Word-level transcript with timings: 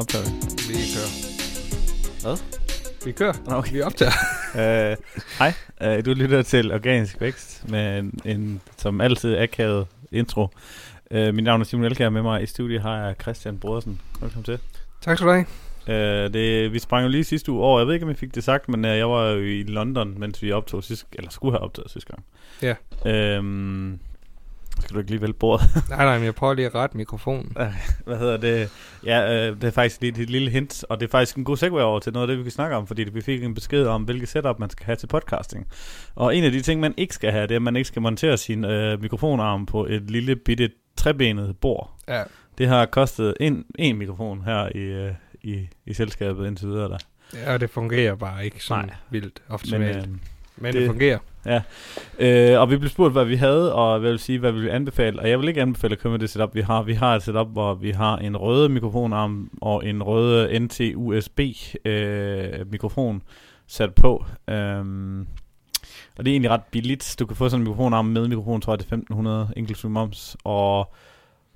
Optager 0.00 0.24
vi? 0.24 0.30
Vi 0.68 0.74
kører. 0.94 1.12
Hvad? 2.22 2.36
Vi 3.04 3.12
kører. 3.12 3.32
Okay. 3.46 3.72
Vi 3.72 3.82
optager. 3.82 4.12
Øh, 4.54 4.96
Hej, 5.38 5.52
uh, 5.98 6.04
du 6.04 6.14
lytter 6.14 6.42
til 6.42 6.72
Organisk 6.72 7.20
Vækst 7.20 7.68
med 7.68 7.98
en, 7.98 8.20
en 8.24 8.60
som 8.76 9.00
altid 9.00 9.36
akavet 9.36 9.86
intro. 10.12 10.48
Uh, 11.10 11.34
mit 11.34 11.44
navn 11.44 11.60
er 11.60 11.64
Simon 11.64 11.84
Elkær, 11.84 12.08
med 12.08 12.22
mig 12.22 12.42
i 12.42 12.46
studiet 12.46 12.82
har 12.82 13.06
jeg 13.06 13.14
Christian 13.22 13.58
Brodersen. 13.58 14.00
Velkommen 14.20 14.44
til. 14.44 14.58
tak 15.00 15.16
skal 15.16 15.28
du 15.28 15.32
have. 15.32 15.46
Uh, 16.26 16.32
det, 16.32 16.72
vi 16.72 16.78
sprang 16.78 17.04
jo 17.04 17.08
lige 17.08 17.24
sidste 17.24 17.52
uge 17.52 17.62
over, 17.62 17.80
jeg 17.80 17.86
ved 17.86 17.94
ikke, 17.94 18.04
om 18.04 18.10
jeg 18.10 18.18
fik 18.18 18.34
det 18.34 18.44
sagt, 18.44 18.68
men 18.68 18.84
uh, 18.84 18.90
jeg 18.90 19.10
var 19.10 19.26
jo 19.26 19.40
i 19.40 19.62
London, 19.62 20.14
mens 20.18 20.42
vi 20.42 20.52
optog 20.52 20.84
sidste, 20.84 21.06
eller 21.12 21.30
skulle 21.30 21.52
have 21.52 21.62
optaget 21.62 21.90
sidste 21.90 22.12
gang. 22.12 22.24
Ja. 23.04 23.38
Uh, 23.38 23.44
skal 24.80 24.94
du 24.94 24.98
ikke 24.98 25.10
lige 25.10 25.20
vælge 25.20 25.32
bordet? 25.34 25.66
Nej, 25.88 26.04
nej, 26.04 26.16
men 26.16 26.24
jeg 26.24 26.34
prøver 26.34 26.54
lige 26.54 26.66
at 26.66 26.74
rette 26.74 26.96
mikrofonen. 26.96 27.52
Hvad 28.04 28.18
hedder 28.18 28.36
det? 28.36 28.70
Ja, 29.06 29.48
øh, 29.48 29.56
det 29.56 29.64
er 29.64 29.70
faktisk 29.70 30.00
lige 30.00 30.22
et 30.22 30.30
lille 30.30 30.50
hint, 30.50 30.84
og 30.88 31.00
det 31.00 31.06
er 31.06 31.10
faktisk 31.10 31.36
en 31.36 31.44
god 31.44 31.56
segue 31.56 31.82
over 31.82 32.00
til 32.00 32.12
noget 32.12 32.22
af 32.22 32.28
det, 32.28 32.38
vi 32.38 32.42
kan 32.42 32.52
snakke 32.52 32.76
om, 32.76 32.86
fordi 32.86 33.02
vi 33.02 33.20
fik 33.20 33.44
en 33.44 33.54
besked 33.54 33.86
om, 33.86 34.02
hvilket 34.02 34.28
setup 34.28 34.58
man 34.58 34.70
skal 34.70 34.86
have 34.86 34.96
til 34.96 35.06
podcasting. 35.06 35.66
Og 36.14 36.36
en 36.36 36.44
af 36.44 36.52
de 36.52 36.60
ting, 36.62 36.80
man 36.80 36.94
ikke 36.96 37.14
skal 37.14 37.30
have, 37.32 37.42
det 37.46 37.50
er, 37.50 37.56
at 37.56 37.62
man 37.62 37.76
ikke 37.76 37.88
skal 37.88 38.02
montere 38.02 38.36
sin 38.36 38.64
øh, 38.64 39.00
mikrofonarm 39.02 39.66
på 39.66 39.86
et 39.86 40.10
lille 40.10 40.36
bitte 40.36 40.70
trebenet 40.96 41.56
bord. 41.60 41.90
Ja. 42.08 42.22
Det 42.58 42.68
har 42.68 42.86
kostet 42.86 43.34
en, 43.40 43.64
en 43.78 43.96
mikrofon 43.96 44.42
her 44.44 44.68
i, 44.74 44.78
øh, 44.78 45.12
i, 45.42 45.68
i 45.86 45.94
selskabet 45.94 46.46
indtil 46.46 46.68
videre. 46.68 46.88
Der. 46.88 46.98
ja, 47.34 47.52
og 47.52 47.60
det 47.60 47.70
fungerer 47.70 48.14
bare 48.14 48.44
ikke 48.44 48.64
sådan 48.64 48.84
Nej. 48.84 48.94
vildt 49.10 49.42
optimalt. 49.48 49.96
Men, 49.96 50.14
øh, 50.14 50.18
men 50.56 50.72
det- 50.72 50.80
det 50.80 50.88
fungerer. 50.88 51.18
Ja. 51.46 51.62
Øh, 52.18 52.60
og 52.60 52.70
vi 52.70 52.76
blev 52.76 52.90
spurgt, 52.90 53.12
hvad 53.12 53.24
vi 53.24 53.36
havde, 53.36 53.74
og 53.74 54.00
hvad 54.00 54.10
vil 54.10 54.18
sige, 54.18 54.38
hvad 54.38 54.52
vi 54.52 54.58
ville 54.58 54.72
anbefale. 54.72 55.20
Og 55.20 55.30
jeg 55.30 55.40
vil 55.40 55.48
ikke 55.48 55.62
anbefale 55.62 55.92
at 55.92 55.98
købe 55.98 56.18
det 56.18 56.30
setup, 56.30 56.54
vi 56.54 56.60
har. 56.60 56.82
Vi 56.82 56.92
har 56.92 57.16
et 57.16 57.22
setup, 57.22 57.48
hvor 57.48 57.74
vi 57.74 57.90
har 57.90 58.16
en 58.16 58.36
røde 58.36 58.68
mikrofonarm 58.68 59.50
og 59.60 59.86
en 59.86 60.02
røde 60.02 60.60
NT-USB 60.60 61.40
øh, 61.84 62.70
mikrofon 62.70 63.22
sat 63.66 63.94
på. 63.94 64.24
Øhm, 64.48 65.26
og 66.18 66.24
det 66.24 66.30
er 66.30 66.34
egentlig 66.34 66.50
ret 66.50 66.64
billigt. 66.70 67.16
Du 67.18 67.26
kan 67.26 67.36
få 67.36 67.48
sådan 67.48 67.60
en 67.60 67.64
mikrofonarm 67.68 68.04
med 68.04 68.28
mikrofon, 68.28 68.60
tror 68.60 68.72
jeg, 68.72 68.78
det 68.78 68.84
er 68.84 68.96
1500 68.96 69.48
inklusive 69.56 69.90
moms. 69.90 70.36
Og 70.44 70.94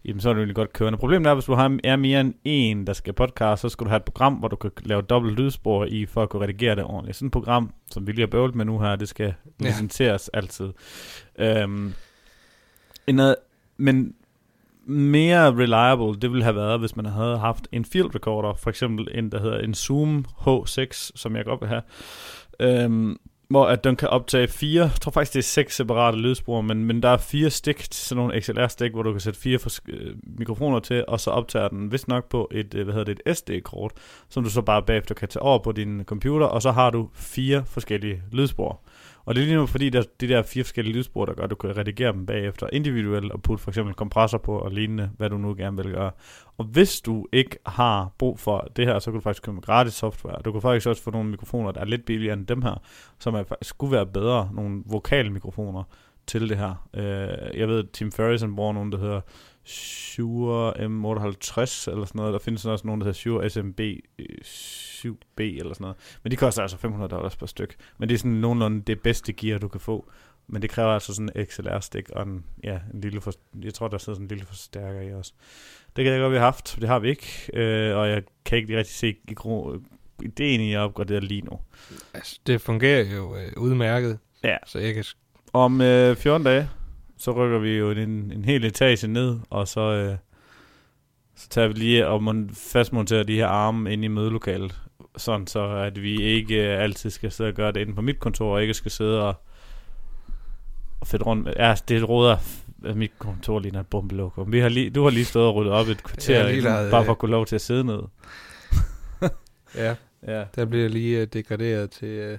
jamen, 0.04 0.20
så 0.20 0.28
er 0.28 0.32
det 0.32 0.40
egentlig 0.40 0.56
godt 0.56 0.72
kørende. 0.72 0.98
Problemet 0.98 1.26
er, 1.30 1.34
hvis 1.34 1.44
du 1.44 1.54
har 1.54 1.78
er 1.84 1.96
mere 1.96 2.20
end 2.20 2.34
en, 2.44 2.86
der 2.86 2.92
skal 2.92 3.12
podcast, 3.12 3.62
så 3.62 3.68
skal 3.68 3.84
du 3.84 3.88
have 3.88 3.96
et 3.96 4.04
program, 4.04 4.34
hvor 4.34 4.48
du 4.48 4.56
kan 4.56 4.70
lave 4.84 5.02
dobbelt 5.02 5.34
lydspor 5.38 5.84
i, 5.84 6.06
for 6.06 6.22
at 6.22 6.28
kunne 6.28 6.42
redigere 6.42 6.76
det 6.76 6.84
ordentligt. 6.84 7.16
Sådan 7.16 7.26
et 7.26 7.32
program, 7.32 7.72
som 7.90 8.06
vi 8.06 8.12
lige 8.12 8.20
har 8.22 8.26
bøvlet 8.30 8.54
med 8.54 8.64
nu 8.64 8.78
her, 8.78 8.96
det 8.96 9.08
skal 9.08 9.34
Ja. 9.60 9.66
licenseres 9.66 10.28
altid. 10.28 10.72
Øhm, 11.38 11.92
en, 13.06 13.20
men 13.76 14.14
mere 14.86 15.52
reliable, 15.54 16.20
det 16.20 16.30
ville 16.30 16.44
have 16.44 16.56
været, 16.56 16.80
hvis 16.80 16.96
man 16.96 17.04
havde 17.06 17.38
haft 17.38 17.68
en 17.72 17.84
field 17.84 18.14
recorder, 18.14 18.54
for 18.54 18.70
eksempel 18.70 19.08
en, 19.14 19.32
der 19.32 19.40
hedder 19.40 19.58
en 19.58 19.74
Zoom 19.74 20.24
H6, 20.46 21.10
som 21.14 21.36
jeg 21.36 21.44
godt 21.44 21.60
vil 21.60 21.68
have, 21.68 21.82
øhm, 22.60 23.16
hvor 23.48 23.66
at 23.66 23.84
den 23.84 23.96
kan 23.96 24.08
optage 24.08 24.48
fire, 24.48 24.82
jeg 24.82 25.00
tror 25.00 25.10
faktisk 25.12 25.32
det 25.32 25.38
er 25.38 25.42
seks 25.42 25.76
separate 25.76 26.18
lydspor, 26.18 26.60
men, 26.60 26.84
men 26.84 27.02
der 27.02 27.08
er 27.08 27.16
fire 27.16 27.50
stik 27.50 27.86
sådan 27.90 28.16
nogle 28.16 28.40
XLR-stik, 28.40 28.92
hvor 28.92 29.02
du 29.02 29.12
kan 29.12 29.20
sætte 29.20 29.40
fire 29.40 29.58
øh, 29.88 30.14
mikrofoner 30.38 30.80
til, 30.80 31.04
og 31.08 31.20
så 31.20 31.30
optager 31.30 31.68
den 31.68 31.92
vist 31.92 32.08
nok 32.08 32.28
på 32.28 32.48
et, 32.52 32.74
øh, 32.74 32.84
hvad 32.84 32.94
hedder 32.94 33.14
det, 33.14 33.22
et 33.26 33.36
SD-kort, 33.36 33.92
som 34.28 34.44
du 34.44 34.50
så 34.50 34.62
bare 34.62 34.82
bagefter 34.82 35.14
kan 35.14 35.28
tage 35.28 35.42
over 35.42 35.58
på 35.58 35.72
din 35.72 36.04
computer, 36.04 36.46
og 36.46 36.62
så 36.62 36.72
har 36.72 36.90
du 36.90 37.08
fire 37.14 37.64
forskellige 37.66 38.22
lydspor. 38.32 38.80
Og 39.24 39.34
det 39.34 39.42
er 39.42 39.46
lige 39.46 39.56
nu, 39.56 39.66
fordi 39.66 39.90
der, 39.90 40.02
de 40.20 40.28
der 40.28 40.42
fire 40.42 40.64
forskellige 40.64 40.96
lydspor, 40.96 41.24
der 41.24 41.34
gør, 41.34 41.44
at 41.44 41.50
du 41.50 41.54
kan 41.54 41.76
redigere 41.76 42.12
dem 42.12 42.26
bagefter 42.26 42.66
individuelt 42.72 43.32
og 43.32 43.42
putte 43.42 43.64
for 43.64 43.70
eksempel 43.70 43.94
kompressor 43.94 44.38
på 44.38 44.58
og 44.58 44.70
lignende, 44.70 45.10
hvad 45.16 45.30
du 45.30 45.38
nu 45.38 45.54
gerne 45.54 45.76
vil 45.76 45.92
gøre. 45.92 46.10
Og 46.58 46.64
hvis 46.64 47.00
du 47.00 47.26
ikke 47.32 47.58
har 47.66 48.12
brug 48.18 48.38
for 48.38 48.68
det 48.76 48.86
her, 48.86 48.98
så 48.98 49.10
kan 49.10 49.20
du 49.20 49.22
faktisk 49.22 49.42
købe 49.42 49.60
gratis 49.60 49.94
software. 49.94 50.42
Du 50.44 50.52
kan 50.52 50.60
faktisk 50.60 50.86
også 50.86 51.02
få 51.02 51.10
nogle 51.10 51.30
mikrofoner, 51.30 51.72
der 51.72 51.80
er 51.80 51.84
lidt 51.84 52.04
billigere 52.04 52.34
end 52.34 52.46
dem 52.46 52.62
her, 52.62 52.82
som 53.18 53.34
er, 53.34 53.44
faktisk 53.44 53.68
skulle 53.68 53.92
være 53.92 54.06
bedre, 54.06 54.50
nogle 54.52 54.82
vokalmikrofoner 54.86 55.82
til 56.26 56.48
det 56.48 56.58
her. 56.58 56.88
Øh, 56.94 57.58
jeg 57.60 57.68
ved, 57.68 57.78
at 57.78 57.90
Tim 57.90 58.12
Ferriss 58.12 58.44
bruger 58.56 58.72
nogle, 58.72 58.92
der 58.92 58.98
hedder 58.98 59.20
Shure 59.64 60.72
M58 60.76 61.90
eller 61.90 62.04
sådan 62.04 62.08
noget. 62.14 62.32
Der 62.32 62.38
findes 62.38 62.64
også 62.64 62.86
nogle, 62.86 63.00
der 63.00 63.04
hedder 63.04 63.18
Shure 63.18 63.50
SMB 63.50 63.80
øh, 64.18 64.26
7B 64.44 65.40
eller 65.40 65.74
sådan 65.74 65.84
noget. 65.84 65.96
Men 66.22 66.30
de 66.30 66.36
koster 66.36 66.62
altså 66.62 66.76
500 66.76 67.08
dollars 67.10 67.36
per 67.36 67.46
styk. 67.46 67.76
Men 67.98 68.08
det 68.08 68.14
er 68.14 68.18
sådan 68.18 68.30
nogenlunde 68.32 68.82
det 68.82 69.00
bedste 69.00 69.32
gear, 69.32 69.58
du 69.58 69.68
kan 69.68 69.80
få. 69.80 70.10
Men 70.46 70.62
det 70.62 70.70
kræver 70.70 70.90
altså 70.90 71.14
sådan 71.14 71.30
en 71.36 71.46
XLR-stik 71.46 72.10
og 72.10 72.22
en, 72.22 72.44
ja, 72.64 72.78
en 72.94 73.00
lille 73.00 73.20
for, 73.20 73.32
jeg 73.62 73.74
tror, 73.74 73.88
der 73.88 73.98
sidder 73.98 74.14
sådan 74.16 74.24
en 74.24 74.28
lille 74.28 74.44
forstærker 74.46 75.00
i 75.00 75.12
også. 75.14 75.32
Det 75.96 76.04
kan 76.04 76.12
jeg 76.12 76.20
godt, 76.20 76.32
vi 76.32 76.36
har 76.38 76.44
haft. 76.44 76.76
Det 76.80 76.88
har 76.88 76.98
vi 76.98 77.08
ikke. 77.08 77.50
Øh, 77.54 77.96
og 77.96 78.08
jeg 78.08 78.22
kan 78.44 78.58
ikke 78.58 78.78
rigtig 78.78 78.94
se 78.94 79.16
i 79.28 79.34
gro- 79.34 79.76
ideen 80.22 80.60
i 80.60 80.72
at 80.74 80.78
opgradere 80.80 81.20
lige 81.20 81.40
nu. 81.42 81.58
Altså, 82.14 82.40
det 82.46 82.60
fungerer 82.60 83.14
jo 83.16 83.36
øh, 83.36 83.52
udmærket. 83.56 84.18
Ja. 84.44 84.56
Så 84.66 84.78
jeg 84.78 84.94
kan... 84.94 85.04
Om 85.52 85.80
øh, 85.80 86.16
14 86.16 86.44
dage, 86.46 86.70
så 87.16 87.32
rykker 87.32 87.58
vi 87.58 87.70
jo 87.76 87.90
en, 87.90 88.32
en 88.32 88.44
hel 88.44 88.64
etage 88.64 89.06
ned, 89.08 89.38
og 89.50 89.68
så, 89.68 89.80
øh, 89.80 90.16
så 91.36 91.48
tager 91.48 91.68
vi 91.68 91.74
lige 91.74 92.06
og 92.06 92.20
mon- 92.22 92.54
fastmonterer 92.72 93.22
de 93.22 93.34
her 93.36 93.46
arme 93.46 93.92
ind 93.92 94.04
i 94.04 94.08
mødelokalet, 94.08 94.80
sådan 95.16 95.46
så 95.46 95.66
at 95.68 96.02
vi 96.02 96.22
ikke 96.22 96.72
øh, 96.74 96.82
altid 96.82 97.10
skal 97.10 97.32
sidde 97.32 97.48
og 97.48 97.54
gøre 97.54 97.72
det 97.72 97.80
inde 97.80 97.94
på 97.94 98.02
mit 98.02 98.18
kontor, 98.20 98.54
og 98.54 98.62
ikke 98.62 98.74
skal 98.74 98.90
sidde 98.90 99.22
og, 99.22 99.34
og 101.00 101.06
fedt 101.06 101.26
rundt. 101.26 101.48
Ja, 101.58 101.74
det 101.88 102.08
råder 102.08 102.36
mit 102.94 103.12
kontor 103.18 103.58
ligner 103.60 103.80
et 103.80 103.86
bombelokum. 103.86 104.52
Vi 104.52 104.60
har 104.60 104.68
lige, 104.68 104.90
du 104.90 105.02
har 105.02 105.10
lige 105.10 105.24
stået 105.24 105.46
og 105.46 105.54
ryddet 105.54 105.72
op 105.72 105.86
et 105.86 106.02
kvarter, 106.02 106.48
lige 106.48 106.60
lavet, 106.60 106.90
bare 106.90 107.00
øh, 107.00 107.06
for 107.06 107.12
at 107.12 107.18
kunne 107.18 107.30
lov 107.30 107.46
til 107.46 107.54
at 107.54 107.60
sidde 107.60 107.84
ned. 107.84 108.00
Ja, 109.76 109.94
Ja, 110.26 110.44
der 110.56 110.64
bliver 110.64 110.88
lige 110.88 111.20
øh, 111.20 111.26
degraderet 111.32 111.90
til, 111.90 112.08
øh, 112.08 112.38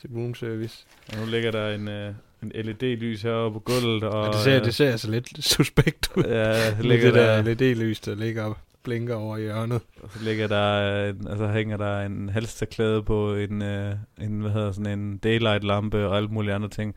til 0.00 0.10
room 0.14 0.34
service. 0.34 0.86
og 1.12 1.18
nu 1.18 1.26
ligger 1.30 1.50
der 1.50 1.74
en, 1.74 1.88
øh, 1.88 2.08
en 2.08 2.14
LED-lys 2.54 3.22
heroppe 3.22 3.60
på 3.60 3.60
gulvet. 3.60 4.02
Og, 4.02 4.20
Og 4.20 4.32
det, 4.32 4.40
ser, 4.40 4.58
øh, 4.58 4.64
det 4.64 4.74
ser 4.74 4.90
altså 4.90 5.10
lidt 5.10 5.44
suspekt 5.54 6.10
ud. 6.16 6.22
Ja, 6.22 6.74
ligger 6.80 7.06
det 7.10 7.14
der 7.14 7.42
der, 7.42 7.54
LED-lys, 7.54 8.00
der 8.00 8.14
ligger 8.14 8.44
og 8.44 8.56
blinker 8.82 9.14
over 9.14 9.36
i 9.36 9.40
hjørnet. 9.40 9.80
Og 10.02 10.10
så 10.12 10.24
ligger 10.24 10.46
der, 10.48 11.04
en, 11.08 11.28
altså 11.28 11.48
hænger 11.48 11.76
der 11.76 12.00
en 12.00 12.28
halsterklæde 12.28 13.02
på 13.02 13.34
en, 13.34 13.62
øh, 13.62 13.94
en, 14.20 14.40
hvad 14.40 14.50
hedder 14.50 14.72
sådan 14.72 14.98
en 14.98 15.18
daylight 15.18 15.64
lampe 15.64 16.06
og 16.08 16.16
alle 16.16 16.28
mulige 16.28 16.54
andre 16.54 16.68
ting. 16.68 16.94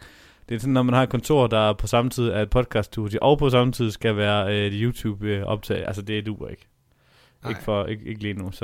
Det 0.50 0.56
er 0.56 0.60
sådan, 0.60 0.74
når 0.74 0.84
man 0.84 0.94
har 0.94 1.04
et 1.04 1.10
kontor, 1.10 1.48
der 1.48 1.74
på 1.74 1.88
samme 1.88 2.12
tid 2.12 2.28
er 2.30 2.42
et 2.42 2.50
podcast 2.50 2.86
studie, 2.88 3.24
og 3.24 3.38
på 3.38 3.50
samme 3.50 3.74
tid 3.74 3.92
skal 3.92 4.18
være 4.18 4.48
øh, 4.58 4.66
et 4.66 4.74
YouTube 4.76 5.46
optag. 5.46 5.88
Altså 5.88 6.02
det 6.02 6.26
duer 6.26 6.48
ikke. 6.50 6.68
Nej. 7.44 7.50
Ikke, 7.52 7.64
for, 7.64 7.86
ikke, 7.86 8.06
ikke 8.06 8.22
lige 8.22 8.34
nu. 8.34 8.52
Så 8.52 8.58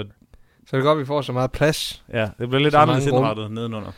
Så 0.68 0.76
er 0.76 0.78
det 0.80 0.84
godt, 0.86 0.96
at 0.96 1.00
vi 1.00 1.06
får 1.06 1.22
så 1.22 1.32
meget 1.32 1.52
plads. 1.52 2.04
ja, 2.14 2.30
det 2.40 2.50
bliver 2.50 2.60
lidt 2.64 2.76
anderledes 2.76 3.08
indrettet 3.08 3.52
nedenunder. 3.52 3.92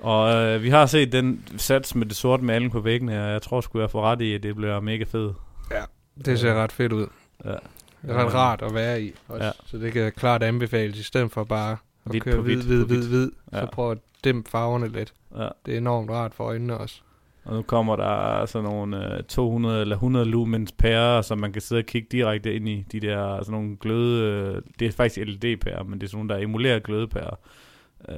Og 0.00 0.34
øh, 0.34 0.62
vi 0.62 0.68
har 0.68 0.86
set 0.86 1.12
den 1.12 1.44
sats 1.56 1.94
med 1.94 2.06
det 2.06 2.16
sorte 2.16 2.44
maling 2.44 2.72
på 2.72 2.80
væggene, 2.80 3.24
og 3.24 3.32
jeg 3.32 3.42
tror 3.42 3.60
sgu, 3.60 3.80
jeg 3.80 3.90
får 3.90 4.02
ret 4.02 4.20
i, 4.20 4.34
at 4.34 4.42
det 4.42 4.56
bliver 4.56 4.80
mega 4.80 5.04
fed. 5.04 5.30
Det 6.24 6.38
ser 6.38 6.54
ret 6.54 6.72
fedt 6.72 6.92
ud. 6.92 7.06
Ja. 7.44 7.50
Det 8.02 8.10
er 8.10 8.26
ret 8.26 8.34
rart 8.34 8.62
at 8.62 8.74
være 8.74 9.02
i 9.02 9.12
også. 9.28 9.44
Ja. 9.44 9.50
Så 9.66 9.78
det 9.78 9.92
kan 9.92 10.12
klart 10.12 10.42
anbefales, 10.42 10.98
i 10.98 11.02
stedet 11.02 11.32
for 11.32 11.44
bare 11.44 11.72
at 11.72 12.10
Hvidt 12.10 12.24
køre 12.24 12.36
på 12.36 12.42
hvid, 12.42 12.62
hvid, 12.62 12.84
hvid, 12.84 13.08
hvid. 13.08 13.30
Ja. 13.52 13.60
Så 13.60 13.66
prøv 13.72 13.90
at 13.90 13.98
dæmpe 14.24 14.50
farverne 14.50 14.88
lidt. 14.88 15.12
Ja. 15.36 15.48
Det 15.66 15.74
er 15.74 15.78
enormt 15.78 16.10
rart 16.10 16.34
for 16.34 16.44
øjnene 16.44 16.78
også. 16.78 17.00
Og 17.44 17.54
nu 17.56 17.62
kommer 17.62 17.96
der 17.96 18.46
sådan 18.46 18.68
nogle 18.68 19.16
øh, 19.16 19.22
200 19.22 19.80
eller 19.80 19.96
100 19.96 20.26
lumens 20.26 20.72
pærer, 20.72 21.22
som 21.22 21.38
man 21.38 21.52
kan 21.52 21.62
sidde 21.62 21.80
og 21.80 21.86
kigge 21.86 22.08
direkte 22.12 22.54
ind 22.54 22.68
i. 22.68 22.84
De 22.92 23.00
der 23.00 23.38
sådan 23.38 23.52
nogle 23.52 23.76
gløde... 23.80 24.22
Øh, 24.22 24.62
det 24.78 24.86
er 24.86 24.92
faktisk 24.92 25.26
LED-pærer, 25.26 25.82
men 25.82 26.00
det 26.00 26.06
er 26.06 26.10
sådan 26.10 26.26
nogle, 26.26 26.34
der 26.34 26.44
emulerer 26.44 26.78
glødepærer, 26.78 27.38
øh, 28.08 28.16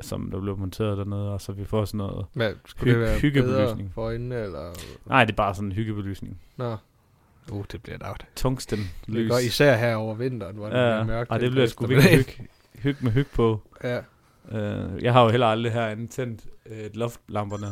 som 0.00 0.30
der 0.30 0.40
bliver 0.40 0.56
monteret 0.56 0.98
dernede, 0.98 1.32
og 1.32 1.40
så 1.40 1.52
vi 1.52 1.64
får 1.64 1.84
sådan 1.84 1.98
noget... 1.98 2.26
Skulle 2.66 2.92
Hy- 2.92 2.94
det 2.94 3.00
være 3.00 3.18
hyggebelysning. 3.18 3.90
for 3.94 4.02
øjnene, 4.02 4.34
eller? 4.42 4.72
Nej, 5.06 5.24
det 5.24 5.32
er 5.32 5.36
bare 5.36 5.54
sådan 5.54 5.68
en 5.68 5.72
hyggebelysning. 5.72 6.40
Nå. 6.56 6.76
Uh, 7.50 7.64
det 7.72 7.82
bliver 7.82 7.98
lavt. 7.98 8.26
Tungsten 8.36 8.78
Det 8.78 9.14
lys. 9.14 9.30
går 9.30 9.38
især 9.38 9.76
her 9.76 9.94
over 9.96 10.14
vinteren, 10.14 10.56
hvor 10.56 10.68
det 10.68 10.76
Ja, 10.76 10.90
bliver 10.90 11.04
mørkt. 11.04 11.30
og 11.30 11.40
det 11.40 11.50
bliver 11.50 11.66
sgu 11.66 11.86
virkelig 11.86 12.16
hygge, 12.16 12.48
hygge 12.74 13.04
med 13.04 13.12
hygge 13.12 13.30
på. 13.34 13.60
Ja. 13.84 14.00
Øh, 14.52 15.02
jeg 15.02 15.12
har 15.12 15.22
jo 15.22 15.28
heller 15.28 15.46
aldrig 15.46 15.72
herinde 15.72 16.06
tændt 16.06 16.40
øh, 16.66 16.90
loftlamperne. 16.94 17.66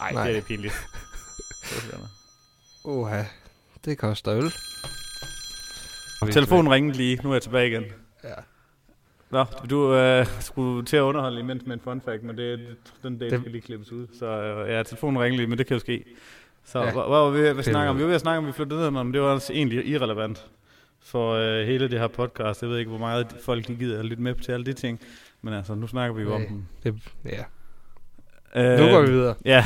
Ej, 0.00 0.12
Nej. 0.12 0.22
det 0.26 0.30
er 0.30 0.36
det 0.40 0.44
pinligt. 0.46 0.74
Uha, 2.84 3.22
det 3.84 3.98
koster 3.98 4.34
øl. 4.34 4.52
Telefonen 6.32 6.72
ringede 6.72 6.96
lige, 6.96 7.16
nu 7.22 7.30
er 7.30 7.34
jeg 7.34 7.42
tilbage 7.42 7.68
igen. 7.68 7.84
Ja. 8.24 8.34
Nå, 9.30 9.44
du 9.70 9.94
øh, 9.94 10.26
skulle 10.40 10.84
til 10.84 10.96
at 10.96 11.00
underholde 11.00 11.40
imens 11.40 11.66
med 11.66 11.74
en 11.74 11.80
fun 11.80 12.00
fact, 12.00 12.22
men 12.22 12.36
det, 12.38 12.60
den 13.02 13.20
del 13.20 13.30
Det- 13.30 13.40
skal 13.40 13.52
lige 13.52 13.62
klippes 13.62 13.92
ud. 13.92 14.06
Så 14.18 14.26
øh, 14.26 14.70
ja, 14.72 14.82
telefonen 14.82 15.22
ringede 15.22 15.36
lige, 15.36 15.46
men 15.46 15.58
det 15.58 15.66
kan 15.66 15.74
jo 15.74 15.80
ske. 15.80 16.04
Så 16.64 16.78
Ja. 16.78 16.84
hvad, 16.92 17.02
var 17.08 17.30
vi 17.30 17.38
ved 17.40 17.58
at 17.58 17.64
snakke 17.64 17.90
om? 17.90 17.96
Vi 17.96 18.02
var 18.02 18.06
ved 18.06 18.14
at 18.14 18.20
snakke 18.20 18.38
om, 18.38 18.46
vi 18.46 18.52
flyttede 18.52 18.80
ned, 18.80 18.90
men 18.90 19.14
det 19.14 19.20
var 19.22 19.32
altså 19.32 19.52
egentlig 19.52 19.86
irrelevant 19.86 20.46
for 21.04 21.32
øh, 21.34 21.66
hele 21.66 21.88
det 21.88 21.98
her 22.00 22.06
podcast. 22.08 22.62
Jeg 22.62 22.70
ved 22.70 22.78
ikke, 22.78 22.88
hvor 22.88 22.98
meget 22.98 23.26
folk 23.44 23.66
de 23.68 23.74
gider 23.74 23.98
at 23.98 24.04
lytte 24.04 24.22
med 24.22 24.34
til 24.34 24.52
alle 24.52 24.66
de 24.66 24.72
ting. 24.72 25.00
Men 25.42 25.54
altså, 25.54 25.74
nu 25.74 25.86
snakker 25.86 26.16
vi 26.16 26.22
jo 26.22 26.34
om 26.34 26.40
Nej. 26.40 26.48
dem. 26.48 26.64
Det, 26.84 26.94
ja. 27.24 27.44
Øh, 28.56 28.78
Nu 28.80 28.90
går 28.90 29.00
vi 29.00 29.10
videre. 29.10 29.34
Ja, 29.44 29.64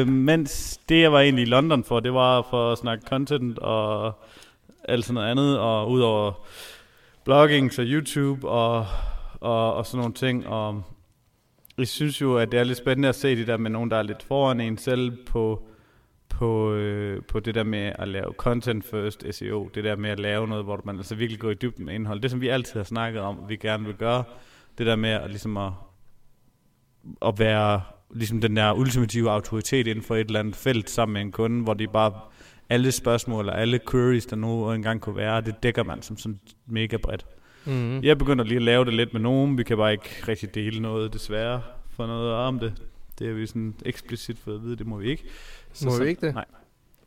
øh, 0.00 0.08
mens 0.08 0.80
det 0.88 1.00
jeg 1.00 1.12
var 1.12 1.20
egentlig 1.20 1.42
i 1.42 1.48
London 1.48 1.84
for, 1.84 2.00
det 2.00 2.14
var 2.14 2.46
for 2.50 2.72
at 2.72 2.78
snakke 2.78 3.04
content 3.08 3.58
og 3.58 4.12
alt 4.84 5.04
sådan 5.04 5.14
noget 5.14 5.28
andet, 5.30 5.58
og 5.58 5.90
udover 5.90 6.32
blogging, 7.24 7.72
så 7.72 7.82
YouTube 7.86 8.48
og, 8.48 8.86
og, 9.40 9.74
og 9.74 9.86
sådan 9.86 9.98
nogle 9.98 10.14
ting. 10.14 10.46
Og 10.46 10.82
jeg 11.78 11.88
synes 11.88 12.20
jo, 12.20 12.36
at 12.36 12.52
det 12.52 12.60
er 12.60 12.64
lidt 12.64 12.78
spændende 12.78 13.08
at 13.08 13.14
se 13.14 13.36
det 13.36 13.46
der 13.46 13.56
med 13.56 13.70
nogen, 13.70 13.90
der 13.90 13.96
er 13.96 14.02
lidt 14.02 14.22
foran 14.22 14.60
en 14.60 14.78
selv 14.78 15.24
på, 15.26 15.62
på, 16.28 16.72
øh, 16.72 17.22
på 17.22 17.40
det 17.40 17.54
der 17.54 17.64
med 17.64 17.92
at 17.98 18.08
lave 18.08 18.32
content 18.36 18.84
first 18.84 19.24
SEO. 19.30 19.70
Det 19.74 19.84
der 19.84 19.96
med 19.96 20.10
at 20.10 20.20
lave 20.20 20.48
noget, 20.48 20.64
hvor 20.64 20.80
man 20.84 20.96
altså 20.96 21.14
virkelig 21.14 21.40
går 21.40 21.50
i 21.50 21.54
dybden 21.54 21.84
med 21.84 21.94
indhold. 21.94 22.20
Det, 22.20 22.30
som 22.30 22.40
vi 22.40 22.48
altid 22.48 22.74
har 22.74 22.84
snakket 22.84 23.22
om, 23.22 23.38
vi 23.48 23.56
gerne 23.56 23.84
vil 23.84 23.94
gøre. 23.94 24.24
Det 24.78 24.86
der 24.86 24.96
med 24.96 25.10
at, 25.10 25.30
ligesom 25.30 25.56
at, 25.56 25.72
at 27.22 27.38
være 27.38 27.80
ligesom 28.10 28.40
den 28.40 28.56
der 28.56 28.72
ultimative 28.72 29.30
autoritet 29.30 29.86
inden 29.86 30.04
for 30.04 30.16
et 30.16 30.26
eller 30.26 30.40
andet 30.40 30.56
felt 30.56 30.90
sammen 30.90 31.12
med 31.12 31.20
en 31.20 31.32
kunde, 31.32 31.62
hvor 31.62 31.74
de 31.74 31.88
bare 31.88 32.12
alle 32.72 32.92
spørgsmål 32.92 33.48
og 33.48 33.60
alle 33.60 33.80
queries, 33.90 34.26
der 34.26 34.36
nu 34.36 34.72
engang 34.72 35.00
kunne 35.00 35.16
være, 35.16 35.40
det 35.40 35.62
dækker 35.62 35.82
man 35.82 36.02
som 36.02 36.18
sådan 36.18 36.40
mega 36.66 36.96
bredt. 36.96 37.26
Mm. 37.64 38.02
Jeg 38.02 38.18
begynder 38.18 38.44
lige 38.44 38.56
at 38.56 38.62
lave 38.62 38.84
det 38.84 38.94
lidt 38.94 39.12
med 39.12 39.20
nogen. 39.20 39.58
Vi 39.58 39.62
kan 39.62 39.76
bare 39.76 39.92
ikke 39.92 40.24
rigtig 40.28 40.54
dele 40.54 40.80
noget, 40.80 41.12
desværre, 41.12 41.62
for 41.90 42.06
noget 42.06 42.32
om 42.32 42.58
det. 42.58 42.82
Det 43.18 43.28
er 43.28 43.32
vi 43.32 43.46
sådan 43.46 43.74
eksplicit 43.86 44.38
fået 44.38 44.54
at 44.54 44.62
vide, 44.62 44.76
det 44.76 44.86
må 44.86 44.96
vi 44.96 45.10
ikke. 45.10 45.22
Må 45.84 45.90
vi 45.90 45.96
sådan, 45.96 46.08
ikke 46.08 46.26
det? 46.26 46.34
Nej. 46.34 46.44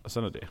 Og 0.04 0.12
sådan 0.12 0.28
er 0.28 0.32
det. 0.32 0.48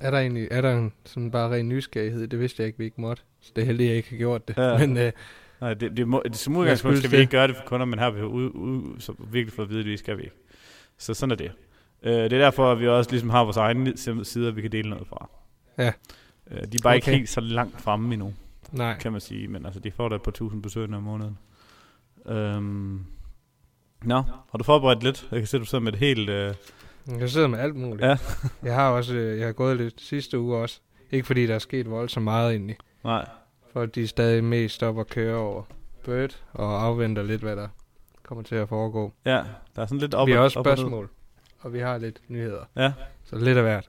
Er 0.00 0.10
der 0.10 0.18
egentlig 0.18 0.48
er 0.50 0.60
der 0.60 0.78
en 0.78 0.92
sådan 1.04 1.30
bare 1.30 1.54
ren 1.54 1.68
nysgerrighed? 1.68 2.26
Det 2.28 2.40
vidste 2.40 2.60
jeg 2.62 2.66
ikke, 2.66 2.78
vi 2.78 2.84
ikke 2.84 3.00
måtte. 3.00 3.22
Så 3.40 3.52
det 3.56 3.62
er 3.62 3.66
heldigt, 3.66 3.88
jeg 3.88 3.96
ikke 3.96 4.10
har 4.10 4.16
gjort 4.16 4.48
det. 4.48 4.56
Ja. 4.56 4.78
Men 4.86 4.96
øh, 4.96 5.12
Nej, 5.60 5.74
det, 5.74 5.96
det 5.96 6.08
må, 6.08 6.22
det, 6.24 6.36
som 6.36 6.56
udgangspunkt 6.56 6.98
skal 6.98 7.10
vi 7.10 7.16
det? 7.16 7.20
ikke 7.20 7.30
gøre 7.30 7.48
det 7.48 7.56
for 7.56 7.62
kunder, 7.66 7.86
men 7.86 7.98
her 7.98 8.04
har 8.06 8.10
vi 8.10 8.22
ud, 8.22 8.50
ud, 8.54 9.00
så 9.00 9.14
virkelig 9.18 9.52
fået 9.52 9.66
at 9.66 9.70
vide, 9.70 9.80
at 9.80 9.86
vi 9.86 9.96
skal 9.96 10.18
vi 10.18 10.22
ikke. 10.22 10.36
Så 10.98 11.14
sådan 11.14 11.30
er 11.30 11.36
det. 11.36 11.52
Øh, 12.04 12.12
det 12.12 12.32
er 12.32 12.38
derfor, 12.38 12.72
at 12.72 12.80
vi 12.80 12.88
også 12.88 13.10
ligesom 13.10 13.30
har 13.30 13.44
vores 13.44 13.56
egne 13.56 13.96
sider, 14.24 14.50
vi 14.50 14.62
kan 14.62 14.72
dele 14.72 14.90
noget 14.90 15.06
fra. 15.06 15.28
Ja. 15.78 15.92
Øh, 16.50 16.56
de 16.62 16.62
er 16.62 16.82
bare 16.82 16.94
ikke 16.94 17.04
Okay. 17.04 17.16
helt 17.16 17.28
så 17.28 17.40
langt 17.40 17.80
fremme 17.80 18.14
endnu, 18.14 18.34
nej. 18.72 18.98
kan 18.98 19.12
man 19.12 19.20
sige. 19.20 19.48
Men 19.48 19.64
altså, 19.66 19.80
de 19.80 19.90
får 19.90 20.08
da 20.08 20.14
et 20.16 20.22
par 20.22 20.30
tusind 20.30 20.62
besøgende 20.62 20.96
om 20.96 21.02
måneden. 21.02 21.38
Øhm. 22.26 23.04
Nå, 24.04 24.14
har 24.50 24.58
du 24.58 24.64
forberedt 24.64 25.02
lidt? 25.02 25.28
Jeg 25.30 25.40
kan 25.40 25.46
se, 25.46 25.56
at 25.56 25.60
du 25.60 25.66
sidder 25.66 25.84
med 25.84 25.92
et 25.92 25.98
helt... 25.98 26.30
Øh, 26.30 26.54
Jeg 27.20 27.30
sidder 27.30 27.46
med 27.48 27.58
alt 27.58 27.76
muligt. 27.76 28.02
Ja. 28.06 28.16
jeg 28.68 28.74
har 28.74 28.90
også 28.90 29.14
øh, 29.14 29.38
jeg 29.38 29.46
har 29.46 29.52
gået 29.52 29.76
lidt 29.76 30.00
sidste 30.00 30.38
uge 30.40 30.56
også. 30.56 30.80
Ikke 31.10 31.26
fordi 31.26 31.46
der 31.46 31.54
er 31.54 31.58
sket 31.58 31.90
voldsomt 31.90 32.24
meget 32.24 32.50
egentlig. 32.50 32.76
nej, 33.04 33.28
Folk 33.72 33.94
de 33.94 34.02
er 34.02 34.06
stadig 34.06 34.44
mest 34.44 34.82
op 34.82 34.96
og 34.96 35.06
kører 35.06 35.36
over 35.36 35.62
Bird 36.04 36.42
og 36.52 36.82
afventer 36.84 37.22
lidt, 37.22 37.40
hvad 37.42 37.56
der 37.56 37.68
kommer 38.22 38.44
til 38.44 38.54
at 38.54 38.68
foregå. 38.68 39.12
ja, 39.24 39.42
der 39.76 39.82
er 39.82 39.86
sådan 39.86 39.98
lidt 39.98 40.14
op 40.14 40.26
vi 40.26 40.32
har 40.32 40.38
og- 40.38 40.44
også 40.44 40.58
op 40.58 40.64
spørgsmål, 40.66 41.10
og 41.62 41.72
vi 41.72 41.78
har 41.78 41.98
lidt 41.98 42.20
nyheder. 42.28 42.64
Ja. 42.76 42.92
Så 43.24 43.36
lidt 43.36 43.56
af 43.56 43.62
hvert. 43.62 43.88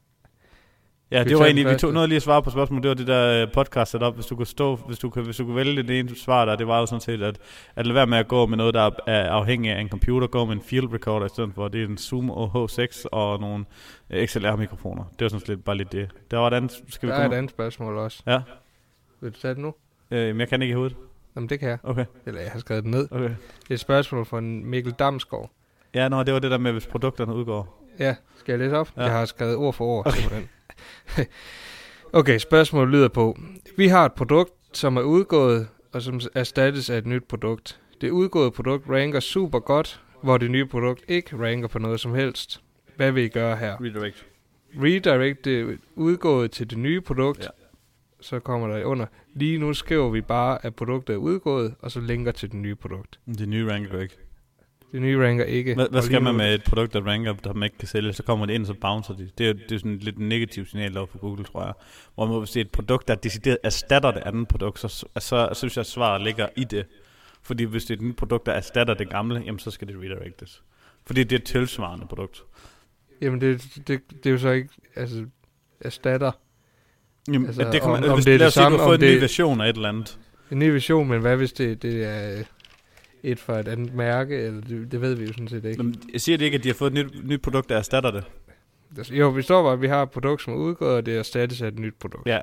Ja, 1.11 1.23
vi 1.23 1.29
det 1.29 1.37
var 1.37 1.45
egentlig, 1.45 1.69
vi 1.69 1.75
tog 1.75 1.93
noget 1.93 2.09
lige 2.09 2.15
at 2.15 2.21
svare 2.23 2.43
på 2.43 2.49
spørgsmål, 2.49 2.81
det 2.81 2.89
var 2.89 2.95
det 2.95 3.07
der 3.07 3.41
øh, 3.41 3.53
podcast 3.53 3.91
setup, 3.91 4.15
hvis 4.15 4.25
du 4.25 4.35
kunne 4.35 4.45
stå, 4.47 4.75
hvis 4.75 4.99
du 4.99 5.09
kunne, 5.09 5.25
hvis 5.25 5.37
du 5.37 5.45
kunne 5.45 5.55
vælge 5.55 5.83
det 5.83 5.99
ene 5.99 6.15
svar 6.15 6.45
der, 6.45 6.55
det 6.55 6.67
var 6.67 6.79
jo 6.79 6.85
sådan 6.85 7.01
set, 7.01 7.21
at, 7.21 7.39
at 7.75 7.85
lade 7.85 7.95
være 7.95 8.07
med 8.07 8.17
at 8.17 8.27
gå 8.27 8.45
med 8.45 8.57
noget, 8.57 8.73
der 8.73 8.89
er 9.07 9.29
afhængig 9.31 9.71
af 9.71 9.81
en 9.81 9.89
computer, 9.89 10.27
gå 10.27 10.45
med 10.45 10.53
en 10.55 10.61
field 10.61 10.93
recorder 10.93 11.25
i 11.25 11.29
stedet 11.29 11.51
for, 11.55 11.67
det 11.67 11.81
er 11.83 11.87
en 11.87 11.97
Zoom 11.97 12.29
H6 12.29 13.05
og 13.11 13.39
nogle 13.39 13.65
øh, 14.09 14.27
XLR-mikrofoner. 14.27 15.03
Det 15.19 15.25
var 15.25 15.29
sådan 15.29 15.47
lidt 15.47 15.65
bare 15.65 15.77
lidt 15.77 15.91
det. 15.91 16.09
Der 16.31 16.37
var 16.37 16.47
et 16.47 16.53
andet, 16.53 16.81
skal 16.89 17.09
vi 17.09 17.13
Der 17.13 17.19
er 17.19 17.29
et 17.29 17.33
andet 17.33 17.51
spørgsmål 17.51 17.97
også. 17.97 18.23
Ja. 18.27 18.41
Vil 19.21 19.31
du 19.31 19.39
tage 19.39 19.53
det 19.53 19.61
nu? 19.61 19.73
Øh, 20.11 20.39
jeg 20.39 20.47
kan 20.47 20.61
ikke 20.61 20.71
i 20.71 20.75
hovedet. 20.75 20.97
Jamen 21.35 21.49
det 21.49 21.59
kan 21.59 21.69
jeg. 21.69 21.77
Okay, 21.83 22.05
Eller 22.25 22.41
jeg 22.41 22.51
har 22.51 22.59
skrevet 22.59 22.83
det 22.83 22.91
ned. 22.91 23.07
okay. 23.11 23.23
Det 23.23 23.69
er 23.69 23.73
et 23.73 23.79
spørgsmål 23.79 24.25
fra 24.25 24.41
Mikkel 24.41 24.91
Damsgaard. 24.91 25.51
Ja, 25.95 26.09
nå, 26.09 26.23
det 26.23 26.33
var 26.33 26.39
det 26.39 26.51
der 26.51 26.57
med, 26.57 26.71
hvis 26.71 26.85
produkterne 26.87 27.35
udgår. 27.35 27.89
Ja, 27.99 28.15
skal 28.37 28.51
jeg 28.53 28.59
læse 28.59 28.77
op? 28.77 28.91
Ja. 28.97 29.01
Jeg 29.03 29.11
har 29.11 29.25
skrevet 29.25 29.55
ord 29.55 29.73
for 29.73 29.85
ord. 29.85 30.07
Okay. 30.07 31.25
okay, 32.19 32.37
spørgsmålet 32.37 32.89
lyder 32.91 33.07
på. 33.07 33.37
Vi 33.77 33.87
har 33.87 34.05
et 34.05 34.13
produkt, 34.13 34.51
som 34.73 34.97
er 34.97 35.01
udgået, 35.01 35.67
og 35.91 36.01
som 36.01 36.19
erstattes 36.35 36.89
af 36.89 36.97
et 36.97 37.05
nyt 37.05 37.23
produkt. 37.23 37.79
Det 38.01 38.09
udgåede 38.09 38.51
produkt 38.51 38.89
ranker 38.89 39.19
super 39.19 39.59
godt, 39.59 40.01
hvor 40.21 40.37
det 40.37 40.51
nye 40.51 40.65
produkt 40.65 41.03
ikke 41.07 41.37
ranker 41.37 41.67
på 41.67 41.79
noget 41.79 41.99
som 41.99 42.13
helst. 42.15 42.61
Hvad 42.95 43.11
vil 43.11 43.23
I 43.23 43.27
gøre 43.27 43.57
her? 43.57 43.81
Redirect. 43.81 44.25
Redirect 44.83 45.45
det 45.45 45.79
udgået 45.95 46.51
til 46.51 46.69
det 46.69 46.77
nye 46.77 47.01
produkt, 47.01 47.39
Ja. 47.43 47.47
så 48.21 48.39
kommer 48.39 48.67
der 48.67 48.85
under. 48.85 49.05
Lige 49.33 49.57
nu 49.57 49.73
skriver 49.73 50.09
vi 50.09 50.21
bare, 50.21 50.65
at 50.65 50.75
produktet 50.75 51.13
er 51.13 51.17
udgået, 51.17 51.75
og 51.79 51.91
så 51.91 51.99
linker 51.99 52.31
til 52.31 52.51
det 52.51 52.57
nye 52.59 52.75
produkt. 52.75 53.19
Det 53.37 53.49
nye 53.49 53.71
ranker 53.71 53.99
ikke. 53.99 54.17
Det 54.93 55.01
nye 55.01 55.27
ranker 55.27 55.43
ikke. 55.45 55.75
Hvad, 55.75 55.87
hvad 55.91 56.01
skal 56.01 56.21
man 56.23 56.35
med 56.35 56.53
et 56.55 56.63
produkt, 56.63 56.93
der 56.93 57.01
ranker, 57.01 57.33
der 57.33 57.53
man 57.53 57.63
ikke 57.63 57.77
kan 57.77 57.87
sælge? 57.87 58.13
Så 58.13 58.23
kommer 58.23 58.45
det 58.45 58.53
ind, 58.53 58.65
så 58.65 58.73
bouncer 58.73 59.13
de. 59.13 59.29
Det 59.37 59.49
er, 59.49 59.53
det 59.53 59.71
er 59.71 59.77
sådan 59.77 59.97
lidt 59.97 60.17
en 60.17 60.29
negativ 60.29 60.65
signal 60.65 60.97
over 60.97 61.07
for 61.07 61.17
Google, 61.17 61.43
tror 61.43 61.63
jeg. 61.63 61.73
Hvor 62.15 62.25
man, 62.25 62.39
hvis 62.39 62.51
det 62.51 62.59
er 62.59 62.65
et 62.65 62.71
produkt, 62.71 63.07
der 63.07 63.15
decideret 63.15 63.57
erstatter 63.63 64.11
det 64.11 64.23
andet 64.25 64.47
produkt, 64.47 64.79
så, 64.79 64.87
så, 64.87 65.07
så 65.19 65.49
synes 65.53 65.77
jeg, 65.77 65.81
at 65.81 65.87
svaret 65.87 66.21
ligger 66.21 66.47
i 66.55 66.63
det. 66.63 66.85
Fordi 67.43 67.63
hvis 67.63 67.85
det 67.85 67.93
er 67.93 67.97
et 67.97 68.01
nyt 68.01 68.15
produkt, 68.15 68.45
der 68.45 68.51
erstatter 68.51 68.93
det 68.93 69.09
gamle, 69.09 69.41
jamen 69.45 69.59
så 69.59 69.71
skal 69.71 69.87
det 69.87 69.95
redirectes. 69.99 70.63
Fordi 71.05 71.23
det 71.23 71.31
er 71.31 71.39
et 71.39 71.43
tilsvarende 71.45 72.05
produkt. 72.05 72.43
Jamen, 73.21 73.41
det, 73.41 73.61
det, 73.87 74.01
det 74.09 74.25
er 74.25 74.31
jo 74.31 74.37
så 74.37 74.49
ikke, 74.49 74.69
altså, 74.95 75.25
erstatter 75.81 76.31
Jamen, 77.27 77.47
Altså, 77.47 77.71
det 77.71 77.81
kan 77.81 77.91
man, 77.91 78.03
om- 78.03 78.09
om 78.09 78.15
hvis, 78.17 78.25
det 78.25 78.33
er 78.33 78.37
det 78.37 78.47
os 78.47 78.53
sige, 78.53 78.63
samme, 78.63 78.77
du 78.77 78.81
har 78.81 78.89
fået 78.89 79.03
en 79.03 79.15
ny 79.15 79.19
version 79.19 79.61
af 79.61 79.69
et 79.69 79.75
eller 79.75 79.89
andet. 79.89 80.19
en 80.51 80.59
ny 80.59 80.69
version, 80.69 81.07
men 81.09 81.21
hvad 81.21 81.37
hvis 81.37 81.53
det, 81.53 81.81
det 81.81 82.03
er 82.05 82.43
et 83.23 83.39
fra 83.39 83.59
et 83.59 83.67
andet 83.67 83.93
mærke, 83.93 84.37
eller 84.37 84.61
det, 84.61 84.91
det 84.91 85.01
ved 85.01 85.15
vi 85.15 85.25
jo 85.25 85.33
sådan 85.33 85.47
set 85.47 85.65
ikke. 85.65 85.83
Men 85.83 85.95
jeg 86.13 86.21
siger 86.21 86.37
det 86.37 86.45
ikke, 86.45 86.57
at 86.57 86.63
de 86.63 86.69
har 86.69 86.73
fået 86.73 86.97
et 86.97 87.05
nyt, 87.05 87.27
nyt 87.27 87.41
produkt, 87.41 87.69
der 87.69 87.77
erstatter 87.77 88.11
det. 88.11 88.23
Jo, 89.11 89.29
vi 89.29 89.41
står 89.41 89.63
bare, 89.63 89.73
at 89.73 89.81
vi 89.81 89.87
har 89.87 90.03
et 90.03 90.11
produkt, 90.11 90.41
som 90.41 90.53
er 90.53 90.57
udgået, 90.57 90.95
og 90.95 91.05
det 91.05 91.17
erstattes 91.17 91.61
af 91.61 91.67
et 91.67 91.79
nyt 91.79 91.93
produkt. 91.99 92.27
Ja. 92.27 92.39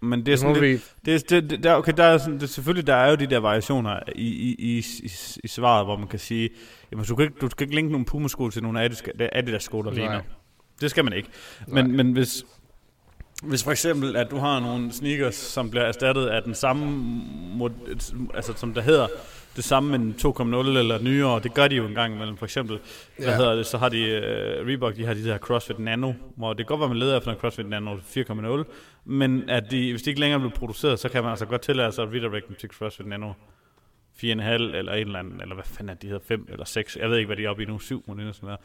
Men 0.00 0.26
det 0.26 0.32
er 0.32 0.36
sådan 0.36 0.62
lidt, 0.62 0.94
Det, 1.04 1.30
det, 1.30 1.50
det, 1.50 1.62
der, 1.62 1.74
okay, 1.74 1.92
der 1.96 2.04
er 2.04 2.18
sådan, 2.18 2.40
det, 2.40 2.50
selvfølgelig 2.50 2.86
der 2.86 2.94
er 2.94 3.10
jo 3.10 3.16
de 3.16 3.26
der 3.26 3.38
variationer 3.38 4.00
i, 4.14 4.28
i, 4.28 4.54
i, 4.58 4.78
i, 4.78 5.10
i 5.44 5.48
svaret, 5.48 5.86
hvor 5.86 5.96
man 5.96 6.08
kan 6.08 6.18
sige, 6.18 6.50
jamen 6.92 7.04
du, 7.04 7.16
kan 7.16 7.24
ikke, 7.24 7.36
du 7.40 7.50
skal 7.50 7.64
ikke 7.64 7.74
linke 7.74 7.92
nogle 7.92 8.06
Puma-sko 8.06 8.50
til 8.50 8.62
nogle 8.62 8.84
Adidas- 8.86 9.28
Adidas-sko, 9.32 9.82
der 9.82 9.90
ligner. 9.90 10.20
Det 10.80 10.90
skal 10.90 11.04
man 11.04 11.12
ikke. 11.12 11.28
Nej. 11.66 11.82
Men, 11.82 11.96
men 11.96 12.12
hvis, 12.12 12.44
hvis 13.42 13.64
for 13.64 13.70
eksempel, 13.70 14.16
at 14.16 14.30
du 14.30 14.36
har 14.36 14.60
nogle 14.60 14.92
sneakers, 14.92 15.34
som 15.34 15.70
bliver 15.70 15.84
erstattet 15.84 16.26
af 16.26 16.42
den 16.42 16.54
samme, 16.54 16.86
mod, 17.56 17.70
altså 18.34 18.52
som 18.56 18.74
der 18.74 18.80
hedder, 18.80 19.06
det 19.56 19.64
samme 19.64 19.90
med 19.90 19.98
en 19.98 20.14
2.0 20.18 20.78
eller 20.78 20.98
nyere, 21.02 21.40
det 21.42 21.54
gør 21.54 21.68
de 21.68 21.76
jo 21.76 21.86
en 21.86 21.94
gang 21.94 22.14
imellem. 22.14 22.36
For 22.36 22.46
eksempel, 22.46 22.78
hvad 23.16 23.26
Ja. 23.26 23.36
hedder 23.36 23.54
det, 23.54 23.66
så 23.66 23.78
har 23.78 23.88
de, 23.88 23.96
uh, 23.96 24.66
Reebok, 24.68 24.96
de 24.96 25.04
har 25.06 25.14
de 25.14 25.24
der 25.24 25.38
CrossFit 25.38 25.78
Nano, 25.78 26.12
hvor 26.36 26.48
det 26.52 26.56
kan 26.58 26.66
godt 26.66 26.80
være, 26.80 26.88
man 26.88 26.98
leder 26.98 27.16
efter 27.18 27.30
en 27.32 27.38
CrossFit 27.38 27.68
Nano 27.68 27.96
4.0, 27.96 28.64
men 29.04 29.50
at 29.50 29.70
de, 29.70 29.90
hvis 29.90 30.02
de 30.02 30.10
ikke 30.10 30.20
længere 30.20 30.40
bliver 30.40 30.54
produceret, 30.54 30.98
så 30.98 31.08
kan 31.08 31.22
man 31.22 31.30
altså 31.30 31.46
godt 31.46 31.62
tillade 31.62 31.92
sig 31.92 32.04
at 32.04 32.10
redirect 32.10 32.48
dem 32.48 32.56
til 32.56 32.68
CrossFit 32.68 33.06
Nano 33.06 33.32
4,5 34.16 34.26
eller 34.26 34.92
en 34.92 35.06
eller 35.06 35.18
anden, 35.18 35.40
eller 35.40 35.54
hvad 35.54 35.64
fanden 35.64 35.88
er 35.90 35.94
de 35.94 36.06
hedder, 36.06 36.22
5 36.28 36.46
eller 36.52 36.64
6, 36.64 36.96
jeg 36.96 37.10
ved 37.10 37.16
ikke, 37.16 37.26
hvad 37.26 37.36
de 37.36 37.44
er 37.44 37.48
oppe 37.50 37.62
i 37.62 37.66
nu, 37.66 37.78
7 37.78 38.04
må 38.06 38.14
det 38.14 38.24
næsten 38.24 38.48
være. 38.48 38.56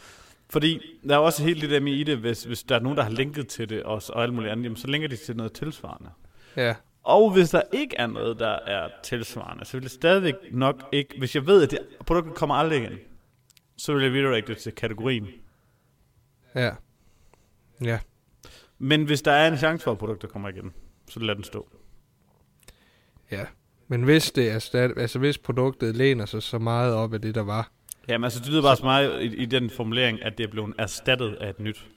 Fordi 0.50 0.81
der 1.08 1.13
er 1.15 1.19
også 1.19 1.43
helt 1.43 1.69
der 1.69 1.79
med 1.79 1.93
i 1.93 2.03
det, 2.03 2.17
hvis, 2.17 2.43
hvis 2.43 2.63
der 2.63 2.75
er 2.75 2.79
nogen, 2.79 2.98
der 2.98 3.03
har 3.03 3.12
linket 3.12 3.48
til 3.48 3.69
det 3.69 3.84
og, 3.84 4.01
og 4.10 4.24
alt 4.24 4.34
muligt 4.34 4.51
andet, 4.51 4.63
jamen, 4.63 4.75
så 4.77 4.88
linker 4.88 5.08
de 5.08 5.15
til 5.15 5.36
noget 5.38 5.53
tilsvarende. 5.53 6.10
ja, 6.55 6.74
Og 7.03 7.34
hvis 7.34 7.50
der 7.50 7.62
ikke 7.74 7.96
er 7.96 8.08
noget, 8.08 8.39
der 8.39 8.48
er 8.68 8.89
tilsvarende, 9.03 9.65
så 9.65 9.77
vil 9.77 9.84
det 9.84 9.91
stadigvæk 9.91 10.34
nok 10.51 10.84
ikke, 10.91 11.15
hvis 11.20 11.36
jeg 11.36 11.48
ved, 11.48 11.63
at 11.63 11.72
det, 11.72 11.79
produktet 12.06 12.36
kommer 12.36 12.56
aldrig 12.56 12.79
igen, 12.84 12.98
så 13.77 13.94
vil 13.94 14.03
jeg 14.03 14.12
redirect 14.13 14.48
det 14.48 14.58
til 14.58 14.72
kategorien. 14.72 15.27
ja, 16.56 16.72
ja, 17.84 18.00
Men 18.77 19.03
hvis 19.06 19.22
der 19.22 19.32
er 19.32 19.51
en 19.51 19.58
chance 19.58 19.84
for, 19.84 19.91
at 19.91 19.98
produktet 19.98 20.29
kommer 20.29 20.50
igen, 20.50 20.74
så 21.10 21.20
lad 21.20 21.36
den 21.36 21.44
stå. 21.44 21.70
ja. 23.32 23.46
Men 23.91 24.03
hvis 24.03 24.32
det 24.32 24.51
er 24.51 24.60
stat, 24.60 24.91
altså 24.98 25.20
hvis 25.20 25.38
produktet 25.38 25.96
læner 25.96 26.25
sig 26.25 26.44
så 26.44 26.60
meget 26.60 26.94
op 26.94 27.13
af 27.13 27.22
det, 27.22 27.36
der 27.36 27.41
var, 27.41 27.72
Jamen 28.08 28.24
altså, 28.24 28.39
det 28.39 28.48
lyder 28.50 28.62
bare 28.62 28.75
så 28.75 28.84
meget 28.84 29.22
i, 29.22 29.36
i 29.36 29.46
den 29.46 29.70
formulering, 29.70 30.24
at 30.24 30.38
det 30.38 30.44
er 30.44 30.48
blevet 30.48 30.74
erstattet 30.77 31.36
af 31.36 31.50
et 31.50 31.60
nyt. 31.60 31.89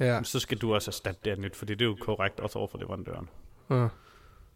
ja, 0.00 0.22
Så 0.22 0.40
skal 0.40 0.58
du 0.58 0.74
også 0.74 0.90
erstatte 0.90 1.20
det 1.24 1.30
af 1.30 1.34
et 1.34 1.40
nyt, 1.40 1.56
fordi 1.56 1.72
det 1.74 1.80
er 1.82 1.88
jo 1.88 1.96
korrekt 2.00 2.40
også 2.40 2.58
over 2.58 2.68
for 2.68 2.78
leverandøren. 2.78 3.28
uh, 3.68 3.88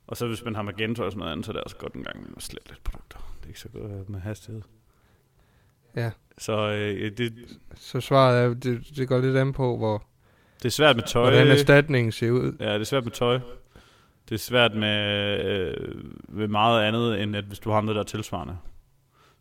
Og 0.09 0.17
så 0.17 0.27
hvis 0.27 0.45
man 0.45 0.55
har 0.55 0.62
Magento 0.62 1.05
og 1.05 1.12
sådan 1.12 1.19
noget 1.19 1.33
andet, 1.33 1.47
så 1.47 1.53
er 1.53 1.55
det 1.55 1.65
også 1.65 1.77
godt 1.77 1.95
en 1.95 2.03
gang 2.05 2.21
med 2.23 2.31
at 2.37 2.43
slette 2.43 2.69
lidt 2.69 2.85
produkter. 2.85 3.19
Det 3.38 3.45
er 3.45 3.49
ikke 3.49 3.61
så 3.61 3.69
godt 3.69 3.93
øh, 3.93 4.11
med 4.11 4.21
hastighed. 4.21 4.62
ja. 5.97 6.11
Så 6.38 6.71
øh, 6.71 7.17
det, 7.17 7.35
Så 7.77 8.00
svaret 8.00 8.45
er, 8.45 8.55
det, 8.55 8.97
det 8.97 9.09
går 9.09 9.19
lidt 9.19 9.37
an 9.37 9.53
på, 9.53 9.77
hvor, 9.77 10.03
det 10.59 10.65
er 10.65 10.71
svært 10.71 10.97
med 10.97 11.05
tøj. 11.05 11.23
hvordan 11.23 11.47
erstatningen 11.49 12.12
ser 12.12 12.31
ud. 12.31 12.57
Ja, 12.61 12.75
det 12.75 12.81
er 12.81 12.85
svært 12.85 13.05
med 13.05 13.12
tøj. 13.12 13.41
Det 14.29 14.35
er 14.35 14.38
svært 14.38 14.75
med, 14.75 15.38
øh, 15.45 15.95
med 16.29 16.49
meget 16.49 16.85
andet, 16.85 17.23
end 17.23 17.37
at 17.37 17.45
hvis 17.45 17.59
du 17.59 17.71
har 17.71 17.81
noget, 17.81 17.95
der 17.95 18.03
er 18.03 18.07
tilsvarende. 18.07 18.57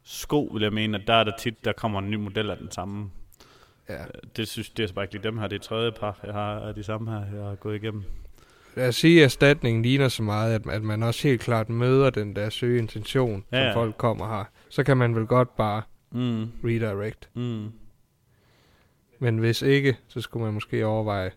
Sko, 0.04 0.44
vil 0.54 0.64
jeg 0.64 0.74
mene, 0.74 0.98
at 1.02 1.08
der 1.08 1.14
er 1.14 1.24
der 1.24 1.38
tit, 1.40 1.66
der 1.66 1.72
kommer 1.74 2.00
en 2.00 2.12
ny 2.12 2.16
model 2.16 2.50
af 2.50 2.58
den 2.58 2.72
samme. 2.72 3.12
Ja. 3.90 4.06
Det 4.36 4.48
synes 4.48 4.70
det 4.70 4.90
er 4.90 4.94
bare 4.94 5.06
ikke 5.06 5.14
lige 5.14 5.24
dem 5.24 5.38
her. 5.38 5.48
Det 5.48 5.56
er 5.56 5.64
tredje 5.64 5.92
par, 5.92 6.20
jeg 6.24 6.34
har 6.34 6.60
af 6.60 6.76
de 6.76 6.84
samme 6.84 7.12
her, 7.12 7.26
jeg 7.36 7.46
har 7.46 7.56
gået 7.56 7.76
igennem. 7.76 8.04
Lad 8.78 8.88
os 8.88 8.96
sige, 8.96 9.20
at 9.20 9.26
erstatningen 9.26 9.84
ligner 9.84 10.08
så 10.08 10.24
meget, 10.24 10.54
at, 10.54 10.62
at 10.70 10.84
man 10.84 11.04
også 11.04 11.28
helt 11.28 11.42
klart 11.42 11.70
møder 11.70 12.10
den 12.10 12.36
der 12.36 12.50
søgeintention, 12.50 13.44
Ja, 13.52 13.74
som 13.74 13.74
folk 13.74 13.98
kommer 13.98 14.38
her. 14.38 14.44
Så 14.70 14.84
kan 14.84 14.98
man 14.98 15.16
vel 15.16 15.26
godt 15.26 15.56
bare 15.56 15.82
Mm. 16.12 16.52
redirect. 16.64 17.30
Mm. 17.34 17.72
Men 19.20 19.38
hvis 19.38 19.62
ikke, 19.62 19.98
så 20.08 20.22
skulle 20.22 20.46
man 20.46 20.54
måske 20.54 20.86
overveje 20.86 21.32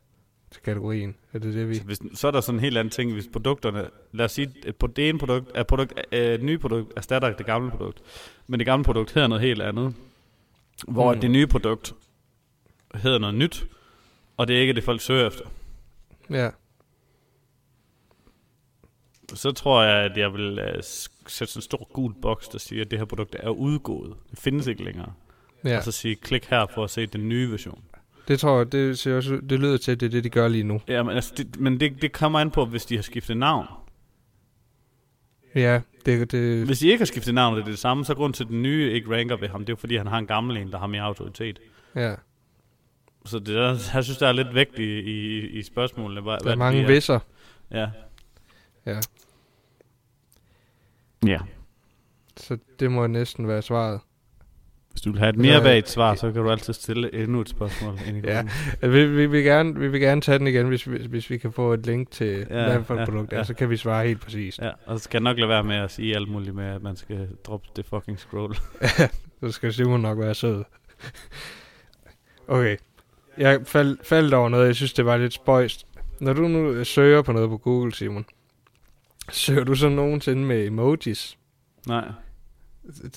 til 0.50 0.62
kategorien. 0.62 1.16
Er 1.32 1.38
det 1.38 1.54
det, 1.54 1.68
vi... 1.68 1.74
Så, 1.74 1.82
hvis, 1.82 1.98
så 2.14 2.26
er 2.26 2.30
der 2.30 2.40
sådan 2.40 2.58
en 2.58 2.60
helt 2.60 2.78
anden 2.78 2.90
ting, 2.90 3.12
hvis 3.12 3.28
produkterne, 3.32 3.86
lad 4.12 4.24
os 4.24 4.32
sige, 4.32 4.52
at 4.66 4.76
på 4.76 4.86
det 4.86 5.08
ene 5.08 5.18
produkt, 5.18 5.50
er 5.54 5.62
produkt, 5.62 6.00
øh, 6.12 6.42
nye 6.42 6.58
produkt 6.58 6.92
erstatter 6.96 7.32
det 7.32 7.46
gamle 7.46 7.70
produkt, 7.70 8.00
men 8.46 8.60
det 8.60 8.66
gamle 8.66 8.84
produkt 8.84 9.12
hedder 9.12 9.28
noget 9.28 9.42
helt 9.42 9.62
andet, 9.62 9.94
hvor 10.88 11.14
mm. 11.14 11.20
det 11.20 11.30
nye 11.30 11.46
produkt 11.46 11.94
hedder 12.94 13.18
noget 13.18 13.34
nyt, 13.34 13.66
og 14.36 14.48
det 14.48 14.56
er 14.56 14.60
ikke 14.60 14.72
det, 14.72 14.84
folk 14.84 15.00
søger 15.00 15.26
efter. 15.26 15.44
Ja. 16.30 16.50
Så 19.34 19.52
tror 19.52 19.82
jeg, 19.82 20.04
at 20.04 20.16
jeg 20.16 20.32
vil 20.32 20.58
uh, 20.58 20.64
sætte 21.26 21.52
sådan 21.52 21.58
en 21.58 21.62
stor 21.62 21.88
gul 21.92 22.14
boks, 22.22 22.48
der 22.48 22.58
siger, 22.58 22.84
at 22.84 22.90
det 22.90 22.98
her 22.98 23.06
produkt 23.06 23.36
er 23.38 23.48
udgået. 23.48 24.14
Det 24.30 24.38
findes 24.38 24.66
ikke 24.66 24.84
længere. 24.84 25.12
Ja. 25.64 25.76
Og 25.76 25.84
så 25.84 25.92
sige, 25.92 26.16
klik 26.16 26.46
her 26.46 26.66
for 26.74 26.84
at 26.84 26.90
se 26.90 27.06
den 27.06 27.28
nye 27.28 27.50
version. 27.50 27.84
Det 28.28 28.40
tror 28.40 28.56
jeg, 28.58 28.72
det, 28.72 28.98
ser 28.98 29.16
også, 29.16 29.40
det 29.50 29.60
lyder 29.60 29.76
til, 29.76 29.92
at 29.92 30.00
det 30.00 30.06
er 30.06 30.10
det, 30.10 30.24
de 30.24 30.28
gør 30.28 30.48
lige 30.48 30.64
nu. 30.64 30.80
Ja, 30.88 31.02
men, 31.02 31.14
altså, 31.14 31.34
det, 31.36 31.60
men 31.60 31.80
det, 31.80 32.02
det 32.02 32.12
kommer 32.12 32.38
an 32.40 32.50
på, 32.50 32.64
hvis 32.64 32.84
de 32.86 32.94
har 32.94 33.02
skiftet 33.02 33.36
navn. 33.36 33.66
Ja, 35.54 35.80
det, 36.06 36.32
det, 36.32 36.66
Hvis 36.66 36.78
de 36.78 36.88
ikke 36.88 37.00
har 37.00 37.06
skiftet 37.06 37.34
navn, 37.34 37.54
og 37.54 37.56
det 37.56 37.66
er 37.66 37.70
det 37.70 37.78
samme, 37.78 38.04
så 38.04 38.14
grund 38.14 38.34
til, 38.34 38.44
at 38.44 38.50
den 38.50 38.62
nye 38.62 38.92
ikke 38.92 39.16
ranker 39.16 39.36
ved 39.36 39.48
ham. 39.48 39.60
Det 39.60 39.68
er 39.68 39.72
jo 39.72 39.76
fordi, 39.76 39.96
han 39.96 40.06
har 40.06 40.18
en 40.18 40.26
gammel 40.26 40.56
en, 40.56 40.72
der 40.72 40.78
har 40.78 40.86
mere 40.86 41.02
autoritet. 41.02 41.58
ja. 41.94 42.14
Så 43.24 43.38
det 43.38 43.46
der, 43.46 43.68
jeg 43.94 44.04
synes, 44.04 44.18
der 44.18 44.26
er 44.28 44.32
lidt 44.32 44.54
vægt 44.54 44.78
i, 44.78 45.00
i, 45.00 45.46
i 45.48 45.62
spørgsmålene. 45.62 46.20
Hvad, 46.20 46.38
Der 46.44 46.50
er 46.50 46.56
mange 46.56 46.86
visser. 46.86 47.18
Ja. 47.70 47.88
Ja. 48.86 49.00
Ja. 51.26 51.38
Så 52.36 52.58
det 52.80 52.90
må 52.90 53.06
næsten 53.06 53.48
være 53.48 53.62
svaret. 53.62 54.00
Hvis 54.90 55.00
du 55.00 55.10
vil 55.10 55.18
have 55.18 55.30
et 55.30 55.36
mere 55.36 55.64
vagt 55.64 55.88
svar, 55.88 56.14
så 56.14 56.32
kan 56.32 56.42
du 56.42 56.50
altid 56.50 56.72
stille 56.72 57.14
endnu 57.14 57.40
et 57.40 57.48
spørgsmål. 57.48 57.98
Ja. 58.24 58.42
gruppen. 58.42 58.92
Vi, 58.92 59.06
vi, 59.06 59.26
vil 59.26 59.44
gerne, 59.44 59.78
vi 59.78 59.88
vil 59.88 60.00
gerne 60.00 60.20
tage 60.20 60.38
den 60.38 60.46
igen, 60.46 60.68
hvis, 60.68 60.84
hvis, 60.84 61.06
hvis 61.06 61.30
vi 61.30 61.38
kan 61.38 61.52
få 61.52 61.72
et 61.72 61.86
link 61.86 62.10
til, 62.10 62.46
ja, 62.50 62.64
hvad 62.64 62.84
for 62.84 62.94
et 62.94 62.98
ja, 62.98 63.04
produkt 63.04 63.32
er, 63.32 63.36
ja. 63.36 63.44
så 63.44 63.54
kan 63.54 63.70
vi 63.70 63.76
svare 63.76 64.06
helt 64.06 64.20
præcist. 64.20 64.58
ja. 64.58 64.70
Og 64.86 64.98
så 64.98 65.04
skal 65.04 65.18
jeg 65.18 65.22
nok 65.22 65.38
lade 65.38 65.48
være 65.48 65.64
med 65.64 65.76
at 65.76 65.90
sige 65.90 66.16
alt 66.16 66.28
muligt 66.28 66.54
med, 66.54 66.64
at 66.64 66.82
man 66.82 66.96
skal 66.96 67.28
droppe 67.44 67.68
det 67.76 67.86
fucking 67.86 68.18
scroll. 68.18 68.54
Så 69.40 69.50
skal 69.50 69.72
Simon 69.72 70.00
nok 70.00 70.18
være 70.18 70.34
sød. 70.34 70.64
Okay. 72.48 72.76
Jeg 73.38 73.60
fald, 73.64 73.98
faldt 74.02 74.34
over 74.34 74.48
noget, 74.48 74.66
jeg 74.66 74.76
synes, 74.76 74.92
det 74.92 75.04
var 75.04 75.16
lidt 75.16 75.32
spøjst. 75.32 75.86
Når 76.20 76.32
du 76.32 76.48
nu 76.48 76.70
øh, 76.70 76.86
søger 76.86 77.22
på 77.22 77.32
noget 77.32 77.48
på 77.48 77.56
Google, 77.56 77.94
Simon, 77.94 78.24
søger 79.32 79.64
du 79.64 79.74
så 79.74 79.88
nogensinde 79.88 80.42
med 80.42 80.66
emojis? 80.66 81.38
Nej. 81.86 82.04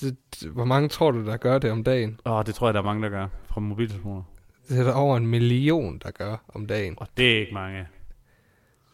det, 0.00 0.48
hvor 0.52 0.64
mange 0.64 0.88
tror 0.88 1.10
du, 1.10 1.26
der 1.26 1.36
gør 1.36 1.58
det 1.58 1.70
om 1.70 1.84
dagen? 1.84 2.20
Åh, 2.26 2.42
det 2.46 2.54
tror 2.54 2.66
jeg, 2.66 2.74
der 2.74 2.80
er 2.80 2.84
mange, 2.84 3.02
der 3.02 3.08
gør 3.08 3.28
fra 3.48 3.60
mobiltelefoner. 3.60 4.22
Det 4.68 4.78
er 4.78 4.84
der 4.84 4.92
over 4.92 5.16
en 5.16 5.26
million, 5.26 6.00
der 6.04 6.10
gør 6.10 6.36
om 6.54 6.66
dagen. 6.66 6.94
Og 6.96 7.08
det 7.16 7.32
er 7.36 7.40
ikke 7.40 7.54
mange. 7.54 7.86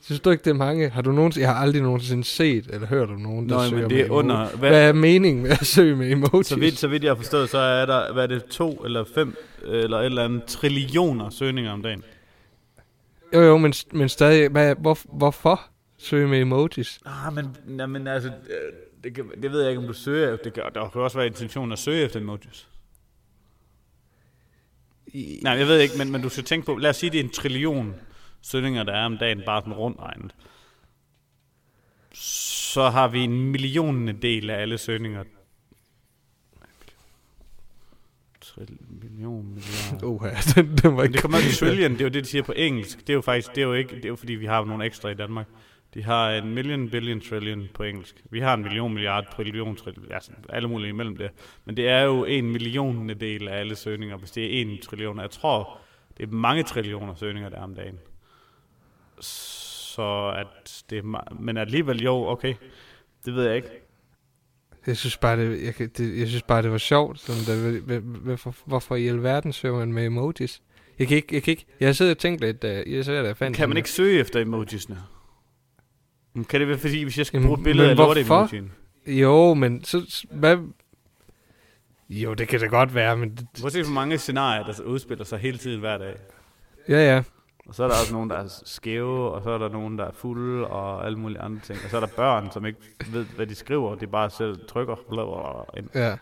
Synes 0.03 0.21
du 0.21 0.31
ikke, 0.31 0.45
det 0.45 0.51
er 0.51 0.55
mange? 0.55 0.89
Har 0.91 1.03
du 1.03 1.13
nogensinde, 1.13 1.47
jeg 1.47 1.55
har 1.55 1.63
aldrig 1.63 1.83
nogensinde 1.83 2.25
set 2.25 2.67
eller 2.73 2.87
hørt 2.87 3.11
om 3.11 3.21
nogen, 3.21 3.49
der 3.49 3.55
Nå, 3.57 3.63
søger 3.69 3.83
men 3.83 3.91
det 3.91 3.97
med 3.97 4.05
er 4.05 4.09
emo- 4.09 4.13
under... 4.13 4.49
Hvad 4.49 4.71
Hvad, 4.71 4.89
er 4.89 4.93
meningen 4.93 5.43
med 5.43 5.51
at 5.51 5.67
søge 5.67 5.97
med 5.97 6.11
emojis? 6.13 6.47
så, 6.47 6.59
vidt, 6.59 6.79
så 6.79 6.89
vidt 6.89 7.03
jeg 7.05 7.11
har 7.11 7.17
forstået, 7.17 7.49
så 7.49 7.59
er 7.59 7.87
der, 7.87 8.13
hvad 8.13 8.23
er 8.23 8.27
det, 8.27 8.45
to 8.45 8.73
eller 8.85 9.05
fem 9.15 9.37
eller 9.65 9.99
et 9.99 10.05
eller 10.05 10.25
andet 10.25 10.45
trillioner 10.45 11.31
søgninger 11.31 11.73
om 11.73 11.83
dagen. 11.83 12.05
Jo, 13.35 13.41
jo, 13.41 13.57
men, 13.59 13.73
men 13.93 14.09
stadig, 14.09 14.49
hvad, 14.49 14.75
hvor, 14.79 14.99
hvorfor 15.13 15.61
søge 16.01 16.29
med 16.29 16.41
emojis? 16.41 17.01
Ah, 17.05 17.35
men, 17.35 17.57
nej, 17.67 17.87
men 17.87 18.07
altså, 18.07 18.29
øh, 18.29 18.73
det, 19.05 19.17
det 19.43 19.53
ved 19.53 19.61
jeg 19.61 19.71
ikke, 19.71 19.81
om 19.81 19.87
du 19.87 19.93
søger 19.93 20.33
efter. 20.35 20.45
Det 20.45 20.53
kan, 20.53 20.63
der 20.75 20.89
kan 20.89 21.01
også 21.01 21.19
være 21.19 21.27
intentionen 21.27 21.73
at 21.73 21.79
søge 21.79 22.05
efter 22.05 22.21
emojis. 22.21 22.69
I, 25.07 25.41
Nej, 25.43 25.53
jeg 25.53 25.67
ved 25.67 25.81
ikke, 25.81 25.95
men, 25.99 26.13
men 26.13 26.23
du 26.23 26.29
skal 26.29 26.45
tænke 26.45 26.67
på, 26.67 26.77
lad 26.77 26.91
os 26.91 26.97
sige, 26.97 27.11
det 27.11 27.21
er 27.21 27.25
en 27.25 27.31
trillion 27.31 27.95
søgninger, 28.43 28.83
der 28.83 28.93
er 28.93 29.05
om 29.05 29.19
dagen, 29.19 29.43
bare 29.47 29.61
sådan 29.61 29.73
rundt 29.73 30.01
regnet. 30.01 30.35
Så 32.13 32.91
har 32.91 33.09
vi 33.09 33.21
en 33.21 33.51
millionende 33.51 34.13
del 34.13 34.51
af 34.51 34.61
alle 34.61 34.79
søgninger. 34.79 35.25
Million, 38.89 39.47
milliard. 39.47 40.03
Uha, 40.03 40.29
den, 40.55 40.77
den 40.77 40.83
var 40.85 40.91
Men 40.91 41.05
ikke... 41.05 41.13
det 41.13 41.23
kommer 41.23 41.39
ikke 41.45 41.57
trillion, 41.57 41.93
det 41.93 42.01
er 42.01 42.05
jo 42.05 42.11
det, 42.11 42.25
de 42.25 42.29
siger 42.29 42.43
på 42.43 42.53
engelsk. 42.57 42.99
Det 43.01 43.11
er 43.11 43.15
jo 43.15 43.21
faktisk, 43.21 43.55
det 43.55 43.59
er 43.59 43.67
jo 43.67 43.73
ikke, 43.73 43.97
det 43.97 44.05
er 44.05 44.09
jo 44.09 44.17
fordi, 44.17 44.33
vi 44.33 44.47
har 44.47 44.65
nogle 44.65 44.85
ekstra 44.85 45.09
i 45.09 45.15
Danmark. 45.15 45.47
De 45.95 46.03
har 46.03 46.31
en 46.31 46.55
million, 46.55 46.91
billion, 46.91 47.21
trillion 47.21 47.69
på 47.75 47.83
engelsk. 47.83 48.23
Vi 48.31 48.41
har 48.41 48.55
en 48.55 48.63
million, 48.63 48.95
milliard, 48.95 49.27
trillion, 49.37 49.77
trillion, 49.77 50.07
sådan 50.21 50.45
alle 50.49 50.69
mulige 50.69 50.89
imellem 50.89 51.17
det. 51.17 51.31
Men 51.65 51.77
det 51.77 51.89
er 51.89 52.01
jo 52.03 52.25
en 52.25 52.51
millionende 52.51 53.15
del 53.15 53.49
af 53.49 53.57
alle 53.61 53.77
søgninger, 53.77 54.17
hvis 54.17 54.31
det 54.31 54.45
er 54.45 54.61
en 54.63 54.79
trillion. 54.83 55.19
Jeg 55.21 55.31
tror, 55.31 55.79
det 56.17 56.23
er 56.29 56.33
mange 56.33 56.63
trillioner 56.63 57.15
søgninger, 57.15 57.49
der 57.51 57.57
er 57.57 57.63
om 57.63 57.75
dagen. 57.75 57.99
Så 59.21 60.33
at 60.37 60.83
det 60.91 60.99
er, 60.99 61.35
men 61.41 61.57
alligevel 61.57 62.03
jo, 62.03 62.13
okay, 62.27 62.55
det 63.25 63.35
ved 63.35 63.45
jeg 63.47 63.57
ikke. 63.57 63.69
Jeg 64.87 64.97
synes 64.97 65.17
bare, 65.17 65.37
det, 65.37 65.63
jeg, 65.81 65.97
det, 65.99 66.19
jeg 66.19 66.29
synes 66.29 66.43
bare, 66.43 66.63
det 66.63 66.71
var 66.71 66.79
sjovt. 66.79 67.21
Sådan, 67.21 67.43
der, 67.65 67.81
hvor- 67.81 67.99
hvorfor, 68.01 68.55
hvorfor 68.65 68.97
i 68.97 69.09
alverden 69.09 69.53
søger 69.53 69.75
man 69.79 69.93
med 69.93 70.07
emojis? 70.07 70.63
Jeg 70.99 71.09
kan 71.09 71.17
ikke, 71.17 71.35
jeg 71.35 71.43
kan 71.43 71.51
ikke, 71.53 71.67
jeg 71.81 71.89
har 71.89 71.93
siddet 71.93 72.11
og 72.15 72.19
tænkt 72.19 72.41
lidt, 72.41 72.65
uh, 72.65 72.93
jeg 72.95 73.05
sidder 73.05 73.23
der 73.23 73.35
fandt 73.35 73.57
Kan 73.57 73.69
man 73.69 73.77
ikke 73.77 73.91
søge 73.91 74.21
efter 74.21 74.41
emojisne? 74.41 74.99
Men 76.35 76.45
Kan 76.45 76.61
det 76.61 76.69
være 76.69 76.79
fordi, 76.79 77.03
hvis 77.03 77.19
jeg 77.19 77.27
skal 77.27 77.43
bruge 77.43 77.59
et 77.59 77.65
billede 77.65 77.89
men 77.89 77.91
af 77.91 77.97
lorte 77.97 78.23
hvorfor? 78.25 78.45
emojien? 78.45 78.73
der. 79.07 79.13
Jo, 79.13 79.55
men 79.55 79.85
så, 79.85 80.27
hvad... 80.31 80.57
Jo, 82.11 82.35
det 82.35 82.49
kan 82.49 82.61
da 82.61 82.67
godt 82.67 82.95
være, 82.95 83.17
men... 83.17 83.31
det- 83.31 83.47
Prøv 83.61 83.67
at 83.67 83.73
se, 83.73 83.83
hvor 83.83 83.93
mange 83.93 84.19
scenarier, 84.19 84.65
der 84.65 84.83
udspiller 84.83 85.25
sig 85.25 85.39
hele 85.39 85.59
tiden 85.59 85.81
hver 85.81 85.99
dag. 85.99 86.15
Ja, 86.89 87.15
ja. 87.15 87.23
Og 87.67 87.75
så 87.75 87.85
er 87.85 87.89
der 87.89 87.95
også 88.01 88.13
nogen, 88.13 88.31
der 88.31 88.37
er 88.37 88.49
skæve, 88.65 89.31
og 89.33 89.43
så 89.43 89.51
er 89.51 89.59
der 89.59 89.69
nogen, 89.69 89.99
der 89.99 90.05
er 90.05 90.13
fulde, 90.13 90.67
og 90.67 91.07
alle 91.07 91.19
mulige 91.19 91.41
andre 91.41 91.61
ting. 91.61 91.79
Og 91.85 91.91
så 91.91 91.97
er 91.97 92.01
der 92.01 92.07
børn, 92.17 92.51
som 92.53 92.67
ikke 92.67 92.79
ved, 93.13 93.25
hvad 93.25 93.47
de 93.47 93.55
skriver. 93.55 93.95
De 93.95 94.07
bare 94.07 94.31
selv 94.31 94.59
trykker. 94.69 94.95
blablabla 95.09 95.79
ind. 95.79 95.89
Ja. 95.95 96.17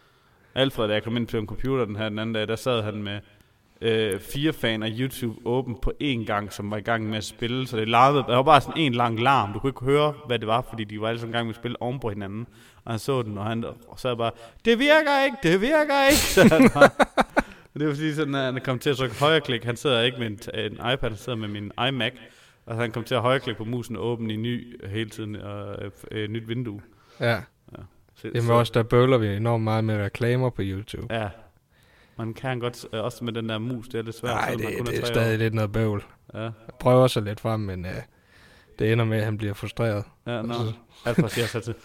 Alfred, 0.55 0.88
da 0.88 0.95
jeg 0.95 1.03
kom 1.05 1.17
ind 1.17 1.27
på 1.27 1.37
en 1.37 1.47
computer 1.47 1.85
den 1.85 1.97
her 1.97 2.09
den 2.09 2.19
anden 2.19 2.35
dag, 2.35 2.49
der 2.49 2.57
sad 2.57 2.83
han 2.83 3.03
med 3.03 3.21
øh, 3.80 4.20
fire 4.20 4.52
fan 4.52 4.82
af 4.82 4.92
YouTube 4.99 5.40
åben 5.44 5.76
på 5.82 5.92
én 6.02 6.25
gang, 6.25 6.52
som 6.52 6.70
var 6.70 6.76
i 6.76 6.80
gang 6.80 7.08
med 7.08 7.18
at 7.18 7.25
spille. 7.25 7.66
Så 7.66 7.76
det 7.76 7.88
larmede. 7.88 8.25
Der 8.28 8.35
var 8.35 8.42
bare 8.42 8.61
sådan 8.61 8.82
en 8.82 8.94
lang 8.94 9.20
larm. 9.20 9.52
Du 9.52 9.58
kunne 9.58 9.70
ikke 9.70 9.85
høre, 9.85 10.14
hvad 10.26 10.38
det 10.38 10.47
var, 10.47 10.66
fordi 10.68 10.85
de 10.85 11.00
var 11.00 11.08
alle 11.08 11.20
sammen 11.20 11.35
i 11.35 11.37
gang 11.37 11.47
med 11.47 11.54
at 11.54 11.61
spille 11.61 11.82
oven 11.82 12.00
på 12.00 12.08
hinanden. 12.08 12.47
Og 12.85 12.92
han 12.92 12.99
så 12.99 13.23
den, 13.23 13.38
og 13.38 13.44
han 13.44 13.64
og 13.64 14.00
så 14.00 14.14
bare, 14.14 14.30
det 14.64 14.78
virker 14.78 15.25
ikke, 15.25 15.37
det 15.42 15.61
virker 15.61 16.04
ikke. 16.11 16.20
Så 16.35 16.42
han 16.42 16.70
bare, 16.75 16.90
det 17.75 17.87
var 17.87 17.94
fordi, 17.94 18.14
sådan, 18.14 18.35
at 18.35 18.52
han 18.52 18.61
kom 18.64 18.78
til 18.78 18.90
at 18.90 18.97
trykke 18.97 19.20
højreklik. 19.20 19.64
Han 19.64 19.76
sidder 19.76 20.02
ikke 20.02 20.18
med 20.18 20.26
en, 20.26 20.38
en 20.54 20.73
iPad, 20.73 21.08
han 21.08 21.16
sidder 21.16 21.38
med 21.38 21.49
min 21.49 21.73
iMac. 21.88 22.12
Og 22.66 22.76
han 22.76 22.90
kom 22.90 23.04
til 23.04 23.14
at 23.14 23.20
højreklikke 23.20 23.58
på 23.58 23.64
musen 23.64 23.97
og 23.97 24.06
åbne 24.06 24.35
i 24.35 24.37
ny 24.37 24.80
hele 24.88 25.11
tiden, 25.11 25.37
og 25.37 25.85
øh, 25.85 25.90
øh, 26.11 26.28
nyt 26.28 26.49
vindue. 26.49 26.80
Ja. 27.20 27.40
Så, 28.23 28.30
Jamen 28.35 28.50
også, 28.50 28.73
der 28.75 28.82
bøvler 28.82 29.18
vi 29.18 29.28
enormt 29.37 29.64
meget 29.64 29.85
med 29.85 30.04
reklamer 30.04 30.50
på 30.50 30.62
YouTube. 30.64 31.14
Ja. 31.14 31.28
Man 32.19 32.35
kan 32.35 32.61
godt, 32.61 32.87
øh, 32.93 33.05
også 33.05 33.25
med 33.25 33.33
den 33.33 33.49
der 33.49 33.59
mus, 33.59 33.89
det 33.89 33.99
er 33.99 34.03
lidt 34.03 34.17
svært. 34.17 34.35
Nej, 34.35 34.51
det, 34.55 34.65
man 34.65 34.73
kun 34.77 34.87
det 34.87 34.99
er 34.99 35.05
stadig 35.07 35.35
år. 35.35 35.39
lidt 35.39 35.55
noget 35.55 35.73
bøvl. 35.73 36.05
Ja, 36.35 36.41
Jeg 36.43 36.53
prøver 36.81 37.07
så 37.07 37.21
lidt 37.21 37.41
frem, 37.41 37.61
men 37.61 37.85
uh, 37.85 37.91
det 38.79 38.93
ender 38.93 39.05
med, 39.05 39.19
at 39.19 39.25
han 39.25 39.39
bliver 39.39 39.55
frustreret. 39.55 40.05
ja, 40.27 40.43
nå. 40.43 40.55
Så- 40.55 40.73
Alt 41.05 41.17
for 41.21 41.29
siger 41.29 41.47
sig 41.47 41.63
til. 41.63 41.75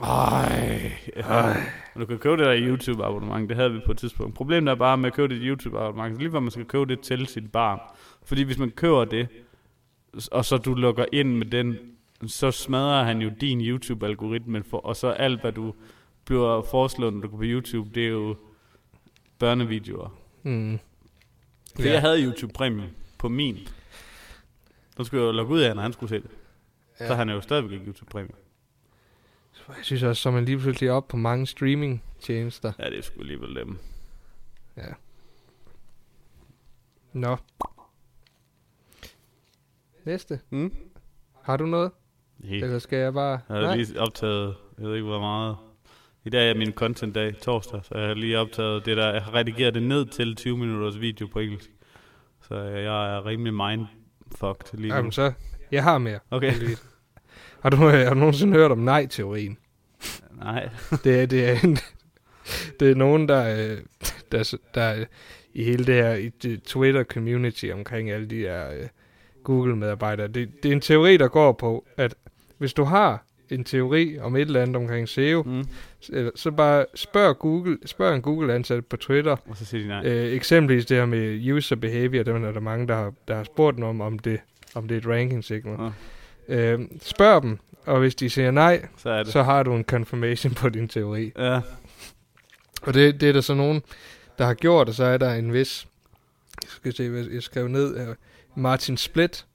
Ej, 0.00 0.92
ja. 1.16 1.54
Men 1.94 2.00
Du 2.00 2.06
kan 2.06 2.18
købe 2.18 2.36
det 2.36 2.46
der 2.46 2.56
YouTube-abonnement, 2.68 3.48
det 3.48 3.56
havde 3.56 3.72
vi 3.72 3.80
på 3.86 3.92
et 3.92 3.98
tidspunkt. 3.98 4.34
Problemet 4.34 4.70
er 4.70 4.74
bare 4.74 4.96
med 4.96 5.06
at 5.06 5.12
købe 5.14 5.34
det 5.34 5.42
YouTube-abonnement, 5.42 6.18
lige 6.18 6.28
hvor 6.28 6.40
man 6.40 6.50
skal 6.50 6.64
købe 6.64 6.86
det 6.86 7.00
til 7.00 7.26
sit 7.26 7.52
barn. 7.52 7.78
Fordi 8.24 8.42
hvis 8.42 8.58
man 8.58 8.70
køber 8.70 9.04
det, 9.04 9.28
og 10.32 10.44
så 10.44 10.56
du 10.56 10.74
logger 10.74 11.04
ind 11.12 11.36
med 11.36 11.46
den, 11.46 11.76
så 12.26 12.50
smadrer 12.50 13.04
han 13.04 13.18
jo 13.22 13.30
din 13.40 13.60
YouTube-algoritme, 13.60 14.62
for, 14.70 14.76
og 14.86 14.96
så 14.96 15.08
alt, 15.08 15.40
hvad 15.40 15.52
du 15.52 15.74
bliver 16.24 16.62
foreslået, 16.70 17.14
når 17.14 17.20
du 17.20 17.28
går 17.28 17.36
på 17.36 17.42
YouTube, 17.44 17.90
det 17.94 18.04
er 18.04 18.10
jo 18.10 18.36
børnevideoer. 19.38 20.18
Mm. 20.42 20.78
For 21.76 21.82
ja. 21.82 21.92
jeg 21.92 22.00
havde 22.00 22.24
YouTube 22.24 22.52
Premium 22.52 22.88
på 23.18 23.28
min. 23.28 23.58
Så 24.96 25.04
skulle 25.04 25.22
jeg 25.22 25.26
jo 25.26 25.32
logge 25.32 25.52
ud 25.52 25.60
af, 25.60 25.74
når 25.74 25.82
han 25.82 25.92
skulle 25.92 26.10
se 26.10 26.16
det. 26.16 26.30
Ja. 27.00 27.06
Så 27.06 27.14
han 27.14 27.30
jo 27.30 27.40
stadigvæk 27.40 27.72
ikke 27.72 27.86
YouTube 27.86 28.10
Premium. 28.10 28.38
Jeg 29.68 29.76
synes 29.84 30.02
også, 30.02 30.22
så 30.22 30.28
er 30.28 30.32
man 30.32 30.44
lige 30.44 30.58
pludselig 30.58 30.90
op 30.90 31.08
på 31.08 31.16
mange 31.16 31.46
streaming-tjenester. 31.46 32.72
Ja, 32.78 32.90
det 32.90 32.98
er 32.98 33.02
sgu 33.02 33.20
alligevel 33.20 33.54
dem. 33.54 33.78
Ja. 34.76 34.92
Nå. 37.12 37.36
Næste. 40.04 40.40
Mm? 40.50 40.74
Har 41.42 41.56
du 41.56 41.66
noget? 41.66 41.90
Helt. 42.44 42.64
Eller 42.64 42.78
skal 42.78 42.98
jeg 42.98 43.14
bare... 43.14 43.40
Jeg 43.48 43.68
har 43.68 43.76
lige 43.76 44.00
optaget, 44.00 44.56
jeg 44.78 44.86
ved 44.86 44.94
ikke 44.94 45.06
hvor 45.06 45.20
meget. 45.20 45.56
I 46.24 46.30
dag 46.30 46.50
er 46.50 46.54
min 46.54 46.72
content 46.72 47.14
dag, 47.14 47.38
torsdag, 47.40 47.80
så 47.84 47.98
jeg 47.98 48.06
har 48.06 48.14
lige 48.14 48.38
optaget 48.38 48.86
det 48.86 48.96
der, 48.96 49.12
jeg 49.12 49.22
har 49.22 49.34
redigeret 49.34 49.74
det 49.74 49.82
ned 49.82 50.06
til 50.06 50.36
20 50.36 50.58
minutters 50.58 51.00
video 51.00 51.26
på 51.26 51.38
engelsk. 51.38 51.70
Så 52.48 52.54
jeg 52.60 53.16
er 53.16 53.26
rimelig 53.26 53.54
mindfucked 53.54 54.78
lige 54.78 54.88
nu. 54.88 54.94
Jamen 54.94 55.12
så, 55.12 55.32
jeg 55.72 55.82
har 55.82 55.98
mere. 55.98 56.18
Okay. 56.30 56.52
Har 57.62 57.70
du, 57.70 57.76
øh, 57.88 57.92
har 57.92 58.14
du 58.14 58.20
nogensinde 58.20 58.52
hørt 58.52 58.70
om 58.70 58.78
nej-teorien? 58.78 59.58
nej. 60.32 60.68
Det 61.04 61.22
er, 61.22 61.26
det 61.26 61.48
er, 61.48 61.56
en, 61.64 61.78
det 62.80 62.90
er 62.90 62.94
nogen, 62.94 63.28
der, 63.28 63.70
øh, 63.70 63.78
der, 64.32 64.54
der 64.74 65.04
i 65.54 65.64
hele 65.64 65.86
det 65.86 65.94
her 65.94 66.14
i 66.14 66.28
det 66.28 66.62
Twitter-community 66.62 67.70
omkring 67.72 68.10
alle 68.10 68.26
de 68.26 68.36
her 68.38 68.70
øh, 68.70 68.88
Google-medarbejdere. 69.44 70.28
Det, 70.28 70.62
det 70.62 70.68
er 70.68 70.72
en 70.72 70.80
teori, 70.80 71.16
der 71.16 71.28
går 71.28 71.52
på, 71.52 71.86
at 71.96 72.14
hvis 72.58 72.72
du 72.72 72.84
har 72.84 73.24
en 73.50 73.64
teori 73.64 74.18
om 74.18 74.36
et 74.36 74.40
eller 74.40 74.62
andet 74.62 74.76
omkring 74.76 75.08
SEO, 75.08 75.42
Mm. 75.42 75.64
Så, 76.00 76.30
så 76.34 76.50
bare 76.50 76.84
spørg 76.94 77.38
Google, 77.38 77.78
spørg 77.86 78.14
en 78.14 78.22
Google-ansat 78.22 78.86
på 78.86 78.96
Twitter, 78.96 79.36
Og 79.48 79.56
så 79.56 79.64
siger 79.64 79.82
de 79.82 79.88
nej. 79.88 80.06
Øh, 80.06 80.32
eksempelvis 80.32 80.86
det 80.86 80.96
her 80.96 81.06
med 81.06 81.52
user 81.52 81.76
behavior, 81.76 82.22
dem 82.22 82.44
er 82.44 82.52
der 82.52 82.60
mange, 82.60 82.88
der 82.88 82.94
har, 82.94 83.12
der 83.28 83.36
har 83.36 83.44
spurgt 83.44 83.82
om, 83.82 84.00
om 84.00 84.18
det, 84.18 84.40
om 84.74 84.88
det 84.88 84.94
er 84.94 84.98
et 85.00 85.06
ranking 85.06 85.44
signal. 85.44 85.92
Ja. 86.48 86.72
Øh, 86.72 86.80
spørg 87.02 87.42
dem, 87.42 87.58
og 87.86 87.98
hvis 87.98 88.14
de 88.14 88.30
siger 88.30 88.50
nej, 88.50 88.86
Så 88.96 89.10
er 89.10 89.22
det. 89.22 89.32
så 89.32 89.42
har 89.42 89.62
du 89.62 89.74
en 89.74 89.84
confirmation 89.84 90.54
på 90.54 90.68
din 90.68 90.88
teori. 90.88 91.32
Ja. 91.38 91.60
Og 92.82 92.94
det, 92.94 93.20
det 93.20 93.28
er 93.28 93.32
der 93.32 93.40
så 93.40 93.54
nogen, 93.54 93.82
der 94.38 94.44
har 94.46 94.54
gjort, 94.54 94.88
og 94.88 94.94
så 94.94 95.04
er 95.04 95.16
der 95.18 95.34
en 95.34 95.52
vis, 95.52 95.86
jeg 96.62 96.70
skal 96.70 96.94
se, 96.94 97.08
hvad 97.10 97.24
jeg 97.24 97.42
skrev 97.42 97.68
ned 97.68 97.98
her, 98.06 98.14
Martin 98.56 98.96
Split, 98.96 99.46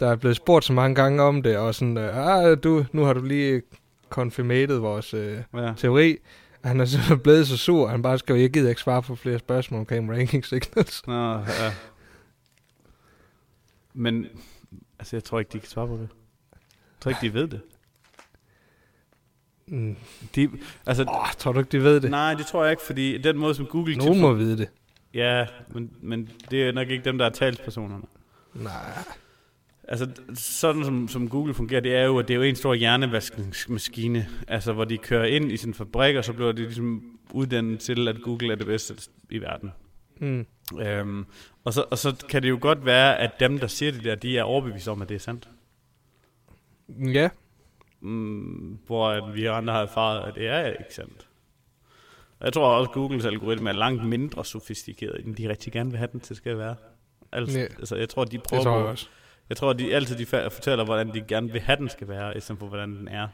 der 0.00 0.10
er 0.10 0.16
blevet 0.16 0.36
spurgt 0.36 0.64
så 0.64 0.72
mange 0.72 0.94
gange 0.94 1.22
om 1.22 1.42
det, 1.42 1.56
og 1.56 1.74
sådan, 1.74 1.96
ah, 1.98 2.56
du, 2.64 2.84
nu 2.92 3.04
har 3.04 3.12
du 3.12 3.22
lige 3.24 3.62
confirmated 4.10 4.78
vores 4.78 5.14
øh, 5.14 5.42
ja. 5.54 5.72
teori. 5.76 6.16
Han 6.64 6.80
er 6.80 6.84
så 6.84 7.16
blevet 7.24 7.48
så 7.48 7.56
sur, 7.56 7.84
at 7.84 7.90
han 7.90 8.02
bare 8.02 8.18
skrev, 8.18 8.36
jeg 8.36 8.50
gider 8.50 8.68
ikke 8.68 8.80
svare 8.80 9.02
på 9.02 9.14
flere 9.16 9.38
spørgsmål 9.38 9.80
omkring 9.80 10.12
ranking 10.12 10.44
signals. 10.46 11.06
Nå, 11.06 11.32
ja. 11.32 11.72
Men, 13.94 14.26
altså 14.98 15.16
jeg 15.16 15.24
tror 15.24 15.38
ikke, 15.38 15.52
de 15.52 15.58
kan 15.58 15.68
svare 15.68 15.86
på 15.86 15.94
det. 15.94 16.08
Jeg 16.52 17.00
tror 17.00 17.08
ikke, 17.08 17.20
de 17.20 17.34
ved 17.34 17.48
det. 17.48 17.60
Mm. 19.66 19.96
De, 20.34 20.50
altså, 20.86 21.04
Oh, 21.08 21.32
tror 21.38 21.52
du 21.52 21.58
ikke, 21.58 21.72
de 21.72 21.82
ved 21.82 22.00
det? 22.00 22.10
nej, 22.10 22.34
det 22.34 22.46
tror 22.46 22.64
jeg 22.64 22.70
ikke, 22.70 22.82
fordi 22.82 23.18
den 23.18 23.38
måde, 23.38 23.54
som 23.54 23.66
Google... 23.66 23.96
Nogen 23.96 24.20
må 24.20 24.32
vide 24.32 24.58
det. 24.58 24.68
Ja, 25.14 25.46
men, 25.68 25.90
men 26.02 26.30
det 26.50 26.68
er 26.68 26.72
nok 26.72 26.88
ikke 26.88 27.04
dem, 27.04 27.18
der 27.18 27.26
er 27.26 27.30
talspersonerne. 27.30 28.04
Nej. 28.54 28.92
Altså, 29.90 30.08
sådan 30.34 30.84
som, 30.84 31.08
som 31.08 31.28
Google 31.28 31.54
fungerer, 31.54 31.80
det 31.80 31.94
er 31.94 32.04
jo, 32.04 32.18
at 32.18 32.28
det 32.28 32.34
er 32.34 32.38
jo 32.38 32.42
en 32.42 32.56
stor 32.56 32.74
hjernevaskningsmaskine, 32.74 34.26
altså 34.48 34.72
hvor 34.72 34.84
de 34.84 34.98
kører 34.98 35.24
ind 35.24 35.52
i 35.52 35.56
sin 35.56 35.74
fabrik, 35.74 36.16
og 36.16 36.24
så 36.24 36.32
bliver 36.32 36.52
de 36.52 36.62
ligesom 36.62 37.18
uddannet 37.30 37.80
til, 37.80 38.08
at 38.08 38.22
Google 38.22 38.52
er 38.52 38.56
det 38.56 38.66
bedste 38.66 38.94
i 39.30 39.38
verden. 39.38 39.72
Mm. 40.20 40.46
Øhm, 40.80 41.26
og, 41.64 41.72
så, 41.72 41.84
og 41.90 41.98
så 41.98 42.24
kan 42.28 42.42
det 42.42 42.48
jo 42.48 42.58
godt 42.60 42.84
være, 42.86 43.18
at 43.18 43.40
dem, 43.40 43.58
der 43.58 43.66
siger 43.66 43.92
det 43.92 44.04
der, 44.04 44.14
de 44.14 44.38
er 44.38 44.42
overbevist 44.42 44.88
om, 44.88 45.02
at 45.02 45.08
det 45.08 45.14
er 45.14 45.18
sandt. 45.18 45.48
Ja. 46.88 47.28
Mm, 48.00 48.78
hvor 48.86 49.08
at 49.08 49.34
vi 49.34 49.46
andre 49.46 49.72
har 49.72 49.82
erfaret, 49.82 50.28
at 50.28 50.34
det 50.34 50.46
er 50.48 50.66
ikke 50.66 50.94
sandt. 50.94 51.28
Og 52.40 52.44
Jeg 52.44 52.52
tror 52.52 52.68
også, 52.68 52.88
at 52.90 52.94
Googles 52.94 53.24
algoritme 53.24 53.68
er 53.70 53.74
langt 53.74 54.04
mindre 54.04 54.44
sofistikeret, 54.44 55.26
end 55.26 55.36
de 55.36 55.48
rigtig 55.48 55.72
gerne 55.72 55.90
vil 55.90 55.98
have 55.98 56.08
den 56.12 56.20
til 56.20 56.36
skal 56.36 56.58
være. 56.58 56.74
Altså, 57.32 57.58
Ja. 57.58 57.64
altså 57.64 57.96
jeg 57.96 58.08
tror, 58.08 58.24
de 58.24 58.30
Det 58.30 58.42
prøver 58.42 58.62
tror 58.62 58.76
jeg 58.78 58.86
også. 58.86 59.08
Jeg 59.48 59.56
tror, 59.56 59.72
de 59.72 59.94
altid 59.94 60.16
de 60.18 60.26
fortæller, 60.26 60.84
hvordan 60.84 61.14
de 61.14 61.24
gerne 61.28 61.52
vil 61.52 61.60
have 61.60 61.76
den 61.76 61.88
skal 61.88 62.08
være, 62.08 62.36
i 62.36 62.40
stedet 62.40 62.58
for, 62.58 62.66
hvordan 62.66 62.96
den 62.96 63.08
er. 63.08 63.28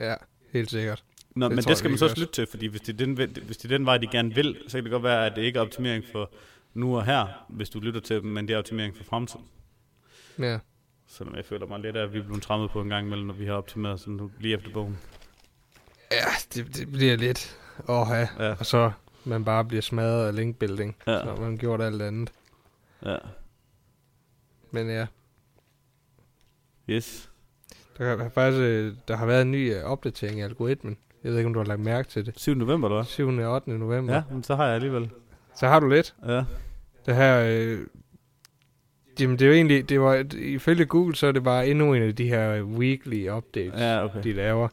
Ja, 0.00 0.14
helt 0.52 0.70
sikkert. 0.70 1.04
Nå, 1.36 1.48
Det 1.48 1.56
men 1.56 1.64
det 1.64 1.76
skal 1.78 1.90
man 1.90 1.98
så 1.98 2.04
også 2.04 2.20
lytte 2.20 2.32
til, 2.32 2.46
fordi 2.46 2.66
hvis 2.66 2.80
det, 2.80 2.92
er 3.00 3.06
den, 3.06 3.14
hvis 3.46 3.56
det 3.56 3.64
er 3.64 3.78
den 3.78 3.86
vej, 3.86 3.98
de 3.98 4.06
gerne 4.06 4.34
vil, 4.34 4.56
så 4.68 4.76
kan 4.78 4.84
det 4.84 4.90
godt 4.92 5.02
være, 5.02 5.26
at 5.26 5.32
det 5.36 5.42
ikke 5.42 5.56
er 5.58 5.62
optimering 5.62 6.04
for 6.12 6.30
nu 6.74 6.96
og 6.96 7.04
her, 7.04 7.44
hvis 7.48 7.70
du 7.70 7.80
lytter 7.80 8.00
til 8.00 8.16
dem, 8.22 8.30
men 8.30 8.48
det 8.48 8.54
er 8.54 8.58
optimering 8.58 8.96
for 8.96 9.04
fremtiden. 9.04 9.44
Ja. 10.38 10.58
Selvom 11.06 11.36
jeg 11.36 11.44
føler 11.44 11.66
mig 11.66 11.80
lidt 11.80 11.96
af, 11.96 12.02
at 12.02 12.12
vi 12.12 12.18
er 12.18 12.22
blevet 12.22 12.42
trammet 12.42 12.70
på 12.70 12.80
en 12.80 12.88
gang 12.88 13.06
imellem, 13.06 13.26
når 13.26 13.34
vi 13.34 13.46
har 13.46 13.52
optimeret 13.54 14.00
sådan 14.00 14.14
nu, 14.14 14.30
lige 14.40 14.54
efter 14.54 14.70
bogen. 14.70 14.98
Ja, 16.12 16.24
det, 16.54 16.76
det 16.76 16.92
bliver 16.92 17.16
lidt. 17.16 17.58
Åh, 17.88 18.06
ja. 18.10 18.28
Ja, 18.38 18.54
Og 18.58 18.66
så 18.66 18.92
man 19.24 19.44
bare 19.44 19.64
bliver 19.64 19.82
smadret 19.82 20.26
af 20.26 20.36
linkbuilding. 20.36 20.96
Ja. 21.06 21.20
Så 21.20 21.36
man 21.40 21.58
gjort 21.58 21.80
alt 21.82 22.02
andet. 22.02 22.30
ja. 23.04 23.16
Men 24.72 24.88
ja, 24.90 25.06
Yes. 26.90 27.30
der 27.98 28.16
har 28.16 28.28
faktisk 28.28 28.60
øh, 28.60 28.92
der 29.08 29.16
har 29.16 29.26
været 29.26 29.42
en 29.42 29.50
ny 29.52 29.74
øh, 29.74 29.82
opdatering 29.84 30.40
af 30.40 30.44
algoritmen. 30.44 30.96
Jeg 31.24 31.30
ved 31.30 31.38
ikke, 31.38 31.46
om 31.46 31.52
du 31.54 31.60
har 31.60 31.66
lagt 31.66 31.80
mærke 31.80 32.08
til 32.08 32.26
det. 32.26 32.34
7. 32.36 32.54
november, 32.54 32.88
eller 32.88 32.96
hvad? 32.96 33.04
7. 33.04 33.28
og 33.28 33.54
8. 33.54 33.70
november. 33.70 34.14
Ja, 34.14 34.22
men 34.30 34.42
så 34.42 34.54
har 34.56 34.66
jeg 34.66 34.74
alligevel. 34.74 35.10
Så 35.56 35.66
har 35.68 35.80
du 35.80 35.88
lidt. 35.88 36.14
Ja. 36.26 36.44
Det 37.06 37.16
her... 37.16 37.44
Øh, 37.48 37.78
jamen, 39.20 39.38
det 39.38 39.44
er 39.44 39.48
jo 39.48 39.54
egentlig... 39.54 39.88
Det 39.88 40.00
var, 40.00 40.24
ifølge 40.34 40.84
Google, 40.86 41.16
så 41.16 41.26
er 41.26 41.32
det 41.32 41.44
bare 41.44 41.68
endnu 41.68 41.94
en 41.94 42.02
af 42.02 42.16
de 42.16 42.28
her 42.28 42.62
weekly 42.62 43.28
updates, 43.30 43.80
Ja, 43.80 44.04
okay. 44.04 44.22
de 44.22 44.32
laver. 44.32 44.68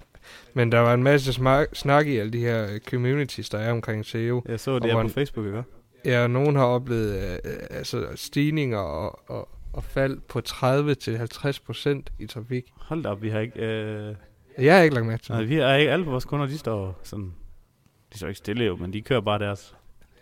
Men 0.54 0.72
der 0.72 0.80
var 0.80 0.94
en 0.94 1.04
masse 1.04 1.34
smak, 1.34 1.68
snak 1.74 2.08
i 2.08 2.18
alle 2.18 2.34
de 2.34 2.40
her 2.40 2.74
øh, 2.74 2.80
communities, 2.80 3.50
der 3.50 3.58
er 3.58 3.72
omkring 3.72 4.06
SEO. 4.06 4.44
Jeg 4.48 4.60
så 4.60 4.80
det 4.80 4.92
er 4.92 5.02
på 5.04 5.08
Facebook, 5.10 5.46
ikke? 5.46 5.64
Ja, 6.06 6.24
og 6.24 6.30
nogen 6.32 6.56
har 6.56 6.66
oplevet 6.66 7.16
øh, 7.24 7.32
øh, 7.32 7.58
altså 7.70 8.08
stigninger 8.16 8.78
og, 8.78 9.20
og, 9.30 9.50
og 9.80 9.84
fald 9.84 10.20
på 10.20 10.42
30-50 10.50 11.65
procent 11.65 12.12
i 12.20 12.28
trafik. 12.28 12.65
Hold 12.76 13.04
da 13.04 13.10
op, 13.10 13.22
vi 13.22 13.30
har 13.30 13.39
ikke... 13.39 13.60
Øh... 13.60 14.15
Jeg 14.58 14.76
har 14.76 14.84
ikke 14.84 14.96
lagt 14.96 15.08
mærke 15.08 15.24
til 15.24 15.32
Nej, 15.32 15.44
vi 15.44 15.56
har 15.56 15.76
ikke 15.76 15.92
alle 15.92 16.06
vores 16.06 16.26
kunder, 16.26 16.46
de 16.46 16.58
står 16.58 17.00
sådan... 17.04 17.34
De 18.13 18.18
står 18.18 18.28
ikke 18.28 18.38
stille 18.38 18.65
jo, 18.65 18.76
men 18.76 18.94
de 18.94 19.02
kører 19.02 19.22
bare 19.22 19.39
deres... 19.39 19.76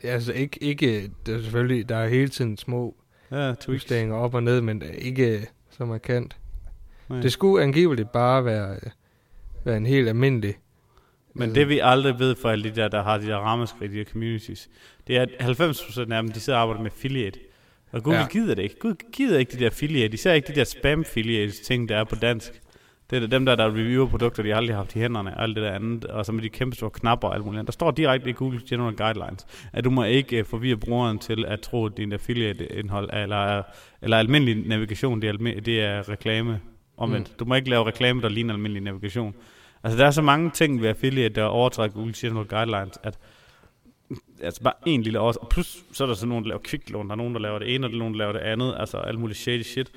Ja, 0.04 0.10
Altså 0.10 0.34
ikke, 0.34 0.64
ikke, 0.64 1.12
det 1.26 1.36
er 1.36 1.42
selvfølgelig, 1.42 1.90
der 1.90 1.96
er 1.96 2.08
hele 2.08 2.30
tiden 2.30 2.58
små 2.58 2.96
Ja, 3.32 3.54
justeringer 3.68 4.16
op 4.16 4.34
og 4.34 4.44
ned, 4.44 4.62
men 4.62 4.82
det 4.82 4.90
er 4.90 4.94
ikke 4.94 5.48
så 5.70 5.86
markant. 5.86 6.38
Nej. 7.10 7.22
Det 7.22 7.32
skulle 7.32 7.64
angiveligt 7.64 8.12
bare 8.12 8.46
være, 8.46 8.74
øh, 8.74 8.92
være 9.64 9.78
en 9.78 9.86
helt 9.86 10.08
almindelig. 10.08 10.56
Men 11.34 11.56
det 11.56 11.70
vi 11.70 11.80
aldrig 11.84 12.20
ved 12.20 12.36
for 12.36 12.50
alle 12.50 12.70
de 12.70 12.76
der, 12.76 12.88
der 12.88 13.04
har 13.04 13.18
de 13.18 13.26
der 13.26 13.38
ramaskrig, 13.38 13.92
de 13.92 13.98
der 13.98 14.04
communities, 14.04 14.70
det 15.08 15.18
er, 15.18 15.22
at 15.22 15.30
90% 15.60 16.00
af 16.00 16.06
dem, 16.08 16.32
de 16.32 16.40
sidder 16.40 16.60
og 16.60 16.64
arbejder 16.64 16.82
med 16.82 16.92
affiliate. 16.92 17.40
Og 17.92 18.04
Google 18.04 18.20
Ja. 18.20 18.28
gider 18.28 18.56
det 18.56 18.64
ikke. 18.64 18.80
Google 18.80 18.98
gider 19.14 19.40
ikke 19.40 19.52
de 19.52 19.60
der 19.60 19.66
affiliate. 19.66 20.18
Ser 20.18 20.34
ikke 20.34 20.48
de 20.48 20.56
der 20.56 20.64
spam 20.64 21.00
affiliates 21.00 21.60
ting, 21.60 21.90
der 21.90 21.98
er 21.98 22.04
på 22.04 22.16
dansk. 22.16 22.52
Det 23.10 23.24
er 23.24 23.28
dem 23.28 23.46
der, 23.46 23.56
der 23.56 23.66
reviewer 23.68 24.08
produkter, 24.08 24.44
de 24.44 24.56
aldrig 24.56 24.76
har 24.76 24.82
haft 24.84 24.96
i 24.96 25.00
hænderne, 25.00 25.38
og 25.38 25.44
alt 25.44 25.56
det 25.56 25.64
der 25.64 25.72
andet, 25.72 26.06
og 26.06 26.26
så 26.26 26.32
med 26.32 26.44
de 26.44 26.50
kæmpe 26.50 26.76
store 26.76 26.90
knapper 26.90 27.28
og 27.28 27.36
alt 27.36 27.46
muligt 27.46 27.60
andet. 27.60 27.68
Der 27.68 27.72
står 27.72 27.92
direkte 27.92 28.30
i 28.30 28.34
Google 28.34 28.62
General 28.70 28.96
Guidelines, 28.96 29.46
at 29.74 29.84
du 29.84 29.90
må 29.90 30.04
ikke 30.04 30.40
uh, 30.40 30.46
forvirre 30.46 30.78
brugeren 30.78 31.20
til 31.20 31.46
at 31.46 31.60
tro, 31.62 31.86
at 31.86 31.98
din 31.98 32.14
affiliate-indhold, 32.14 33.10
er- 33.14 33.24
eller, 33.24 33.36
er- 33.46 33.64
eller 34.02 34.18
almindelig 34.18 34.68
navigation, 34.68 35.22
det 35.22 35.30
er, 35.30 35.34
almi- 35.34 35.60
det 35.60 35.82
er 35.82 36.10
reklame. 36.10 36.60
Omvendt. 36.98 37.30
Mm. 37.30 37.36
Du 37.40 37.46
må 37.46 37.56
ikke 37.56 37.70
lave 37.70 37.88
reklame, 37.88 38.22
der 38.22 38.30
ligner 38.30 38.54
almindelig 38.54 38.84
navigation. 38.84 39.36
Altså, 39.84 40.00
der 40.00 40.06
er 40.06 40.12
så 40.12 40.22
mange 40.22 40.50
ting 40.50 40.82
ved 40.82 40.90
affiliate, 40.90 41.36
der 41.36 41.44
overtræder 41.44 41.90
Google 41.90 42.14
General 42.18 42.46
Guidelines, 42.46 43.00
at 43.04 43.18
altså 44.42 44.62
bare 44.62 44.74
en 44.86 45.02
lille 45.02 45.20
års, 45.20 45.36
og 45.36 45.50
plus 45.50 45.84
så 45.92 46.04
er 46.04 46.08
der 46.08 46.14
så 46.16 46.26
nogen, 46.26 46.44
der 46.44 46.48
laver 46.48 46.62
kviklån, 46.64 47.08
der 47.08 47.12
er 47.12 47.18
nogen, 47.18 47.34
der 47.34 47.40
laver 47.40 47.60
det 47.60 47.76
ene, 47.76 47.88
og 47.88 47.90
der 47.90 47.96
er 47.96 48.00
nogen, 48.00 48.14
der 48.14 48.18
laver 48.18 48.32
det 48.34 48.40
andet, 48.40 48.76
altså 48.80 48.98
alt 48.98 49.20
muligt 49.20 49.40
shady 49.40 49.62
shit. 49.64 49.92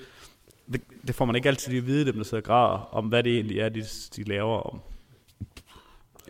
Det, 0.73 0.81
det 1.07 1.15
får 1.15 1.25
man 1.25 1.37
ikke 1.37 1.49
altid 1.49 1.77
at 1.77 1.87
vide, 1.87 2.07
dem 2.07 2.17
der 2.17 2.25
sidder 2.25 2.37
og 2.37 2.45
græder, 2.45 2.95
om 2.95 3.05
hvad 3.07 3.23
det 3.23 3.35
egentlig 3.35 3.59
er, 3.61 3.69
de, 3.69 3.85
de 4.17 4.25
laver 4.25 4.61
om. 4.61 4.81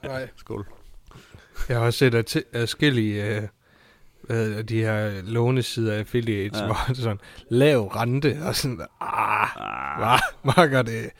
Nej. 0.03 0.29
Skål. 0.37 0.67
Jeg 1.69 1.79
har 1.79 1.85
også 1.87 1.99
set 1.99 2.15
at 2.15 2.37
adskillige 2.53 3.37
øh, 3.37 3.43
hvad 4.23 4.65
de 4.65 4.81
her 4.81 5.23
lånesider 5.23 5.95
af 5.95 5.99
affiliates, 5.99 6.59
ja. 6.59 6.63
Ja. 6.63 6.67
hvor 6.67 6.77
det 6.89 6.97
sådan 6.97 7.21
lav 7.49 7.87
rente, 7.87 8.39
og 8.43 8.57
sådan, 8.57 8.81
ah, 9.01 10.13
Ah, 10.15 10.21
makker 10.57 10.83
det? 10.83 11.11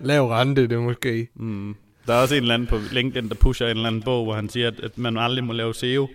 Lav 0.00 0.26
rente, 0.26 0.62
det 0.62 0.72
er 0.72 0.80
måske. 0.80 1.28
mm. 1.34 1.76
Der 2.10 2.16
er 2.16 2.22
også 2.22 2.34
en 2.34 2.42
eller 2.42 2.54
anden 2.54 2.68
på 2.68 2.78
LinkedIn, 2.92 3.28
der 3.28 3.34
pusher 3.34 3.66
en 3.66 3.76
eller 3.76 3.86
anden 3.88 4.02
bog, 4.02 4.24
hvor 4.24 4.34
han 4.34 4.48
siger, 4.48 4.66
at, 4.68 4.80
at 4.80 4.98
man 4.98 5.16
aldrig 5.18 5.44
må 5.44 5.52
lave 5.52 5.74
SEO. 5.74 6.08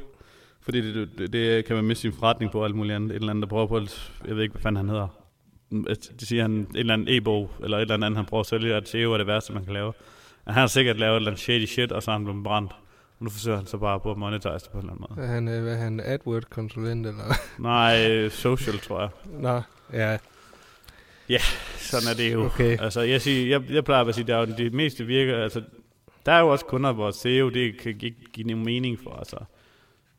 Fordi 0.61 0.81
det, 0.93 1.09
det, 1.17 1.33
det 1.33 1.65
kan 1.65 1.75
man 1.75 1.85
miste 1.85 2.01
sin 2.01 2.13
forretning 2.13 2.51
på 2.51 2.59
og 2.59 2.65
alt 2.65 2.75
muligt 2.75 2.95
andet. 2.95 3.11
Et 3.11 3.15
eller 3.15 3.29
andet, 3.29 3.41
der 3.41 3.47
prøver 3.47 3.67
på, 3.67 3.77
at, 3.77 4.11
jeg 4.27 4.35
ved 4.35 4.43
ikke, 4.43 4.53
hvad 4.53 4.61
fanden 4.61 4.77
han 4.77 4.89
hedder. 4.89 5.07
At- 5.89 6.11
Det 6.19 6.27
siger 6.27 6.41
han, 6.41 6.51
en 6.51 6.67
eller 6.75 6.93
anden 6.93 7.07
e-bog, 7.09 7.51
eller 7.63 7.77
et 7.77 7.81
eller 7.81 7.93
andet, 7.95 8.15
han 8.15 8.25
prøver 8.25 8.39
at 8.41 8.47
sælge, 8.47 8.75
at 8.75 8.89
SEO 8.89 9.13
er 9.13 9.17
det 9.17 9.27
værste, 9.27 9.53
man 9.53 9.63
kan 9.65 9.73
lave. 9.73 9.87
Og 10.45 10.53
han 10.53 10.61
har 10.61 10.67
sikkert 10.67 10.99
lavet 10.99 11.11
et 11.13 11.15
eller 11.15 11.31
andet 11.31 11.41
shady 11.41 11.65
shit, 11.65 11.91
og 11.91 12.03
så 12.03 12.11
er 12.11 12.15
han 12.15 12.23
blevet 12.25 12.43
brændt. 12.43 12.71
Og 13.19 13.23
nu 13.23 13.29
forsøger 13.29 13.57
han 13.57 13.65
så 13.67 13.77
bare 13.77 13.99
på 13.99 14.11
at 14.11 14.17
monetize 14.17 14.49
det 14.53 14.69
på 14.71 14.77
en 14.77 14.83
eller 14.83 14.93
anden 14.93 15.05
måde. 15.09 15.27
Er 15.27 15.31
han, 15.33 15.47
øh, 15.47 15.63
hvad 15.63 15.73
er 15.73 15.77
han, 15.77 15.99
AdWord-konsulent, 16.05 17.07
eller? 17.07 17.23
Nej, 17.59 18.29
social, 18.29 18.79
tror 18.79 18.99
jeg. 19.01 19.09
Nå, 19.39 19.61
ja, 19.93 20.17
Sådan 21.77 22.07
er 22.11 22.13
det 22.17 22.33
jo. 22.33 22.45
okay. 22.45 22.77
Altså, 22.81 23.01
jeg, 23.01 23.21
siger, 23.21 23.49
jeg, 23.49 23.71
jeg 23.71 23.83
plejer 23.85 24.03
bare 24.03 24.09
at 24.09 24.15
sige, 24.15 24.27
der 24.27 24.35
er 24.35 24.39
jo 24.47 24.53
det 24.57 24.73
meste 24.73 25.05
virker, 25.05 25.37
altså, 25.43 25.61
der 26.25 26.31
er 26.31 26.39
jo 26.39 26.47
også 26.51 26.65
kunder, 26.65 26.91
hvor 26.91 27.11
SEO, 27.11 27.49
det 27.49 27.77
kan 27.77 27.91
ikke 27.91 28.15
give 28.33 28.47
nogen 28.47 28.65
mening 28.65 28.99
for, 28.99 29.11
altså. 29.11 29.37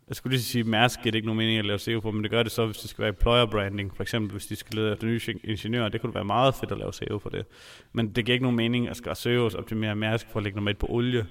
Jeg 0.08 0.16
skulle 0.16 0.30
lige 0.36 0.42
sige, 0.44 0.64
Mærsk 0.64 1.02
giver 1.02 1.10
det 1.10 1.16
ikke 1.18 1.26
nogen 1.26 1.38
mening 1.38 1.58
at 1.58 1.64
lave 1.64 1.78
SEO 1.78 2.00
på, 2.00 2.10
men 2.10 2.22
det 2.22 2.30
gør 2.30 2.42
det 2.42 2.52
så, 2.52 2.66
hvis 2.66 2.76
det 2.76 2.90
skal 2.90 3.02
være 3.02 3.08
employer 3.08 3.46
branding. 3.46 3.96
For 3.96 4.02
eksempel, 4.02 4.30
hvis 4.32 4.46
de 4.46 4.56
skal 4.56 4.74
lede 4.78 4.92
efter 4.92 5.06
nye 5.06 5.20
ing- 5.28 5.40
ingeniører, 5.50 5.88
det 5.88 6.00
kunne 6.00 6.14
være 6.14 6.24
meget 6.24 6.54
fedt 6.54 6.72
at 6.72 6.78
lave 6.78 6.92
SEO 6.92 7.18
for 7.18 7.30
det. 7.30 7.46
Men 7.92 8.08
det 8.08 8.24
giver 8.24 8.34
ikke 8.34 8.42
nogen 8.44 8.56
mening 8.56 8.88
at 8.88 8.96
skal 8.96 9.16
SEOs 9.16 9.54
optimere 9.54 9.96
Mærsk 9.96 10.26
for 10.30 10.38
at 10.38 10.42
lægge 10.44 10.56
noget 10.56 10.64
med 10.64 10.74
på 10.74 10.86
olie. 10.90 11.26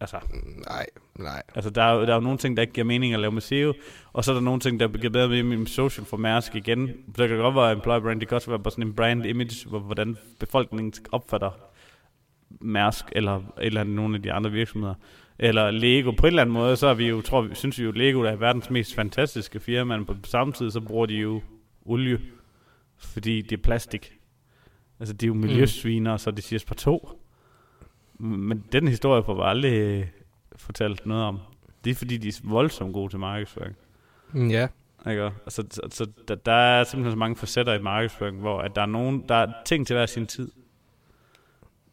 Altså, 0.00 0.16
Nej, 0.68 0.86
nej. 1.18 1.42
altså 1.54 1.70
der, 1.70 1.82
er, 1.82 1.94
jo- 1.94 2.00
der 2.02 2.10
er 2.10 2.14
jo 2.14 2.20
nogle 2.20 2.38
ting, 2.38 2.56
der 2.56 2.60
ikke 2.60 2.72
giver 2.72 2.84
mening 2.84 3.14
at 3.14 3.20
lave 3.20 3.32
med 3.32 3.40
SEO, 3.42 3.72
og 4.12 4.24
så 4.24 4.30
er 4.30 4.34
der 4.34 4.40
nogle 4.42 4.60
ting, 4.60 4.80
der 4.80 4.88
giver 4.88 5.10
bedre 5.12 5.28
mening 5.28 5.58
med 5.58 5.66
social 5.66 6.06
for 6.06 6.16
Mærsk 6.16 6.54
igen. 6.54 6.86
Det 7.16 7.28
kan 7.28 7.38
godt 7.38 7.54
være 7.54 7.72
employer 7.72 8.00
brand, 8.00 8.20
det 8.20 8.28
kan 8.28 8.34
også 8.36 8.50
være 8.50 8.58
bare 8.58 8.70
sådan 8.70 8.86
en 8.86 8.94
brand 8.94 9.26
image, 9.26 9.68
hvor, 9.68 9.78
hvordan 9.78 10.16
befolkningen 10.40 10.92
opfatter 11.12 11.50
Mærsk, 12.60 13.04
eller, 13.12 13.42
eller 13.60 13.84
nogle 13.84 14.16
af 14.16 14.22
de 14.22 14.32
andre 14.32 14.50
virksomheder. 14.52 14.94
Eller 15.38 15.70
Lego. 15.70 16.10
På 16.10 16.26
en 16.26 16.30
eller 16.30 16.42
anden 16.42 16.52
måde, 16.52 16.76
så 16.76 16.86
er 16.86 16.94
vi 16.94 17.08
jo, 17.08 17.20
tror 17.20 17.40
vi, 17.42 17.54
synes 17.54 17.78
vi 17.78 17.84
jo, 17.84 17.90
Lego 17.90 18.20
er 18.20 18.36
verdens 18.36 18.70
mest 18.70 18.94
fantastiske 18.94 19.60
firma, 19.60 19.96
men 19.96 20.06
på 20.06 20.14
samme 20.24 20.52
tid, 20.52 20.70
så 20.70 20.80
bruger 20.80 21.06
de 21.06 21.14
jo 21.14 21.42
olie, 21.84 22.20
fordi 22.98 23.42
det 23.42 23.58
er 23.58 23.62
plastik. 23.62 24.12
Altså, 25.00 25.14
de 25.14 25.26
er 25.26 25.28
jo 25.28 25.34
miljøsviner, 25.34 26.12
mm. 26.12 26.18
så 26.18 26.30
de 26.30 26.42
siger 26.42 26.64
par 26.66 26.74
to. 26.74 27.20
Men 28.18 28.64
den 28.72 28.88
historie 28.88 29.24
får 29.24 29.34
vi 29.34 29.40
aldrig 29.44 29.72
øh, 29.72 30.06
fortalt 30.56 31.06
noget 31.06 31.24
om. 31.24 31.38
Det 31.84 31.90
er 31.90 31.94
fordi, 31.94 32.16
de 32.16 32.28
er 32.28 32.40
voldsomt 32.44 32.92
gode 32.92 33.12
til 33.12 33.18
markedsføring. 33.18 33.76
Mm, 34.32 34.50
ja. 34.50 34.68
Ikke? 35.10 35.22
Altså, 35.22 35.64
så, 35.70 35.88
så 35.90 36.06
der, 36.28 36.34
der 36.34 36.52
er 36.52 36.84
simpelthen 36.84 37.12
så 37.12 37.18
mange 37.18 37.36
facetter 37.36 37.74
i 37.74 37.82
markedsføring, 37.82 38.40
hvor 38.40 38.60
at 38.60 38.76
der 38.76 38.82
er 38.82 38.86
nogen, 38.86 39.24
der 39.28 39.34
er 39.34 39.52
ting 39.66 39.86
til 39.86 39.96
hver 39.96 40.06
sin 40.06 40.26
tid. 40.26 40.50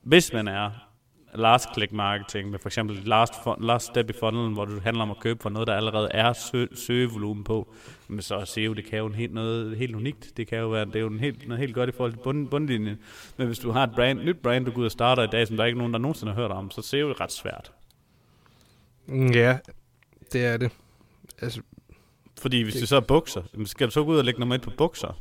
Hvis 0.04 0.34
man 0.34 0.48
er 0.48 0.72
last 1.36 1.68
click 1.74 1.92
marketing 1.92 2.50
med 2.50 2.60
for 2.60 2.70
eksempel 2.70 2.96
last, 3.06 3.34
last 3.62 3.86
step 3.86 4.10
i 4.10 4.14
funnelen, 4.20 4.54
hvor 4.54 4.66
du 4.66 4.80
handler 4.80 5.04
om 5.04 5.12
at 5.12 5.20
købe 5.20 5.42
for 5.42 5.50
noget, 5.50 5.68
der 5.68 5.76
allerede 5.76 6.10
er 6.12 6.34
sø, 6.34 6.66
søgevolumen 6.76 7.44
på, 7.44 7.74
men 8.08 8.22
så 8.22 8.46
SEO, 8.46 8.74
det 8.74 8.86
kan 8.86 9.00
jo 9.00 9.06
en 9.06 9.16
helt, 9.16 9.34
noget 9.34 9.78
helt 9.78 9.96
unikt. 9.96 10.38
Det 10.38 10.48
kan 10.48 10.58
jo 10.58 10.68
være, 10.70 10.86
det 10.86 10.96
er 10.96 11.00
jo 11.00 11.08
en 11.08 11.20
helt, 11.20 11.48
noget 11.48 11.60
helt 11.60 11.74
godt 11.76 11.90
i 11.90 11.94
forhold 11.94 12.12
til 12.14 12.20
bund, 12.20 12.48
bundlinjen. 12.48 12.98
Men 13.38 13.48
hvis 13.48 13.60
du 13.60 13.72
har 13.72 13.84
et 13.84 13.92
brand, 13.96 14.20
nyt 14.24 14.38
brand, 14.38 14.66
du 14.66 14.72
går 14.72 14.80
ud 14.80 14.86
og 14.86 14.92
starter 14.92 15.24
i 15.24 15.28
dag, 15.28 15.48
som 15.48 15.56
der 15.58 15.64
er 15.64 15.68
ikke 15.68 15.78
nogen, 15.78 15.94
der 15.94 16.00
nogensinde 16.00 16.34
har 16.34 16.42
hørt 16.42 16.52
om, 16.52 16.72
så 16.72 16.82
SEO 16.82 17.10
er 17.10 17.22
ret 17.22 17.32
svært. 17.32 17.72
Mm, 19.06 19.32
Ja, 19.32 19.58
det 20.34 20.46
er 20.46 20.58
det. 20.58 20.72
Altså, 21.42 21.62
Fordi 22.42 22.62
hvis 22.62 22.74
Det- 22.74 22.82
det, 22.82 22.90
så 22.90 22.96
er 22.96 23.00
bukser, 23.00 23.42
skal 23.66 23.88
du 23.88 23.92
så 23.92 24.04
gå 24.04 24.12
ud 24.12 24.18
og 24.18 24.26
lægge 24.26 24.40
nummer 24.40 24.56
et 24.56 24.62
på 24.62 24.72
bukser? 24.78 25.18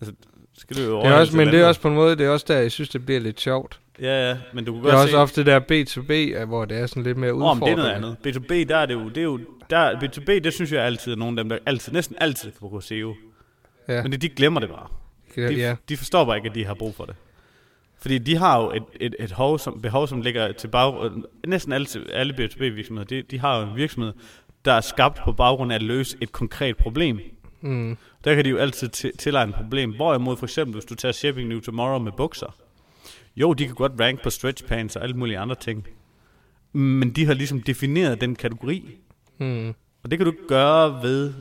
Altså, 0.00 0.14
skal 0.58 0.76
du 0.76 0.82
jo 0.82 1.00
det 1.00 1.06
er 1.06 1.12
også, 1.12 1.36
men 1.36 1.48
det 1.48 1.60
er 1.60 1.66
også 1.66 1.80
på 1.80 1.88
en 1.88 1.94
måde, 1.94 2.16
det 2.16 2.26
er 2.26 2.30
også 2.30 2.44
der, 2.48 2.58
jeg 2.58 2.72
synes, 2.72 2.88
det 2.88 3.06
bliver 3.06 3.20
lidt 3.20 3.40
sjovt. 3.40 3.80
Ja, 4.00 4.28
ja, 4.28 4.36
men 4.52 4.64
du 4.64 4.72
kan 4.72 4.82
Det 4.82 4.88
er 4.88 4.92
godt 4.92 5.02
også 5.02 5.10
se... 5.12 5.18
ofte 5.18 5.44
der 5.44 5.60
B2B, 5.60 6.12
øh, 6.40 6.48
hvor 6.48 6.64
det 6.64 6.78
er 6.78 6.86
sådan 6.86 7.02
lidt 7.02 7.18
mere 7.18 7.32
Åh, 7.32 7.38
men 7.38 7.44
det 7.44 7.50
er 7.50 7.54
udfordrende. 7.54 8.00
noget 8.00 8.16
andet. 8.24 8.36
B2B, 8.36 8.68
der 8.68 8.76
er 8.76 8.86
det 8.86 8.94
jo... 8.94 9.08
Det 9.08 9.18
er 9.18 9.22
jo 9.22 9.40
der, 9.70 9.92
B2B, 9.92 10.32
det 10.44 10.52
synes 10.52 10.72
jeg 10.72 10.84
altid 10.84 11.12
er 11.12 11.16
nogle 11.16 11.40
af 11.40 11.44
dem, 11.44 11.48
der 11.48 11.58
altid, 11.66 11.92
næsten 11.92 12.16
altid 12.20 12.50
kan 12.50 12.58
bruge 12.60 12.82
SEO. 12.82 13.14
Ja, 13.88 14.02
Men 14.02 14.12
det, 14.12 14.22
de 14.22 14.28
glemmer 14.28 14.60
det 14.60 14.68
bare. 14.68 14.86
De, 15.36 15.54
ja. 15.54 15.76
de 15.88 15.96
forstår 15.96 16.24
bare 16.24 16.36
ikke, 16.36 16.48
at 16.48 16.54
de 16.54 16.64
har 16.64 16.74
brug 16.74 16.94
for 16.94 17.04
det. 17.04 17.14
Fordi 18.00 18.18
de 18.18 18.36
har 18.36 18.62
jo 18.62 18.70
et, 18.70 18.82
et, 19.00 19.14
et 19.18 19.28
behov, 19.28 19.58
som, 19.58 19.80
behov, 19.82 20.08
som 20.08 20.20
ligger 20.20 20.52
til 20.52 20.68
bag... 20.68 21.10
Næsten 21.46 21.72
alle, 21.72 21.86
alle 22.12 22.34
B2B-virksomheder, 22.34 23.06
de, 23.06 23.22
de 23.22 23.40
har 23.40 23.60
jo 23.60 23.66
en 23.70 23.76
virksomhed, 23.76 24.12
der 24.64 24.72
er 24.72 24.80
skabt 24.80 25.18
på 25.24 25.32
baggrund 25.32 25.72
af 25.72 25.76
at 25.76 25.82
løse 25.82 26.16
et 26.20 26.32
konkret 26.32 26.76
problem. 26.76 27.20
Mm, 27.64 27.96
Der 28.24 28.34
kan 28.34 28.44
de 28.44 28.50
jo 28.50 28.56
altid 28.56 28.88
til, 28.88 29.16
tilegne 29.18 29.50
et 29.50 29.56
problem. 29.56 29.94
Hvorimod 29.94 30.36
for 30.36 30.46
eksempel, 30.46 30.72
hvis 30.74 30.84
du 30.84 30.94
tager 30.94 31.12
Shipping 31.12 31.48
New 31.48 31.60
Tomorrow 31.60 31.98
med 31.98 32.12
bukser. 32.12 32.56
Jo, 33.36 33.52
de 33.52 33.66
kan 33.66 33.74
godt 33.74 33.92
rank 34.00 34.22
på 34.22 34.30
stretch 34.30 34.64
pants 34.64 34.96
og 34.96 35.02
alle 35.02 35.16
mulige 35.16 35.38
andre 35.38 35.54
ting. 35.54 35.86
Men 36.72 37.10
de 37.10 37.26
har 37.26 37.34
ligesom 37.34 37.60
defineret 37.62 38.20
den 38.20 38.36
kategori. 38.36 38.98
mm, 39.38 39.68
Og 40.02 40.10
det 40.10 40.18
kan 40.18 40.26
du 40.26 40.32
ikke 40.32 40.48
gøre 40.48 41.02
ved... 41.02 41.32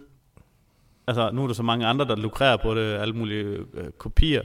Altså, 1.07 1.29
nu 1.33 1.43
er 1.43 1.47
der 1.47 1.53
så 1.53 1.63
mange 1.63 1.85
andre, 1.85 2.05
der 2.05 2.15
lukrerer 2.15 2.57
på 2.57 2.75
det, 2.75 2.93
alle 2.93 3.13
mulige 3.13 3.43
øh, 3.73 3.91
kopier. 3.97 4.41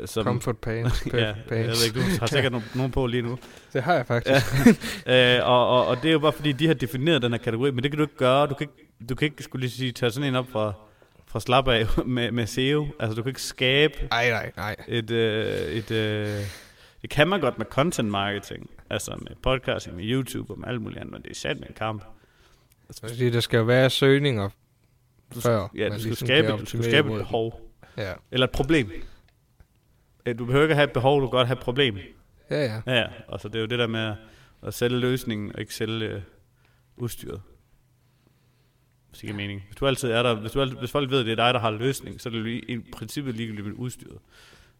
Øh, 0.00 0.08
som, 0.08 0.24
comfort 0.24 0.58
pants, 0.58 1.06
ja, 1.12 1.18
ja, 1.18 1.26
jeg 1.26 1.36
pants. 1.48 1.80
ved 1.80 1.86
ikke, 1.86 2.00
du 2.14 2.18
har 2.20 2.26
sikkert 2.36 2.52
nogen, 2.52 2.66
nogen 2.74 2.92
på 2.92 3.06
lige 3.06 3.22
nu. 3.22 3.38
Det 3.72 3.82
har 3.82 3.94
jeg 3.94 4.06
faktisk. 4.06 4.46
Øh, 5.06 5.38
og, 5.42 5.68
og, 5.68 5.86
og 5.86 5.96
det 6.02 6.08
er 6.08 6.12
jo 6.12 6.18
bare 6.18 6.32
fordi, 6.32 6.52
de 6.52 6.66
har 6.66 6.74
defineret 6.74 7.22
den 7.22 7.32
her 7.32 7.38
kategori, 7.38 7.70
men 7.70 7.82
det 7.82 7.90
kan 7.90 7.98
du 7.98 8.04
ikke 8.04 8.16
gøre. 8.16 8.46
Du 8.46 8.54
kan 8.54 8.64
ikke, 8.70 9.06
du 9.08 9.14
kan 9.14 9.26
ikke 9.26 9.42
skulle 9.42 9.60
lige 9.60 9.70
sige, 9.70 9.92
tage 9.92 10.10
sådan 10.10 10.28
en 10.28 10.34
op 10.34 10.46
fra, 10.50 10.72
fra 11.32 11.40
slap 11.40 11.68
af 11.68 11.86
med, 12.06 12.30
med 12.30 12.46
SEO. 12.46 12.86
Altså, 13.00 13.14
du 13.14 13.22
kan 13.22 13.30
ikke 13.30 13.42
skabe 13.42 13.94
Nej, 14.10 14.30
nej, 14.30 14.52
nej. 14.56 14.76
et... 14.88 15.10
Øh, 15.10 15.46
et 15.72 15.90
øh, 15.90 16.40
det 17.02 17.10
kan 17.10 17.28
man 17.28 17.40
godt 17.40 17.58
med 17.58 17.66
content 17.66 18.08
marketing, 18.10 18.70
altså 18.90 19.10
med 19.18 19.36
podcasting, 19.42 19.96
med 19.96 20.04
YouTube 20.04 20.52
og 20.52 20.58
med 20.58 20.68
alt 20.68 20.82
muligt 20.82 21.00
andet, 21.00 21.12
men 21.12 21.22
det 21.22 21.30
er 21.30 21.34
sat 21.34 21.60
med 21.60 21.68
en 21.68 21.74
kamp. 21.74 22.04
Fordi 23.00 23.30
der 23.30 23.40
skal 23.40 23.58
jo 23.58 23.64
være 23.64 23.90
søgninger 23.90 24.48
Du, 25.34 25.40
før. 25.40 25.68
ja, 25.76 25.88
du 25.88 25.92
skal 25.94 26.02
ligesom 26.04 26.26
skabe, 26.26 26.48
du 26.48 26.66
skal 26.66 26.84
skabe 26.84 27.12
et 27.12 27.18
behov, 27.18 27.60
Ja, 27.96 28.12
eller 28.30 28.46
et 28.46 28.50
problem. 28.50 28.90
Du 30.38 30.44
behøver 30.44 30.62
ikke 30.64 30.74
have 30.74 30.84
et 30.84 30.92
behov, 30.92 31.20
du 31.20 31.26
kan 31.26 31.30
godt 31.30 31.46
have 31.46 31.56
et 31.58 31.62
problem. 31.64 31.98
ja, 32.50 32.64
ja. 32.64 32.94
Ja. 32.94 33.06
Og 33.28 33.40
så 33.40 33.48
det 33.48 33.56
er 33.56 33.60
jo 33.60 33.66
det 33.66 33.78
der 33.78 33.86
med 33.86 34.00
at, 34.00 34.14
at 34.66 34.74
sælge 34.74 34.98
løsningen, 34.98 35.52
og 35.54 35.60
ikke 35.60 35.74
sælge 35.74 36.08
øh, 36.08 36.20
udstyret. 36.96 37.40
Hvis 39.12 39.20
det 39.20 39.26
giver 39.26 39.36
mening. 39.36 39.62
Hvis 39.66 39.76
du 39.76 39.86
altid 39.86 40.10
er 40.10 40.22
der, 40.22 40.34
hvis, 40.34 40.52
du 40.52 40.60
altid, 40.60 40.76
hvis 40.76 40.90
folk 40.90 41.10
ved, 41.10 41.20
at 41.20 41.26
det 41.26 41.32
er 41.32 41.36
dig, 41.36 41.54
der 41.54 41.60
har 41.60 41.70
løsning, 41.70 42.20
så 42.20 42.28
er 42.28 42.32
det 42.32 42.46
i, 42.46 42.58
i 42.58 42.78
princippet 42.92 43.34
ligegyldigt 43.34 43.66
med 43.66 43.74
udstyret. 43.76 44.18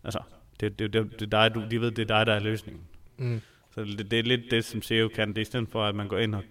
Altså, 0.04 0.18
det, 0.60 0.78
det, 0.78 0.92
det, 0.92 1.10
det 1.12 1.22
er 1.22 1.26
dig, 1.48 1.54
du, 1.54 1.64
de 1.70 1.80
ved, 1.80 1.90
det 1.90 2.10
er 2.10 2.16
dig, 2.16 2.26
der 2.26 2.32
er 2.32 2.40
løsningen. 2.40 2.82
Mm. 3.16 3.40
Så 3.74 3.84
det, 3.84 4.10
det 4.10 4.18
er 4.18 4.22
lidt 4.22 4.40
det, 4.50 4.64
som 4.64 4.82
SEO 4.82 5.08
kan. 5.08 5.28
Det 5.28 5.38
er 5.38 5.42
i 5.42 5.44
stedet 5.44 5.68
for, 5.68 5.84
at 5.84 5.94
man 5.94 6.08
går 6.08 6.18
ind 6.18 6.34
og... 6.34 6.42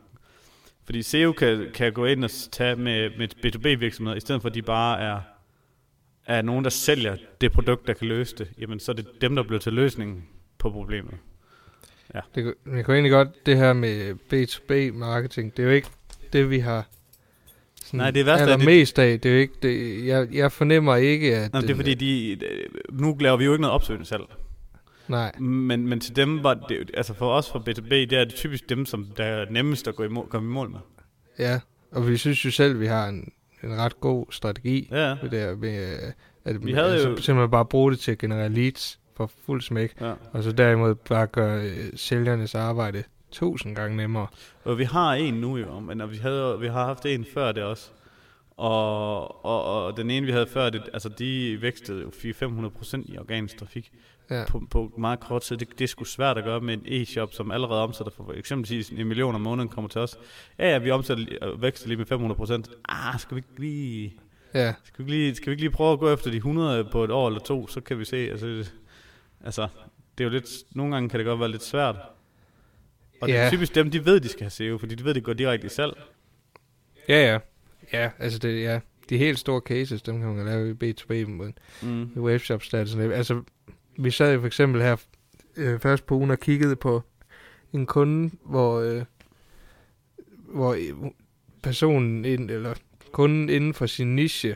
Fordi 0.85 1.01
SEO 1.01 1.31
kan, 1.31 1.67
kan 1.73 1.93
gå 1.93 2.05
ind 2.05 2.23
og 2.23 2.29
tage 2.51 2.75
med, 2.75 3.09
med 3.17 3.27
B2B-virksomheder, 3.45 4.17
i 4.17 4.19
stedet 4.19 4.41
for, 4.41 4.49
at 4.49 4.55
de 4.55 4.61
bare 4.61 4.99
er, 5.01 5.21
er 6.25 6.41
nogen, 6.41 6.63
der 6.63 6.69
sælger 6.69 7.17
det 7.41 7.51
produkt, 7.51 7.87
der 7.87 7.93
kan 7.93 8.07
løse 8.07 8.35
det. 8.35 8.51
Jamen, 8.57 8.79
så 8.79 8.91
er 8.91 8.95
det 8.95 9.07
dem, 9.21 9.35
der 9.35 9.43
bliver 9.43 9.59
til 9.59 9.73
løsningen 9.73 10.23
på 10.57 10.69
problemet. 10.71 11.13
Det, 12.35 12.43
kunne- 12.43 12.75
jeg 12.77 12.85
kunne 12.85 12.95
egentlig 12.95 13.11
godt, 13.11 13.45
det 13.45 13.57
her 13.57 13.73
med 13.73 14.11
B2B-marketing, 14.33 15.57
det 15.57 15.63
er 15.63 15.67
jo 15.67 15.73
ikke 15.73 15.87
det, 16.33 16.49
vi 16.49 16.59
har 16.59 16.87
Nej, 17.93 18.11
det 18.11 18.25
værste 18.25 18.41
er, 18.41 18.45
det- 18.45 18.53
allermest 18.53 18.99
af. 18.99 19.19
Det 19.19 19.31
er 19.35 19.39
ikke, 19.39 19.53
det, 19.61 20.05
jeg, 20.05 20.27
jeg 20.33 20.51
fornemmer 20.51 20.95
ikke, 20.95 21.35
at... 21.37 21.53
Nå, 21.53 21.61
det 21.61 21.69
er 21.69 21.75
fordi, 21.75 21.93
de, 21.93 22.37
nu 22.91 23.17
laver 23.19 23.37
vi 23.37 23.45
jo 23.45 23.51
ikke 23.51 23.61
noget 23.61 23.73
opsøgende 23.73 24.05
salg. 24.05 24.23
Nej, 25.07 25.31
Men, 25.39 25.87
men 25.87 25.99
til 25.99 26.15
dem 26.15 26.43
var 26.43 26.53
det, 26.53 26.91
altså 26.93 27.13
for 27.13 27.33
os 27.33 27.49
fra 27.49 27.59
B2B, 27.59 27.89
det 27.89 28.13
er 28.13 28.23
det 28.23 28.33
typisk 28.33 28.69
dem, 28.69 28.85
som 28.85 29.07
der 29.17 29.23
er 29.23 29.45
nemmest 29.49 29.87
at 29.87 29.95
gå 29.95 30.03
i 30.03 30.07
mål, 30.07 30.27
komme 30.29 30.49
i 30.49 30.53
mål 30.53 30.69
med. 30.69 30.79
ja. 31.39 31.59
Og 31.91 32.07
vi 32.07 32.17
synes 32.17 32.45
jo 32.45 32.51
selv, 32.51 32.79
vi 32.79 32.85
har 32.85 33.07
en, 33.07 33.31
en 33.63 33.77
ret 33.77 33.99
god 33.99 34.25
strategi. 34.29 34.87
Ja, 34.91 35.15
Med 35.21 35.29
det 35.31 35.39
her 35.39 35.55
med, 35.55 35.93
øh, 35.93 36.11
at 36.45 36.65
Vi 36.65 36.71
havde 36.73 36.91
altså, 36.93 37.09
jo- 37.09 37.15
simpelthen 37.17 37.51
bare 37.51 37.65
bruge 37.65 37.91
det 37.91 37.99
til 37.99 38.11
at 38.11 38.17
generere 38.17 38.49
leads 38.49 38.99
for 39.17 39.31
fuld 39.45 39.61
smæk. 39.61 39.93
ja. 40.01 40.13
Og 40.31 40.43
så 40.43 40.51
derimod 40.51 40.95
bare 40.95 41.27
gøre 41.27 41.63
øh, 41.65 41.89
sælgernes 41.95 42.55
arbejde 42.55 43.03
tusind 43.31 43.75
gange 43.75 43.97
nemmere. 43.97 44.27
Og 44.63 44.77
vi 44.77 44.83
har 44.83 45.13
en 45.13 45.33
nu 45.33 45.57
jo, 45.57 45.79
men 45.79 46.11
vi, 46.11 46.17
havde, 46.17 46.59
vi 46.59 46.67
har 46.67 46.85
haft 46.85 47.05
en 47.05 47.25
før 47.33 47.51
det 47.51 47.63
også. 47.63 47.89
Og, 48.57 49.45
og, 49.45 49.85
og 49.85 49.97
den 49.97 50.09
ene, 50.11 50.25
vi 50.25 50.31
havde 50.31 50.47
før 50.47 50.69
det, 50.69 50.89
altså 50.93 51.09
de 51.09 51.57
vækstede 51.61 52.01
jo 52.01 52.09
400-500% 52.09 53.13
i 53.13 53.17
organisk 53.17 53.57
trafik 53.57 53.91
Ja. 54.29 54.43
på, 54.49 54.63
på 54.69 54.91
meget 54.97 55.19
kort 55.19 55.41
tid. 55.41 55.57
Det, 55.57 55.69
det 55.79 55.81
er 55.83 55.87
sgu 55.87 56.03
svært 56.03 56.37
at 56.37 56.43
gøre 56.43 56.61
med 56.61 56.73
en 56.73 56.83
e-shop, 56.85 57.33
som 57.33 57.51
allerede 57.51 57.83
omsætter 57.83 58.11
for 58.17 58.33
eksempelvis 58.33 58.89
en 58.89 59.07
million 59.07 59.35
om 59.35 59.41
måneden 59.41 59.69
kommer 59.69 59.89
til 59.89 60.01
os. 60.01 60.17
Ja, 60.59 60.69
ja, 60.71 60.77
vi 60.77 60.91
omsætter 60.91 61.25
og 61.41 61.61
vækster 61.61 61.87
lige 61.87 61.97
med 61.97 62.65
500%. 62.69 62.81
Ah, 62.89 63.19
skal 63.19 63.35
vi 63.35 63.39
ikke 63.39 63.61
lige... 63.61 64.13
Ja, 64.53 64.73
Skal 64.83 65.05
vi, 65.05 65.11
lige, 65.11 65.35
skal 65.35 65.45
vi 65.45 65.51
ikke 65.51 65.61
lige 65.63 65.71
prøve 65.71 65.93
at 65.93 65.99
gå 65.99 66.13
efter 66.13 66.31
de 66.31 66.37
100 66.37 66.83
på 66.91 67.03
et 67.03 67.11
år 67.11 67.27
eller 67.27 67.39
to, 67.39 67.67
så 67.67 67.81
kan 67.81 67.99
vi 67.99 68.05
se, 68.05 68.17
altså, 68.17 68.71
altså, 69.45 69.67
det 70.17 70.23
er 70.23 70.25
jo 70.25 70.29
lidt, 70.31 70.49
nogle 70.75 70.93
gange 70.93 71.09
kan 71.09 71.19
det 71.19 71.25
godt 71.25 71.39
være 71.39 71.51
lidt 71.51 71.63
svært. 71.63 71.95
Og 73.21 73.27
det 73.27 73.33
Ja. 73.33 73.39
er 73.45 73.49
typisk 73.49 73.75
dem, 73.75 73.91
de 73.91 74.05
ved, 74.05 74.19
de 74.19 74.27
skal 74.29 74.41
have 74.43 74.49
SEO, 74.49 74.77
fordi 74.77 74.95
de 74.95 75.03
ved, 75.03 75.13
det 75.13 75.23
går 75.23 75.33
direkte 75.33 75.65
i 75.65 75.69
salg. 75.69 75.93
ja, 77.09 77.31
ja. 77.31 77.39
Ja, 77.93 78.09
altså 78.19 78.39
det, 78.39 78.61
ja. 78.61 78.79
De 79.09 79.17
helt 79.17 79.39
store 79.39 79.61
cases, 79.65 80.01
dem 80.01 80.19
kan 80.19 80.35
man 80.35 80.45
lave 80.45 80.69
i 80.69 80.73
B2B 80.73 81.13
med 81.27 81.53
Mm. 81.81 82.03
i 82.15 82.19
webshop 82.19 82.63
stats. 82.63 82.95
Altså, 82.95 83.41
vi 83.97 84.11
sad 84.11 84.33
jo 84.33 84.39
for 84.39 84.47
eksempel 84.47 84.81
her 84.81 84.95
øh, 85.57 85.79
først 85.79 86.05
på 86.05 86.15
ugen 86.15 86.31
og 86.31 86.39
kiggede 86.39 86.75
på 86.75 87.01
en 87.73 87.85
kunde, 87.85 88.31
hvor, 88.45 88.79
øh, 88.79 89.03
hvor 90.47 90.77
personen, 91.63 92.25
ind, 92.25 92.51
eller 92.51 92.73
kunden 93.11 93.49
inden 93.49 93.73
for 93.73 93.85
sin 93.85 94.15
niche, 94.15 94.55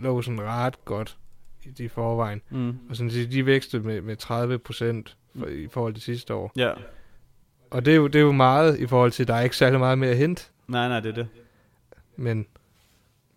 lå 0.00 0.22
sådan 0.22 0.42
ret 0.42 0.84
godt 0.84 1.16
i, 1.64 1.84
i 1.84 1.88
forvejen. 1.88 2.42
Mm. 2.50 2.68
Og 2.90 2.96
sådan, 2.96 3.10
de, 3.10 3.26
de 3.26 3.46
vækstede 3.46 3.82
med, 3.82 4.00
med 4.00 4.16
30 4.16 4.58
procent 4.58 5.16
i 5.50 5.68
forhold 5.70 5.94
til 5.94 6.02
sidste 6.02 6.34
år. 6.34 6.52
Ja. 6.56 6.72
Og 7.70 7.84
det 7.84 7.92
er, 7.92 7.96
jo, 7.96 8.06
det 8.06 8.16
er 8.18 8.22
jo 8.22 8.32
meget 8.32 8.78
i 8.78 8.86
forhold 8.86 9.10
til, 9.10 9.28
der 9.28 9.34
er 9.34 9.40
ikke 9.40 9.56
særlig 9.56 9.78
meget 9.78 9.98
mere 9.98 10.10
at 10.10 10.16
hente. 10.16 10.44
Nej, 10.68 10.88
nej, 10.88 11.00
det 11.00 11.08
er 11.10 11.14
det. 11.14 11.28
Men 12.16 12.46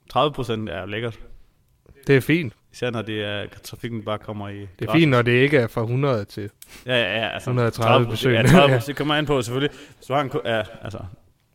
30 0.09 0.33
procent 0.33 0.69
er 0.69 0.79
jo 0.81 0.85
lækkert. 0.85 1.19
det 2.07 2.15
er 2.17 2.21
fint. 2.21 2.53
Især 2.73 2.89
når 2.89 3.01
det 3.01 3.23
er, 3.23 3.47
trafikken 3.63 4.03
bare 4.03 4.17
kommer 4.17 4.49
i... 4.49 4.59
Det 4.79 4.89
er 4.89 4.93
fint, 4.93 5.11
når 5.11 5.21
det 5.21 5.31
ikke 5.31 5.57
er 5.57 5.67
fra 5.67 5.81
100 5.81 6.25
til... 6.25 6.49
Ja, 6.85 6.95
ja, 6.95 7.19
ja. 7.19 7.29
Altså, 7.29 7.49
130 7.49 8.07
30%, 8.07 8.09
besøg. 8.09 8.33
Ja, 8.33 8.43
30 8.47 8.79
det 8.87 8.95
kommer 8.95 9.15
an 9.15 9.25
på 9.25 9.41
selvfølgelig. 9.41 9.77
Du 10.07 10.13
har 10.13 10.21
en, 10.21 10.31
ja, 10.45 10.63
altså, 10.81 10.99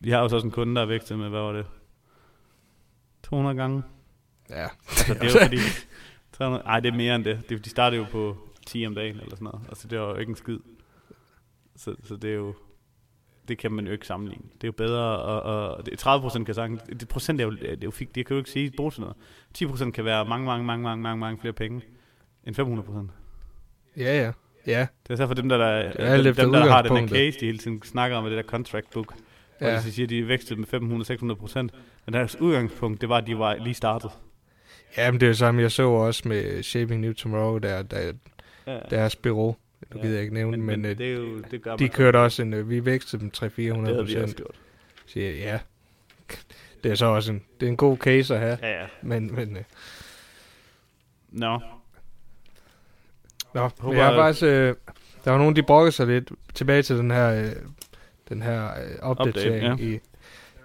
vi 0.00 0.10
har 0.10 0.20
jo 0.20 0.28
så 0.28 0.34
også 0.34 0.46
en 0.46 0.50
kunde, 0.50 0.74
der 0.74 0.82
er 0.82 0.86
vækstet 0.86 1.18
med, 1.18 1.28
hvad 1.28 1.40
var 1.40 1.52
det? 1.52 1.66
200 3.22 3.56
gange. 3.56 3.82
Ja, 4.50 4.66
Altså, 4.88 5.14
det 5.14 5.22
er 5.22 5.26
jo 5.26 5.38
fordi... 5.42 5.58
300, 6.38 6.64
ej, 6.66 6.80
det 6.80 6.92
er 6.92 6.96
mere 6.96 7.14
end 7.14 7.24
det. 7.24 7.40
det. 7.48 7.64
De 7.64 7.70
startede 7.70 8.00
jo 8.02 8.06
på 8.12 8.36
10 8.66 8.86
om 8.86 8.94
dagen, 8.94 9.16
eller 9.16 9.30
sådan 9.30 9.44
noget. 9.44 9.60
Altså, 9.68 9.88
det 9.88 10.00
var 10.00 10.08
jo 10.08 10.16
ikke 10.16 10.30
en 10.30 10.36
skid. 10.36 10.58
Så, 11.76 11.94
så 12.04 12.16
det 12.16 12.30
er 12.30 12.34
jo... 12.34 12.54
Det 13.48 13.58
kan 13.58 13.72
man 13.72 13.86
jo 13.86 13.92
ikke 13.92 14.06
sammenligne. 14.06 14.44
Det 14.54 14.64
er 14.64 14.68
jo 14.68 14.72
bedre, 14.72 15.18
og, 15.18 15.42
og 15.76 15.86
det, 15.86 15.98
30 15.98 16.22
procent 16.22 16.46
kan 16.46 16.54
sagtens... 16.54 16.82
Det 16.82 17.08
procent 17.08 17.40
er 17.40 17.44
jo, 17.44 17.50
det 17.50 17.70
er 17.70 17.76
jo 17.84 17.90
fik, 17.90 18.14
det 18.14 18.26
kan 18.26 18.34
jo 18.34 18.38
ikke 18.38 18.50
sige, 18.50 18.72
bruge 18.76 18.90
til 18.90 19.00
noget. 19.00 19.16
10 19.54 19.66
procent 19.66 19.94
kan 19.94 20.04
være 20.04 20.24
mange, 20.24 20.46
mange, 20.46 20.64
mange, 20.66 20.82
mange, 20.82 21.02
mange, 21.02 21.20
mange 21.20 21.38
flere 21.40 21.52
penge 21.52 21.82
end 22.44 22.54
500 22.54 22.86
procent. 22.86 23.10
ja, 23.96 24.22
ja. 24.22 24.32
Ja, 24.66 24.86
Det 25.06 25.12
er 25.12 25.16
så 25.16 25.26
for 25.26 25.34
dem, 25.34 25.48
der, 25.48 25.56
der, 25.56 25.64
er 25.66 26.12
alt 26.12 26.24
dem, 26.24 26.34
dem, 26.34 26.52
der 26.52 26.70
har 26.70 26.82
den 26.82 26.96
her 26.96 27.08
case, 27.08 27.40
de 27.40 27.46
hele 27.46 27.58
tiden 27.58 27.82
snakker 27.82 28.16
om, 28.16 28.24
det 28.24 28.32
der 28.36 28.42
contract 28.42 28.90
book, 28.90 29.14
ja. 29.60 29.76
de 29.76 29.82
så 29.82 29.90
siger, 29.92 30.06
at 30.06 30.10
de 30.10 30.28
vækstede 30.28 30.60
med 30.60 31.30
500-600 31.32 31.34
procent. 31.34 31.72
Men 32.06 32.12
deres 32.14 32.40
udgangspunkt, 32.40 33.00
det 33.00 33.08
var, 33.08 33.16
at 33.16 33.26
de 33.26 33.38
var 33.38 33.54
lige 33.54 33.74
startet. 33.74 34.10
Jamen, 34.96 35.20
det 35.20 35.26
er 35.26 35.30
jo 35.30 35.34
samme, 35.34 35.62
jeg 35.62 35.72
så 35.72 35.88
også 35.88 36.28
med 36.28 36.62
Shaping 36.62 37.00
New 37.00 37.12
Tomorrow, 37.12 37.58
der, 37.58 37.82
der 37.82 38.12
Ja. 38.66 38.78
deres 38.90 39.16
bureau. 39.16 39.56
Nu 39.90 39.96
Ja, 39.98 40.02
gider 40.02 40.14
jeg 40.14 40.22
ikke 40.22 40.34
nævne 40.34 40.56
Men, 40.56 40.66
men, 40.66 40.82
men, 40.82 40.98
det, 40.98 41.10
er 41.10 41.14
jo, 41.14 41.38
det 41.50 41.62
gør 41.62 41.76
de 41.76 41.88
kørte 41.88 42.16
også 42.16 42.42
en, 42.42 42.54
øh, 42.54 42.70
vi 42.70 42.84
vækstede 42.84 43.22
dem 43.22 43.30
300-400 43.36 43.42
det 43.46 43.66
havde 43.66 43.84
vi 43.86 44.00
også 44.00 44.16
procent. 44.20 44.36
gjort. 44.36 44.54
Siger, 45.06 45.30
ja, 45.30 45.58
det 46.84 46.90
er 46.90 46.94
så 46.94 47.06
også 47.06 47.32
en, 47.32 47.42
det 47.60 47.66
er 47.66 47.70
en 47.70 47.76
god 47.76 47.96
case 47.96 48.34
at 48.34 48.40
have. 48.40 48.58
Ja, 48.62 48.80
ja. 48.80 48.86
Men, 49.02 49.34
men, 49.34 49.56
øh, 49.56 49.62
Nå. 51.30 51.60
nå, 53.54 53.70
Håber, 53.78 53.96
jeg 53.96 54.06
har 54.06 54.16
faktisk, 54.16 54.44
øh, 54.44 54.74
der 55.24 55.30
var 55.30 55.38
nogen, 55.38 55.56
de 55.56 55.62
brokkede 55.62 55.92
sig 55.92 56.06
lidt 56.06 56.32
tilbage 56.54 56.82
til 56.82 56.96
den 56.96 57.10
her, 57.10 57.44
øh, 57.44 57.52
den 58.28 58.42
her 58.42 58.64
øh, 58.64 58.90
opdatering. 59.02 59.72
Update, 59.72 59.90
i, 59.94 60.00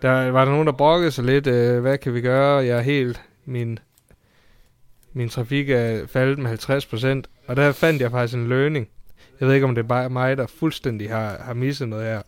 der 0.01 0.32
var 0.32 0.45
der 0.45 0.51
nogen, 0.51 0.67
der 0.67 0.73
brokkede 0.73 1.12
sig 1.12 1.23
lidt, 1.25 1.47
øh, 1.47 1.79
hvad 1.82 1.97
kan 1.97 2.13
vi 2.13 2.21
gøre? 2.21 2.65
Jeg 2.65 2.77
er 2.77 2.82
helt, 2.82 3.21
min, 3.45 3.79
min 5.13 5.29
trafik 5.29 5.69
er 5.69 6.08
faldet 6.08 6.39
med 6.39 6.47
50 6.47 6.86
procent, 6.86 7.29
og 7.47 7.55
der 7.55 7.71
fandt 7.71 8.01
jeg 8.01 8.12
faktisk 8.12 8.38
en 8.38 8.49
learning. 8.49 8.89
Jeg 9.39 9.47
ved 9.47 9.56
ikke, 9.56 9.65
om 9.67 9.75
det 9.75 9.84
er 9.84 9.88
bare 9.88 10.10
mig, 10.10 10.38
der 10.38 10.47
fuldstændig 10.47 11.10
har, 11.10 11.38
har 11.43 11.54
misset 11.54 11.89
noget 11.89 12.06
her. 12.06 12.21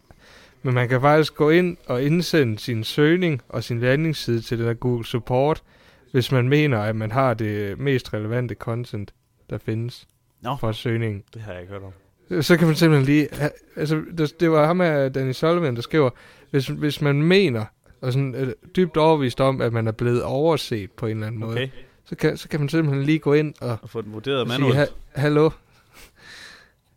Men 0.64 0.74
man 0.74 0.90
kan 0.90 1.02
faktisk 1.02 1.36
gå 1.36 1.50
ind 1.50 1.78
og 1.88 2.04
indsende 2.04 2.60
sin 2.60 2.84
søgning 2.84 3.42
og 3.50 3.64
sin 3.64 3.80
landingsside 3.80 4.42
til 4.42 4.58
den 4.60 4.68
der 4.68 4.74
Google 4.74 5.06
Support, 5.06 5.64
hvis 6.12 6.32
man 6.32 6.50
mener, 6.50 6.80
at 6.80 6.96
man 6.96 7.12
har 7.12 7.34
det 7.34 7.80
mest 7.80 8.14
relevante 8.14 8.56
content, 8.56 9.14
der 9.50 9.58
findes 9.58 10.08
Nå. 10.42 10.56
fra 10.60 10.74
søgningen. 10.74 11.24
Det 11.34 11.42
har 11.42 11.52
jeg 11.52 11.62
ikke 11.62 11.74
hørt 11.74 11.82
om. 11.84 12.44
Så 12.44 12.58
kan 12.58 12.68
man 12.68 12.76
simpelthen 12.76 13.06
lige... 13.06 13.28
Altså, 13.76 14.02
det, 14.40 14.52
var 14.52 14.66
ham 14.66 14.82
af 14.82 15.14
Danny 15.14 15.32
Sullivan, 15.32 15.76
der 15.76 15.82
skriver, 15.82 16.10
hvis, 16.52 16.68
hvis 16.68 17.02
man 17.02 17.22
mener, 17.24 17.66
og 18.02 18.14
sådan 18.14 18.36
er 18.36 18.54
dybt 18.76 18.98
overvist 18.98 19.42
om, 19.42 19.62
at 19.62 19.74
man 19.74 19.88
er 19.88 19.92
blevet 19.92 20.24
overset 20.24 20.92
på 20.92 21.06
en 21.06 21.12
eller 21.12 21.28
anden 21.28 21.40
måde, 21.42 21.52
Okay. 21.52 21.68
så 22.06 22.16
kan, 22.16 22.38
så 22.38 22.50
kan 22.50 22.60
man 22.60 22.70
simpelthen 22.70 23.04
lige 23.06 23.20
gå 23.20 23.34
ind 23.34 23.54
og, 23.62 23.78
Og 23.82 23.90
få 23.90 24.02
den 24.02 24.14
vurderet 24.14 24.48
sige, 24.52 24.60
manuelt. 24.60 24.78
ha- 24.78 25.22
hallo, 25.22 25.50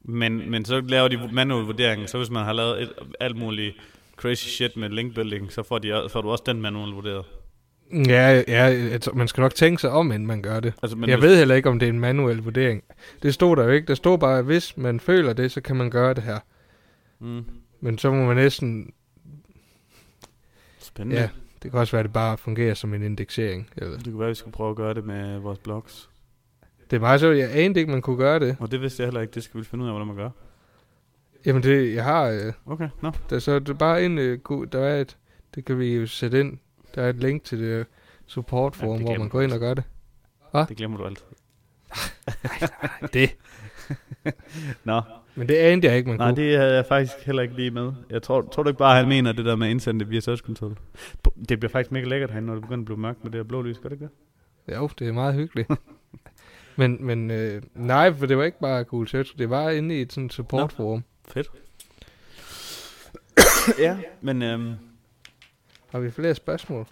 Men, 0.05 0.51
men 0.51 0.65
så 0.65 0.81
laver 0.81 1.09
de 1.09 1.29
manuel 1.33 1.65
vurdering, 1.65 2.09
så 2.09 2.19
hvis 2.19 2.31
man 2.31 2.45
har 2.45 2.53
lavet 2.53 2.83
et, 2.83 2.93
alt 3.21 3.37
muligt 3.37 3.77
crazy 4.17 4.49
shit 4.49 4.77
med 4.77 4.89
linkbuilding, 4.91 5.53
så 5.53 5.63
får, 5.63 5.79
de, 5.79 6.09
får 6.11 6.21
du 6.21 6.31
også 6.31 6.45
den 6.47 6.61
manuel 6.63 6.93
vurderet. 6.93 7.25
Ja, 7.93 8.43
ja, 8.49 8.99
man 9.15 9.29
skal 9.29 9.41
nok 9.41 9.55
tænke 9.55 9.81
sig 9.81 9.91
om, 9.91 10.13
inden 10.13 10.27
man 10.27 10.43
gør 10.43 10.61
det. 10.61 10.73
Altså, 10.83 10.97
Men 10.97 11.11
jeg 11.11 11.21
ved 11.21 11.39
heller 11.39 11.55
ikke, 11.55 11.69
om 11.69 11.79
det 11.79 11.87
er 11.87 11.93
en 11.93 12.01
manuel 12.01 12.37
vurdering. 12.39 12.85
Det 13.23 13.35
stod 13.35 13.57
der 13.57 13.65
jo 13.65 13.71
ikke. 13.71 13.87
Der 13.87 13.95
stod 13.95 14.19
bare, 14.19 14.39
at 14.39 14.45
hvis 14.45 14.77
man 14.77 15.01
føler 15.01 15.33
det, 15.33 15.53
så 15.53 15.61
kan 15.61 15.77
man 15.77 15.91
gøre 15.91 16.15
det 16.15 16.23
her. 16.23 16.39
Mm, 17.19 17.45
Men 17.81 17.99
så 17.99 18.11
må 18.11 18.25
man 18.25 18.37
næsten... 18.37 18.93
spændende. 20.79 21.21
Ja, 21.21 21.29
det 21.63 21.71
kan 21.71 21.81
også 21.81 21.93
være, 21.93 22.01
at 22.01 22.05
det 22.05 22.13
bare 22.13 22.39
fungerer 22.39 22.75
som 22.75 22.95
en 22.95 23.03
indeksering. 23.03 23.71
Eller. 23.77 23.97
Det 23.97 24.05
kunne 24.05 24.19
være, 24.19 24.29
at 24.29 24.31
vi 24.31 24.35
skulle 24.35 24.53
prøve 24.53 24.71
at 24.71 24.77
gøre 24.77 24.95
det 24.95 25.05
med 25.05 25.39
vores 25.39 25.59
blogs. 25.59 26.09
Det 26.91 26.97
er 26.97 27.01
meget 27.01 27.21
sjovt. 27.21 27.37
Jeg 27.39 27.51
anede 27.53 27.81
ikke, 27.81 27.93
man 27.93 28.03
kunne 28.03 28.17
gøre 28.17 28.39
det. 28.39 28.57
Og 28.61 28.71
det 28.71 28.81
vidste 28.81 29.03
jeg 29.03 29.07
heller 29.07 29.21
ikke. 29.21 29.35
Det 29.35 29.43
skal 29.43 29.61
vi 29.61 29.65
finde 29.65 29.85
ud 29.85 29.89
af, 29.89 29.93
hvordan 29.95 30.07
man 30.07 30.17
gør. 30.17 30.31
Jamen, 31.47 31.63
det, 31.63 31.95
jeg 31.95 32.05
har... 32.05 32.25
Øh, 32.25 32.53
Okay, 32.67 32.89
nå. 33.03 33.13
der, 33.31 33.39
så 33.39 33.59
det 33.59 33.69
er 33.69 33.75
bare 33.75 34.05
en... 34.05 34.19
Øh, 34.19 34.39
god- 34.39 34.67
der 34.67 34.81
er 34.81 35.01
et... 35.01 35.17
Det 35.55 35.65
kan 35.65 35.79
vi 35.79 35.95
jo 35.97 36.07
sætte 36.07 36.41
ind. 36.41 36.59
Der 36.95 37.03
er 37.03 37.09
et 37.09 37.17
link 37.17 37.45
til 37.45 37.59
det 37.61 37.87
support 38.27 38.77
forum, 38.77 38.99
Ja, 38.99 39.05
hvor 39.05 39.19
man 39.19 39.29
går 39.29 39.41
ind 39.41 39.53
og 39.53 39.59
gør 39.61 39.75
det. 39.75 39.85
Det 40.69 40.77
glemmer 40.77 40.97
du 40.99 41.05
altid. 41.05 41.25
Det. 43.15 43.37
Nå, 44.85 45.01
Men 45.35 45.49
det 45.49 45.55
anede 45.55 45.87
jeg 45.89 45.97
ikke, 45.97 46.09
man 46.09 46.19
nej, 46.19 46.29
kunne. 46.33 46.43
det 46.45 46.59
havde 46.59 46.75
jeg 46.75 46.85
faktisk 46.89 47.15
heller 47.27 47.43
ikke 47.43 47.55
lige 47.55 47.71
med. 47.71 47.93
Jeg 48.11 48.23
tror, 48.23 48.43
tror 48.43 48.63
du 48.63 48.69
ikke 48.69 48.79
bare, 48.79 48.97
han 48.97 49.09
mener 49.09 49.33
det 49.33 49.45
der 49.45 49.57
med 49.57 49.67
at 49.67 49.71
indsende 49.71 50.01
det 50.01 50.11
via 50.11 50.21
Search? 50.21 50.45
Det 51.49 51.61
bliver 51.61 51.69
faktisk 51.69 51.93
mega 51.93 52.07
lækkert 52.07 52.31
herinde, 52.31 52.47
når 52.47 52.55
det 52.55 52.63
begynder 52.63 52.81
at 52.83 52.85
blive 52.85 52.99
mørkt 52.99 53.25
med 53.25 53.33
det 53.33 53.39
her 53.39 53.45
blå 53.45 53.63
lys. 53.63 53.79
Gør 53.79 53.89
det 53.89 53.97
ikke 53.97 54.09
det? 54.69 54.75
Jo, 54.77 54.89
det 54.99 55.09
er 55.09 55.13
meget 55.13 55.35
hyggeligt. 55.35 55.69
men 56.77 57.05
men 57.07 57.31
øh, 57.31 57.63
nej, 57.75 58.15
for 58.15 58.27
det 58.27 58.39
var 58.39 58.45
ikke 58.45 58.61
bare 58.61 58.85
Google 58.85 59.09
Search. 59.09 59.39
Det 59.39 59.51
var 59.51 59.71
inde 59.71 59.99
i 59.99 60.01
et 60.01 60.13
sådan 60.13 60.31
support 60.31 60.73
forum. 60.73 61.05
Fedt. 61.29 61.51
ja, 63.79 63.99
men... 64.21 64.43
Øhm, 64.43 64.75
Har 65.91 65.99
vi 65.99 66.11
flere 66.11 66.35
spørgsmål? 66.35 66.87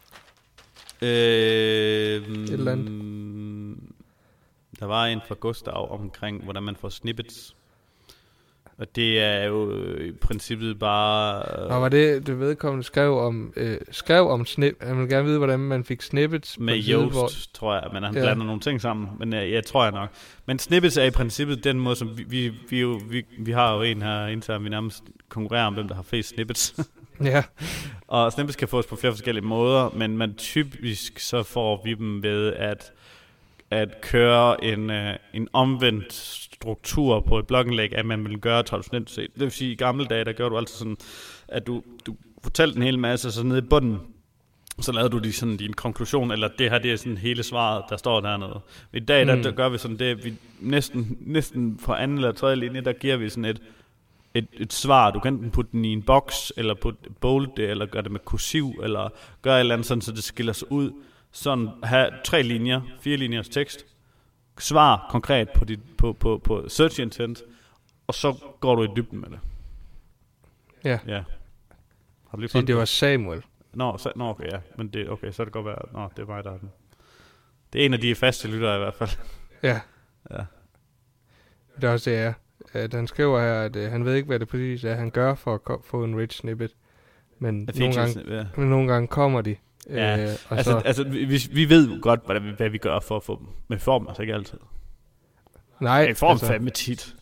Øh, 1.02 1.08
eller 2.52 2.72
andet. 2.72 3.78
Der 4.80 4.86
var 4.86 5.06
en 5.06 5.20
fra 5.28 5.34
Gustav 5.34 5.92
omkring, 6.00 6.44
hvordan 6.44 6.62
man 6.62 6.76
får 6.76 6.88
snippets. 6.88 7.56
Og 8.78 8.96
det 8.96 9.20
er 9.20 9.44
jo 9.44 9.70
øh, 9.72 10.06
i 10.08 10.12
princippet 10.12 10.78
bare... 10.78 11.42
Og 11.42 11.82
var 11.82 11.88
det, 11.88 12.26
det 12.26 12.40
vedkommende 12.40 12.85
skrev 12.85 13.18
om, 13.18 13.52
øh, 13.56 13.78
skrev 13.90 14.28
om 14.30 14.46
snip, 14.46 14.74
jeg 14.87 14.96
vil 14.96 15.08
gerne 15.08 15.24
vide, 15.24 15.38
hvordan 15.38 15.61
man 15.61 15.85
fik 15.85 16.02
snippets 16.02 16.58
med 16.58 16.74
Yoast, 16.88 17.12
hvor- 17.12 17.30
tror 17.54 17.74
jeg, 17.74 17.85
men 17.92 18.02
han 18.02 18.14
Ja. 18.14 18.20
blander 18.20 18.44
nogle 18.46 18.61
ting 18.61 18.80
sammen. 18.80 19.08
Men 19.18 19.35
øh, 19.35 19.50
jeg 19.52 19.64
tror 19.64 19.82
jeg 19.85 19.92
nok. 19.92 20.08
Men 20.46 20.58
snippets 20.58 20.96
er 20.96 21.04
i 21.04 21.11
princippet 21.11 21.64
den 21.64 21.80
måde, 21.80 21.96
som 21.96 22.18
vi, 22.18 22.22
vi, 22.28 22.52
vi, 22.70 22.80
jo, 22.80 23.00
vi, 23.11 23.24
vi 23.38 23.52
har 23.52 23.74
jo 23.76 23.82
en 23.82 24.02
her 24.02 24.26
internt, 24.26 24.64
vi 24.64 24.68
nærmest 24.68 25.02
konkurrerer 25.28 25.66
om, 25.66 25.74
hvem 25.74 25.88
der 25.88 25.94
har 25.94 26.02
flest 26.02 26.28
snippets. 26.28 26.74
Ja, 27.24 27.42
Og 28.08 28.32
snippets 28.32 28.56
kan 28.56 28.68
fås 28.68 28.87
på 28.87 28.96
flere 28.96 29.12
forskellige 29.12 29.44
måder, 29.44 29.90
men 29.96 30.16
man 30.18 30.35
typisk 30.35 31.18
så 31.18 31.42
får 31.42 31.80
vi 31.85 31.94
dem 31.94 32.22
ved 32.22 32.52
at, 32.52 32.92
at 33.70 34.00
køre 34.00 34.64
en, 34.64 34.90
øh, 34.90 35.14
en 35.35 35.48
omvendt 35.52 36.12
struktur 36.62 37.20
på 37.20 37.38
et 37.38 37.46
blogindlæg, 37.46 37.94
at 37.94 38.07
man 38.07 38.25
vil 38.25 38.38
gøre 38.38 38.62
traditionelt 38.62 39.11
set. 39.11 39.29
Det 39.35 39.40
vil 39.42 39.51
sige, 39.51 39.72
i 39.72 39.75
gamle 39.75 40.05
dage, 40.05 40.25
der 40.25 40.33
gjorde 40.33 40.53
du 40.53 40.59
altid 40.59 40.75
sådan, 40.77 40.96
at 41.48 41.66
du, 41.66 41.83
du 42.07 42.16
fortalte 42.42 42.77
en 42.77 42.83
hel 42.83 42.98
masse, 42.98 43.33
så 43.33 43.42
nede 43.42 43.59
i 43.59 43.62
bunden, 43.62 43.98
så 44.81 44.92
lavede 44.92 45.11
du 45.11 45.18
de 45.18 45.33
sådan 45.33 45.57
din 45.57 45.72
konklusion, 45.72 46.31
eller 46.31 46.48
det 46.59 46.70
her, 46.70 46.79
det 46.79 46.92
er 46.92 46.96
sådan 46.96 47.16
hele 47.18 47.42
svaret, 47.42 47.85
der 47.90 47.96
står 47.96 48.20
dernede. 48.20 48.61
I 48.92 49.01
dag, 49.01 49.27
der, 49.27 49.37
Mm. 49.37 49.42
der 49.42 49.51
gør 49.51 49.68
vi 49.68 49.79
sådan 49.79 49.98
det, 49.98 50.25
vi 50.25 50.35
næsten, 50.61 51.16
næsten 51.20 51.77
på 51.85 51.92
anden 51.92 52.16
eller 52.18 52.33
tredje 52.33 52.57
linje, 52.57 52.81
der 52.81 52.92
giver 52.92 53.16
vi 53.16 53.29
sådan 53.29 53.44
et, 53.44 53.61
et, 54.35 54.46
et 54.53 54.72
svar. 54.72 55.11
Du 55.11 55.20
kan 55.20 55.35
enten 55.35 55.51
putte 55.51 55.72
den 55.72 55.85
i 55.85 55.88
en 55.92 56.03
boks, 56.03 56.53
eller 56.57 56.75
putte 56.75 57.11
bold 57.20 57.48
det, 57.57 57.70
eller 57.70 57.87
gøre 57.87 58.03
det 58.03 58.11
med 58.12 58.20
kursiv, 58.25 58.81
eller 58.83 59.09
gøre 59.42 59.57
et 59.57 59.61
eller 59.61 59.75
andet 59.75 59.87
sådan, 59.87 60.03
så 60.03 60.12
det 60.12 60.25
skiller 60.25 60.53
sig 60.53 60.72
ud. 60.72 60.90
Sådan 61.33 61.68
have 61.83 62.09
tre 62.25 62.42
linjer, 62.42 62.81
fire 63.01 63.16
linjers 63.16 63.48
tekst. 63.48 63.87
Svar 64.58 65.06
konkret 65.10 65.48
på, 65.54 65.64
dit, 65.64 65.80
på, 65.98 66.12
på, 66.12 66.38
på 66.44 66.68
search 66.68 67.00
intent, 67.00 67.42
og 68.06 68.14
så 68.14 68.36
går 68.60 68.74
du 68.74 68.82
i 68.82 68.88
dybden 68.96 69.20
med 69.20 69.28
det. 69.30 69.40
Ja. 70.84 70.98
Ja. 71.06 71.22
Har 72.28 72.36
du 72.36 72.40
lige 72.40 72.50
fundet 72.50 72.68
det 72.68 72.76
var 72.76 72.84
Samuel. 72.84 73.42
Nå, 73.74 73.98
så, 73.98 74.12
nå 74.16 74.28
okay, 74.28 74.46
ja. 74.52 74.58
Men 74.76 74.88
det, 74.88 75.10
okay, 75.10 75.30
så 75.32 75.42
er 75.42 75.44
det 75.44 75.52
godt 75.52 75.66
være... 75.66 75.78
Nå, 75.92 76.08
det 76.16 76.22
er 76.22 76.26
mig, 76.26 76.44
der 76.44 76.50
er 76.52 76.58
den. 76.58 76.70
Det 77.72 77.80
er 77.80 77.86
en 77.86 77.94
af 77.94 78.00
de 78.00 78.14
faste 78.14 78.48
lyttere 78.48 78.76
i 78.76 78.78
hvert 78.78 78.94
fald. 78.94 79.10
Ja, 79.62 79.80
Ja. 80.30 80.44
det 81.76 81.84
er 81.84 81.92
også 81.92 82.10
det, 82.10 82.18
er. 82.18 82.32
At 82.72 82.94
han 82.94 83.06
skriver 83.06 83.40
her, 83.40 83.62
at 83.62 83.76
øh, 83.76 83.90
han 83.90 84.04
ved 84.04 84.14
ikke, 84.14 84.26
hvad 84.26 84.38
det 84.38 84.48
præcis 84.48 84.84
er, 84.84 84.94
han 84.94 85.10
gør 85.10 85.34
for 85.34 85.54
at 85.54 85.64
ko- 85.64 85.82
få 85.84 86.04
en 86.04 86.16
rich 86.18 86.38
snippet. 86.40 86.74
Men 87.38 87.68
nogle 87.78 87.94
gange, 87.94 88.36
ja. 88.36 88.46
men 88.56 88.70
nogle 88.70 88.92
gange 88.92 89.08
kommer 89.08 89.40
de. 89.40 89.56
Ja, 89.90 90.22
øh, 90.24 90.28
og 90.48 90.56
Altså, 90.56 90.70
så, 90.72 90.78
altså 90.78 91.04
vi, 91.04 91.24
vi- 91.52 91.68
ved 91.68 91.88
jo 91.88 91.98
godt, 92.02 92.20
hvad, 92.26 92.40
hvad 92.40 92.68
vi 92.68 92.78
gør 92.78 93.00
for 93.00 93.16
at 93.16 93.22
få 93.22 93.38
dem. 93.38 93.46
Men 93.68 93.78
får 93.80 93.98
dem 93.98 94.08
altså 94.08 94.22
ikke 94.22 94.34
altid. 94.34 94.58
nej, 95.80 96.06
Vi 96.06 96.14
får 96.14 96.26
dem 96.28 96.32
altså, 96.32 96.46
fandme 96.46 96.70
tit. 96.70 97.14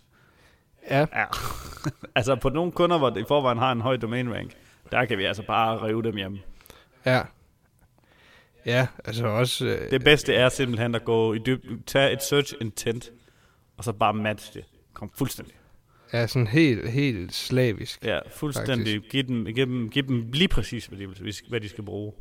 ja, 0.90 0.98
Ja. 1.12 1.24
altså 2.16 2.34
på 2.36 2.48
nogle 2.48 2.72
kunder, 2.72 2.98
hvor 2.98 3.10
det 3.10 3.20
i 3.20 3.24
forvejen 3.28 3.58
har 3.58 3.72
en 3.72 3.80
høj 3.80 3.96
domain 3.96 4.34
rank, 4.34 4.50
der 4.92 5.04
kan 5.04 5.18
vi 5.18 5.24
altså 5.24 5.42
bare 5.46 5.86
rive 5.86 6.02
dem 6.02 6.16
hjem. 6.16 6.38
ja. 7.06 7.22
Ja, 8.66 8.86
altså 9.04 9.26
også... 9.26 9.66
Øh, 9.66 9.90
Det 9.90 10.04
bedste 10.04 10.34
er 10.34 10.48
simpelthen 10.48 10.94
at 10.94 11.04
gå 11.04 11.34
i 11.34 11.38
dybden, 11.46 11.82
tage 11.86 12.12
et 12.12 12.22
search 12.22 12.54
intent, 12.60 13.10
og 13.76 13.84
så 13.84 13.92
bare 13.92 14.14
match 14.14 14.54
det. 14.54 14.64
Kom 14.92 15.10
fuldstændig. 15.14 15.54
er 16.12 16.26
sådan 16.26 16.46
helt, 16.46 16.90
helt 16.90 17.34
slavisk. 17.34 18.04
Ja, 18.04 18.18
fuldstændig. 18.30 19.00
Giv 19.10 19.22
dem, 19.24 19.44
giv, 19.44 19.66
dem, 19.66 19.90
giv 19.90 20.02
dem 20.08 20.30
lige 20.32 20.48
præcis, 20.48 20.86
hvad 20.86 20.98
de, 20.98 21.32
hvad 21.48 21.60
de 21.60 21.68
skal 21.68 21.84
bruge. 21.84 22.12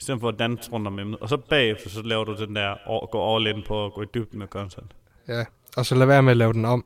I 0.00 0.02
stedet 0.02 0.20
for 0.20 0.28
at 0.28 0.38
danse 0.38 0.70
rundt 0.72 0.86
om 0.86 0.98
emnet. 0.98 1.20
Og 1.20 1.28
så 1.28 1.36
bagefter, 1.36 1.90
så 1.90 2.02
laver 2.02 2.24
du 2.24 2.36
den 2.46 2.56
der, 2.56 2.68
og 2.68 3.08
gå 3.12 3.36
all 3.36 3.46
in 3.46 3.62
på 3.68 3.86
at 3.86 3.92
gå 3.92 4.02
i 4.02 4.06
dybden 4.14 4.38
med 4.38 4.46
content. 4.46 4.92
Ja, 5.28 5.44
og 5.76 5.86
så 5.86 5.94
lad 5.94 6.06
være 6.06 6.22
med 6.22 6.30
at 6.30 6.36
lave 6.36 6.52
den 6.52 6.64
om. 6.64 6.84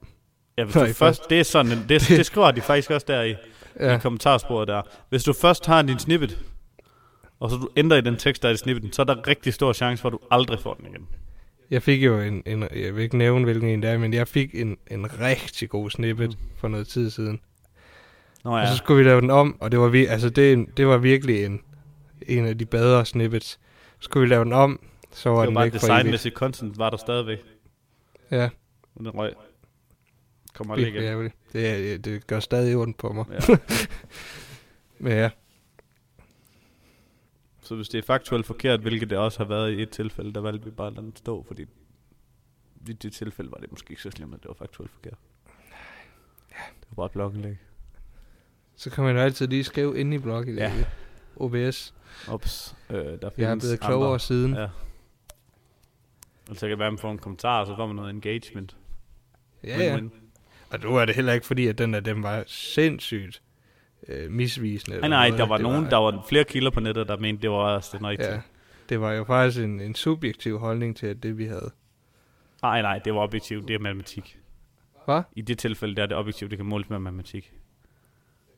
Ja, 0.58 0.64
hvis 0.64 0.74
du 0.74 0.86
først, 0.92 1.30
det 1.30 1.40
er 1.40 1.44
sådan, 1.44 1.72
en- 1.72 1.84
det, 1.88 2.00
det 2.08 2.26
skriver 2.26 2.50
de 2.50 2.60
faktisk 2.60 2.90
også 2.90 3.04
der 3.08 3.22
i, 3.22 3.34
ja. 3.80 3.96
I 3.96 3.98
kommentarsporet 3.98 4.68
der. 4.68 4.82
Hvis 5.08 5.24
du 5.24 5.32
først 5.32 5.66
har 5.66 5.82
din 5.82 5.98
snippet, 5.98 6.38
og 7.40 7.50
så 7.50 7.56
du 7.56 7.68
ændrer 7.76 7.96
i 7.96 8.00
den 8.00 8.16
tekst, 8.16 8.42
der 8.42 8.48
er 8.48 8.52
i 8.52 8.56
snippeten, 8.56 8.92
så 8.92 9.02
er 9.02 9.06
der 9.06 9.26
rigtig 9.28 9.54
stor 9.54 9.72
chance 9.72 10.00
for, 10.02 10.08
at 10.08 10.12
du 10.12 10.18
aldrig 10.30 10.60
får 10.60 10.74
den 10.74 10.86
igen. 10.86 11.06
jeg 11.70 11.82
fik 11.82 12.04
jo 12.04 12.20
en, 12.20 12.42
en, 12.46 12.62
jeg 12.76 12.94
vil 12.96 13.02
ikke 13.02 13.16
nævne, 13.18 13.44
hvilken 13.44 13.68
en 13.68 13.82
det 13.82 13.90
er, 13.90 13.98
men 13.98 14.14
jeg 14.14 14.28
fik 14.28 14.50
en, 14.54 14.76
en 14.90 15.20
rigtig 15.20 15.68
god 15.68 15.90
snippet 15.90 16.28
Mm. 16.30 16.36
for 16.56 16.68
noget 16.68 16.88
tid 16.88 17.10
siden. 17.10 17.40
Nå 18.44 18.56
Ja. 18.56 18.62
Og 18.62 18.68
så 18.68 18.76
skulle 18.76 18.98
vi 19.04 19.08
lave 19.10 19.20
den 19.20 19.30
om, 19.30 19.56
og 19.60 19.72
det 19.72 19.80
var, 19.80 19.88
vi, 19.88 20.06
altså 20.06 20.30
det, 20.30 20.66
det 20.76 20.86
var 20.86 20.98
virkelig 20.98 21.44
en, 21.44 21.60
en 22.26 22.46
af 22.46 22.58
de 22.58 22.66
bedre 22.66 23.06
snippets. 23.06 23.46
Så 23.46 23.58
skulle 24.00 24.20
vi 24.20 24.28
lave 24.28 24.44
den 24.44 24.52
om, 24.52 24.80
så 25.12 25.30
var, 25.30 25.36
det 25.36 25.40
var 25.40 25.46
den 25.46 25.54
bare 25.54 25.64
evigt. 25.64 25.74
designmæssigt 25.82 26.34
content, 26.34 26.78
var 26.78 26.90
der 26.90 26.96
stadigvæk. 26.96 27.38
Ja, 28.30 28.48
den 28.98 29.10
røg. 29.10 29.32
Kommer 30.54 30.74
aldrig 30.74 30.94
igen. 30.94 31.32
Det, 31.52 32.04
det 32.04 32.26
gør 32.26 32.40
stadig 32.40 32.76
ondt 32.76 32.96
på 32.96 33.12
mig. 33.12 33.24
Ja. 33.30 33.38
Men 34.98 35.12
ja. 35.12 35.30
Så 37.62 37.74
hvis 37.76 37.88
det 37.88 37.98
er 37.98 38.02
faktuelt 38.02 38.46
forkert, 38.46 38.80
hvilket 38.80 39.10
det 39.10 39.18
også 39.18 39.38
har 39.38 39.44
været 39.44 39.72
i 39.72 39.82
et 39.82 39.90
tilfælde, 39.90 40.32
der 40.32 40.40
valgte 40.40 40.64
vi 40.64 40.70
bare 40.70 40.86
at 40.86 40.92
lade 40.92 41.06
den 41.06 41.16
stå, 41.16 41.44
fordi 41.46 41.62
i 42.88 42.92
det 42.92 43.12
tilfælde 43.12 43.50
var 43.50 43.58
det 43.58 43.70
måske 43.70 43.90
ikke 43.90 44.02
så 44.02 44.10
slemt, 44.10 44.34
at 44.34 44.40
det 44.42 44.48
var 44.48 44.54
faktuelt 44.54 44.90
forkert. 44.90 45.18
Ja. 46.50 46.64
Det 46.80 46.88
var 46.90 46.94
bare 46.94 47.06
et 47.06 47.12
blogindlæg. 47.12 47.56
Så 48.76 48.90
kan 48.90 49.04
man 49.04 49.16
jo 49.16 49.22
altid 49.22 49.46
lige 49.46 49.64
skrive 49.64 49.98
ind 49.98 50.14
i 50.14 50.18
blogget. 50.18 50.56
Ja. 50.56 50.72
OBS. 51.36 51.94
Ops, 52.28 52.76
øh, 52.90 52.96
der 52.96 53.02
Jeg 53.38 53.50
er 53.50 53.56
blevet 53.56 53.80
klogere 53.80 54.08
andre. 54.08 54.20
siden. 54.20 54.54
Ja. 54.54 54.68
Og 56.50 56.56
så 56.56 56.60
kan 56.60 56.70
det 56.70 56.78
være, 56.78 56.86
at 56.86 56.92
man 56.92 56.98
får 56.98 57.10
en 57.10 57.18
kommentar, 57.18 57.60
og 57.60 57.66
så 57.66 57.76
får 57.76 57.86
man 57.86 57.96
noget 57.96 58.10
engagement. 58.10 58.76
Ja, 59.64 59.78
ja. 59.84 60.00
Og 60.70 60.80
nu 60.80 60.96
er 60.96 61.04
det 61.04 61.14
heller 61.14 61.32
ikke 61.32 61.46
fordi, 61.46 61.66
at 61.66 61.78
den 61.78 61.94
af 61.94 62.04
dem 62.04 62.22
var 62.22 62.44
sindssygt 62.46 63.42
øh, 64.08 64.30
misvisende. 64.30 64.98
Nej, 64.98 65.08
nej, 65.08 65.28
noget. 65.28 65.38
der 65.40 65.46
var 65.46 65.56
Det 65.56 65.62
nogen, 65.62 65.84
der 65.84 65.96
var 65.96 66.24
flere 66.28 66.44
kilder 66.44 66.70
på 66.70 66.80
nettet, 66.80 67.08
der 67.08 67.16
mente, 67.16 67.42
det 67.42 67.50
var 67.50 67.56
også 67.56 67.96
den 67.98 68.06
rigtige. 68.06 68.30
Ja, 68.32 68.40
det 68.88 69.00
var 69.00 69.12
jo 69.12 69.24
faktisk 69.24 69.64
en, 69.64 69.80
en 69.80 69.94
subjektiv 69.94 70.58
holdning 70.58 70.96
til, 70.96 71.06
at 71.06 71.22
det 71.22 71.38
vi 71.38 71.44
havde. 71.46 71.70
Nej, 72.62 72.82
nej, 72.82 72.98
det 72.98 73.14
var 73.14 73.20
objektivt, 73.20 73.68
det 73.68 73.74
er 73.74 73.78
matematik. 73.78 74.38
Hvad? 75.04 75.22
I 75.36 75.42
det 75.42 75.58
tilfælde, 75.58 75.96
der 75.96 76.02
er 76.02 76.06
det 76.06 76.16
objektivt, 76.16 76.50
det 76.50 76.58
kan 76.58 76.66
måles 76.66 76.90
med 76.90 76.98
matematik. 76.98 77.52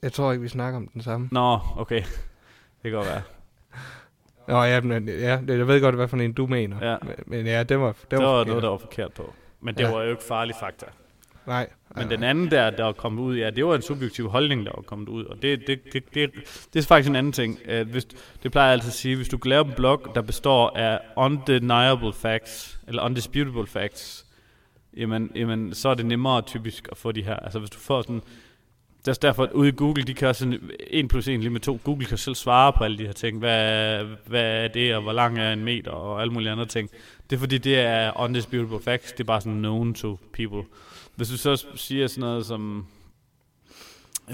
Jeg 0.02 0.12
tror 0.12 0.32
ikke, 0.32 0.42
vi 0.42 0.48
snakker 0.48 0.76
om 0.76 0.88
den 0.88 1.02
samme. 1.02 1.28
Nå, 1.32 1.58
okay. 1.76 2.02
Det 2.86 2.92
kan 2.92 2.98
godt 2.98 3.08
være. 3.08 3.22
Nå, 4.48 4.62
ja, 4.62 4.80
men, 4.80 5.08
ja 5.08 5.40
det- 5.48 5.58
jeg 5.58 5.68
ved 5.68 5.80
godt, 5.80 5.94
hvad 5.94 6.08
for 6.08 6.16
en 6.16 6.32
du 6.32 6.46
mener. 6.46 6.90
Ja. 6.90 6.96
Men, 7.26 7.46
ja, 7.46 7.62
det 7.62 7.80
var, 7.80 7.92
det 7.92 8.10
Det 8.10 8.18
var, 8.18 8.24
var 8.24 8.30
forkert. 8.32 8.46
noget, 8.48 8.62
der 8.62 8.68
var 8.68 8.78
forkert 8.78 9.12
på. 9.12 9.34
Men 9.60 9.74
det 9.74 9.80
Ja. 9.84 9.90
var 9.90 10.02
jo 10.02 10.10
ikke 10.10 10.22
farlig 10.22 10.54
fakta. 10.60 10.86
Nej. 11.46 11.68
Men 11.96 12.06
nej, 12.06 12.14
den 12.16 12.22
anden 12.24 12.50
der, 12.50 12.70
der 12.70 12.84
var 12.84 12.92
kommet 12.92 13.22
ud, 13.22 13.36
ja, 13.36 13.50
det 13.50 13.66
var 13.66 13.74
en 13.74 13.82
subjektiv 13.82 14.28
holdning, 14.28 14.66
der 14.66 14.72
var 14.74 14.82
kommet 14.82 15.08
ud. 15.08 15.24
Og 15.24 15.42
det, 15.42 15.60
det, 15.66 15.80
det, 15.92 16.14
det, 16.14 16.30
det 16.74 16.78
er 16.82 16.86
faktisk 16.86 17.08
en 17.10 17.16
anden 17.16 17.32
ting. 17.32 17.58
At 17.68 17.86
hvis, 17.86 18.04
det 18.42 18.52
plejer 18.52 18.66
jeg 18.68 18.72
altid 18.72 18.88
at 18.88 18.94
sige, 18.94 19.16
hvis 19.16 19.28
du 19.28 19.38
kan 19.38 19.48
lave 19.48 19.64
en 19.64 19.72
blog, 19.76 20.02
der 20.14 20.22
består 20.22 20.76
af 20.76 21.00
undeniable 21.16 22.12
facts, 22.12 22.80
eller 22.88 23.02
undisputable 23.02 23.66
facts, 23.66 24.26
jamen, 24.96 25.30
jamen 25.34 25.74
så 25.74 25.88
er 25.88 25.94
det 25.94 26.06
nemmere 26.06 26.42
typisk 26.42 26.88
at 26.90 26.96
få 26.96 27.12
de 27.12 27.22
her. 27.22 27.36
Altså 27.36 27.58
hvis 27.58 27.70
du 27.70 27.78
får 27.78 28.02
sådan... 28.02 28.22
Det 29.06 29.10
er 29.10 29.12
også 29.12 29.20
derfor, 29.22 29.42
at 29.42 29.52
ude 29.52 29.68
i 29.68 29.72
Google, 29.72 30.02
de 30.02 30.14
kan 30.14 30.34
sådan 30.34 30.70
1 30.80 31.08
plus 31.08 31.28
1 31.28 31.40
lige 31.40 31.50
med 31.50 31.60
2. 31.60 31.78
Google 31.84 32.06
kan 32.06 32.18
selv 32.18 32.34
svare 32.34 32.72
på 32.72 32.84
alle 32.84 32.98
de 32.98 33.06
her 33.06 33.12
ting. 33.12 33.38
Hvad, 33.38 34.04
hvad 34.26 34.64
er 34.64 34.68
det, 34.68 34.94
og 34.94 35.02
hvor 35.02 35.12
lang 35.12 35.38
er 35.38 35.52
en 35.52 35.64
meter, 35.64 35.90
og 35.90 36.20
alle 36.20 36.32
mulige 36.32 36.50
andre 36.50 36.66
ting. 36.66 36.90
Det 37.30 37.36
er 37.36 37.40
fordi, 37.40 37.58
det 37.58 37.78
er 37.78 38.20
undisputable 38.20 38.80
facts. 38.82 39.12
Det 39.12 39.20
er 39.20 39.24
bare 39.24 39.40
sådan 39.40 39.58
known 39.58 39.94
to 39.94 40.18
people. 40.32 40.62
Hvis 41.16 41.28
du 41.28 41.36
så 41.36 41.66
siger 41.74 42.06
sådan 42.06 42.20
noget 42.20 42.46
som, 42.46 42.86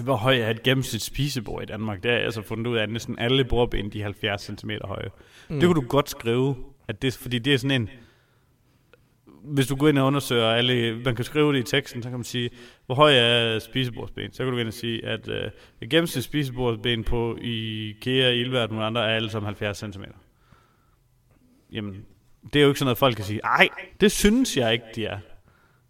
hvor 0.03 0.17
høj 0.17 0.37
er 0.37 0.51
et 0.51 0.63
gennemsnit 0.63 1.03
spisebord 1.03 1.63
i 1.63 1.67
Danmark, 1.67 2.03
det 2.03 2.09
jeg 2.09 2.21
altså 2.21 2.43
fundet 2.43 2.67
ud 2.67 2.77
af, 2.77 2.83
at 2.83 2.91
næsten 2.91 3.19
alle 3.19 3.45
bordben, 3.45 3.93
de 3.93 4.01
er 4.01 4.05
70 4.05 4.43
cm 4.43 4.71
høje. 4.85 5.09
Mm. 5.49 5.61
Det 5.61 5.67
kunne 5.67 5.83
du 5.83 5.89
godt 5.89 6.11
skrive, 6.11 6.57
at 6.89 7.03
det, 7.03 7.15
fordi 7.15 7.39
det 7.39 7.55
er 7.55 7.59
sådan 7.59 7.83
en, 7.83 7.91
hvis 9.45 9.67
du 9.67 9.77
går 9.77 9.89
ind 9.89 9.99
og 9.99 10.07
undersøger 10.07 10.51
alle, 10.51 11.03
man 11.05 11.15
kan 11.15 11.25
skrive 11.25 11.53
det 11.53 11.59
i 11.59 11.63
teksten, 11.63 12.03
så 12.03 12.09
kan 12.09 12.19
man 12.19 12.25
sige, 12.25 12.51
hvor 12.87 12.95
høj 12.95 13.15
er 13.15 13.59
spisebordsben? 13.59 14.33
Så 14.33 14.39
kan 14.39 14.47
du 14.47 14.53
gå 14.53 14.59
ind 14.59 14.69
og 14.69 14.75
sige, 14.75 15.07
at 15.07 15.29
øh, 15.29 15.51
gennemsnit 15.91 16.25
spisebordsben 16.25 17.05
på 17.05 17.37
IKEA, 17.41 18.31
Ilvært 18.31 18.69
og 18.69 18.71
nogle 18.71 18.87
andre 18.87 19.01
er 19.01 19.17
alle 19.17 19.31
sammen 19.31 19.47
70 19.47 19.79
cm. 19.79 20.03
Jamen, 21.73 22.05
det 22.53 22.57
er 22.57 22.63
jo 22.63 22.69
ikke 22.69 22.79
sådan 22.79 22.87
noget, 22.87 22.99
folk 22.99 23.17
kan 23.17 23.25
sige, 23.25 23.41
ej, 23.45 23.69
det 24.01 24.13
synes 24.13 24.57
jeg 24.57 24.73
ikke, 24.73 24.85
de 24.95 25.05
er. 25.05 25.19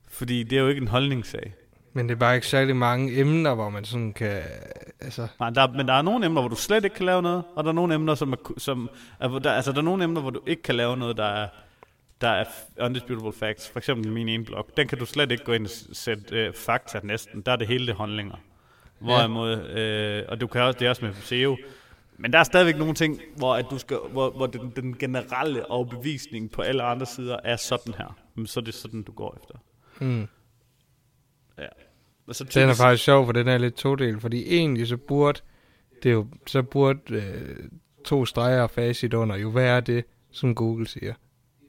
Fordi 0.09 0.43
det 0.43 0.59
er 0.59 0.63
jo 0.63 0.69
ikke 0.69 0.81
en 0.81 0.89
holdningssag. 0.89 1.55
Men 1.93 2.09
det 2.09 2.15
er 2.15 2.19
bare 2.19 2.35
ikke 2.35 2.47
særlig 2.47 2.77
mange 2.77 3.21
emner, 3.21 3.55
hvor 3.55 3.69
man 3.69 3.85
sådan 3.85 4.13
kan... 4.13 4.43
Altså, 5.01 5.29
Nej, 5.41 5.51
der, 5.51 5.73
men 5.73 5.89
der 5.89 5.95
er 5.95 6.03
nogle 6.03 6.27
emner, 6.27 6.41
hvor 6.41 6.49
du 6.49 6.57
slet 6.57 6.85
ikke 6.85 6.97
kan 6.97 7.07
lave 7.07 7.23
noget, 7.23 7.45
og 7.57 7.65
der 7.65 7.71
er 7.71 7.75
nogle 7.75 7.95
emner, 7.95 8.15
som 8.15 8.33
er, 8.33 8.53
som 8.59 8.91
er, 9.21 9.29
der, 9.29 9.53
altså 9.53 9.73
der 9.73 9.79
er 9.79 9.83
nogle 9.83 10.05
emner, 10.05 10.21
hvor 10.21 10.31
du 10.31 10.41
ikke 10.47 10.63
kan 10.63 10.75
lave 10.75 10.97
noget, 10.97 11.17
der 11.17 11.25
er, 11.25 11.49
der 12.23 12.29
er 12.29 12.45
undisputable 12.81 13.33
facts. 13.33 13.69
For 13.69 13.79
eksempel 13.79 14.13
min 14.13 14.29
ene 14.29 14.45
blog. 14.45 14.69
Den 14.77 14.89
kan 14.89 14.99
du 14.99 15.07
slet 15.07 15.33
ikke 15.33 15.45
gå 15.45 15.53
ind 15.53 15.65
og 15.67 15.71
sætte 15.93 16.37
øh, 16.37 16.55
fakta 16.55 17.01
næsten. 17.03 17.41
Der 17.43 17.53
er 17.53 17.57
det 17.57 17.67
hele 17.67 17.87
det 17.87 17.97
handlinger. 17.97 18.37
Hvorimod, 18.99 19.69
øh, 19.69 20.23
og 20.29 20.41
du 20.41 20.47
kan 20.47 20.61
også, 20.63 20.79
det 20.79 20.87
er 20.87 20.91
også 20.91 21.05
med 21.05 21.15
SEO, 21.15 21.57
men 22.19 22.33
der 22.33 22.39
er 22.39 22.45
stadigvæk 22.45 22.77
nogle 22.79 22.95
ting, 22.95 23.21
hvor, 23.37 23.55
at 23.55 23.67
du 23.71 23.79
skal, 23.79 23.97
hvor, 24.11 24.31
hvor 24.31 24.47
den, 24.47 24.73
den 24.77 24.99
generelle 24.99 25.71
overbevisning 25.71 26.51
på 26.51 26.63
alle 26.63 26.83
andre 26.83 27.07
sider 27.07 27.37
er 27.45 27.57
sådan 27.57 27.95
her. 27.99 28.17
Men 28.35 28.47
så 28.47 28.61
er 28.61 28.65
det 28.65 28.75
sådan, 28.75 29.03
du 29.03 29.13
går 29.13 29.39
efter. 29.43 29.55
hmm. 29.99 30.29
Ja. 31.59 31.67
Og 32.27 32.35
så 32.35 32.45
Den 32.45 32.63
er 32.63 32.67
typisk- 32.67 32.81
faktisk 32.83 33.05
sjov, 33.05 33.25
for 33.27 33.33
den 33.33 33.49
er 33.49 33.59
lidt 33.59 33.75
todel, 33.75 34.21
fordi 34.21 34.57
egentlig 34.57 34.87
så 34.87 34.97
burde 34.97 35.41
det 36.03 36.09
er 36.09 36.13
jo, 36.13 36.27
så 36.47 36.63
burde 36.63 37.01
øh, 37.15 37.57
to 38.05 38.25
streger 38.27 38.63
og 38.63 38.71
facit 38.71 39.15
under 39.15 39.37
jo 39.37 39.49
være 39.49 39.81
det, 39.81 40.05
som 40.31 40.55
Google 40.55 40.87
siger. 40.89 41.15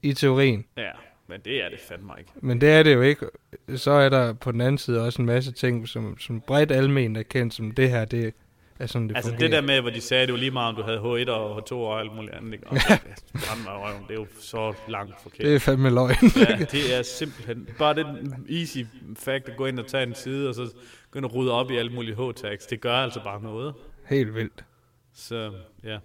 I 0.03 0.13
teorien. 0.13 0.65
Ja, 0.77 0.91
men 1.27 1.39
det 1.45 1.63
er 1.63 1.69
det 1.69 1.79
fandme 1.79 2.13
ikke. 2.19 2.31
Men 2.41 2.61
det 2.61 2.69
er 2.69 2.83
det 2.83 2.93
jo 2.93 3.01
ikke. 3.01 3.25
Så 3.75 3.91
er 3.91 4.09
der 4.09 4.33
på 4.33 4.51
den 4.51 4.61
anden 4.61 4.77
side 4.77 5.05
også 5.05 5.21
en 5.21 5.25
masse 5.25 5.51
ting, 5.51 5.87
som, 5.89 6.17
som 6.19 6.41
bredt 6.41 6.71
almen 6.71 7.15
er 7.15 7.23
kendt 7.23 7.53
som 7.53 7.71
det 7.71 7.89
her, 7.89 8.05
det 8.05 8.33
er 8.79 8.85
sådan, 8.87 9.09
det 9.09 9.15
Altså 9.15 9.31
fungerer. 9.31 9.49
det 9.49 9.55
der 9.55 9.61
med, 9.61 9.81
hvor 9.81 9.89
de 9.89 10.01
sagde, 10.01 10.21
at 10.23 10.27
det 10.27 10.33
var 10.33 10.39
lige 10.39 10.51
meget, 10.51 10.69
om 10.69 10.75
du 10.75 10.81
havde 10.81 10.97
H1 10.99 11.29
og 11.31 11.57
H2 11.57 11.73
og 11.73 11.99
alt 11.99 12.15
muligt 12.15 12.33
andet. 12.33 12.53
Ikke? 12.53 12.67
Og 12.67 12.75
det, 12.75 12.81
brænd 13.33 13.63
mig 13.63 13.73
røven, 13.73 14.03
det 14.07 14.11
er 14.15 14.19
jo 14.19 14.27
så 14.39 14.73
langt 14.87 15.21
forkert. 15.21 15.39
det 15.45 15.55
er 15.55 15.59
fandme 15.59 15.89
løgn. 15.89 16.15
Ja, 16.35 16.57
det 16.71 16.97
er 16.99 17.01
simpelthen 17.01 17.69
bare 17.79 17.93
den 17.93 18.45
easy 18.49 18.77
fact 19.19 19.49
at 19.49 19.57
gå 19.57 19.65
ind 19.65 19.79
og 19.79 19.87
tage 19.87 20.03
en 20.03 20.15
side, 20.15 20.49
og 20.49 20.55
så 20.55 20.69
ind 21.15 21.25
og 21.25 21.35
rydde 21.35 21.51
op 21.51 21.71
i 21.71 21.77
alle 21.77 21.91
mulige 21.91 22.15
H-tags. 22.15 22.65
Det 22.65 22.81
gør 22.81 22.95
altså 22.95 23.23
bare 23.23 23.41
noget. 23.43 23.73
Helt 24.05 24.35
vildt. 24.35 24.65
Så 25.13 25.51
ja. 25.83 25.97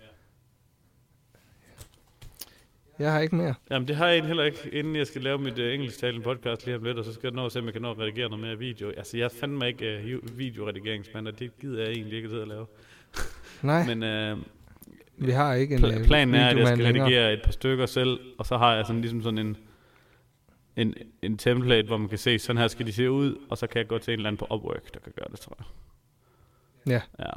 Jeg 2.98 3.12
har 3.12 3.20
ikke 3.20 3.36
mere. 3.36 3.54
Jamen 3.70 3.88
det 3.88 3.96
har 3.96 4.06
jeg 4.06 4.24
heller 4.24 4.44
ikke, 4.44 4.70
inden 4.72 4.96
jeg 4.96 5.06
skal 5.06 5.22
lave 5.22 5.38
mit 5.38 5.58
uh, 5.58 5.64
engelsktalende 5.64 6.24
podcast 6.24 6.66
lige 6.66 6.76
om 6.76 6.82
lidt, 6.82 6.98
og 6.98 7.04
så 7.04 7.12
skal 7.12 7.26
jeg 7.26 7.32
nå 7.32 7.46
at 7.46 7.52
se, 7.52 7.58
om 7.58 7.64
jeg 7.64 7.72
kan 7.72 7.82
nå 7.82 7.90
at 7.90 7.98
redigere 7.98 8.28
noget 8.28 8.44
mere 8.44 8.58
video. 8.58 8.90
Altså 8.90 9.16
jeg 9.16 9.24
er 9.24 9.28
fandme 9.40 9.68
ikke 9.68 10.18
uh, 10.22 10.38
videoredigeringsmand, 10.38 11.28
og 11.28 11.38
det 11.38 11.58
gider 11.60 11.82
jeg 11.82 11.92
egentlig 11.92 12.16
ikke 12.16 12.36
at 12.36 12.48
lave. 12.48 12.66
Nej, 13.62 13.94
Men 13.94 14.02
uh, 14.32 14.42
vi 15.26 15.30
har 15.30 15.54
ikke 15.54 15.74
en 15.74 15.84
øh, 15.84 16.04
planen 16.04 16.34
er, 16.34 16.48
at 16.48 16.58
jeg 16.58 16.66
skal 16.66 16.78
længere. 16.78 17.04
redigere 17.04 17.32
et 17.32 17.40
par 17.44 17.52
stykker 17.52 17.86
selv, 17.86 18.20
og 18.38 18.46
så 18.46 18.56
har 18.58 18.74
jeg 18.74 18.86
sådan 18.86 19.00
ligesom 19.00 19.22
sådan 19.22 19.38
en, 19.38 19.56
en, 20.76 20.94
en 21.22 21.38
template, 21.38 21.86
hvor 21.86 21.96
man 21.96 22.08
kan 22.08 22.18
se, 22.18 22.38
sådan 22.38 22.60
her 22.60 22.68
skal 22.68 22.86
de 22.86 22.92
se 22.92 23.10
ud, 23.10 23.36
og 23.50 23.58
så 23.58 23.66
kan 23.66 23.78
jeg 23.78 23.86
gå 23.88 23.98
til 23.98 24.12
en 24.12 24.18
eller 24.18 24.28
anden 24.28 24.38
på 24.38 24.54
Upwork, 24.54 24.94
der 24.94 25.00
kan 25.00 25.12
gøre 25.16 25.26
det, 25.30 25.40
tror 25.40 25.56
jeg. 25.58 25.66
Ja. 26.92 27.24
Ja, 27.24 27.30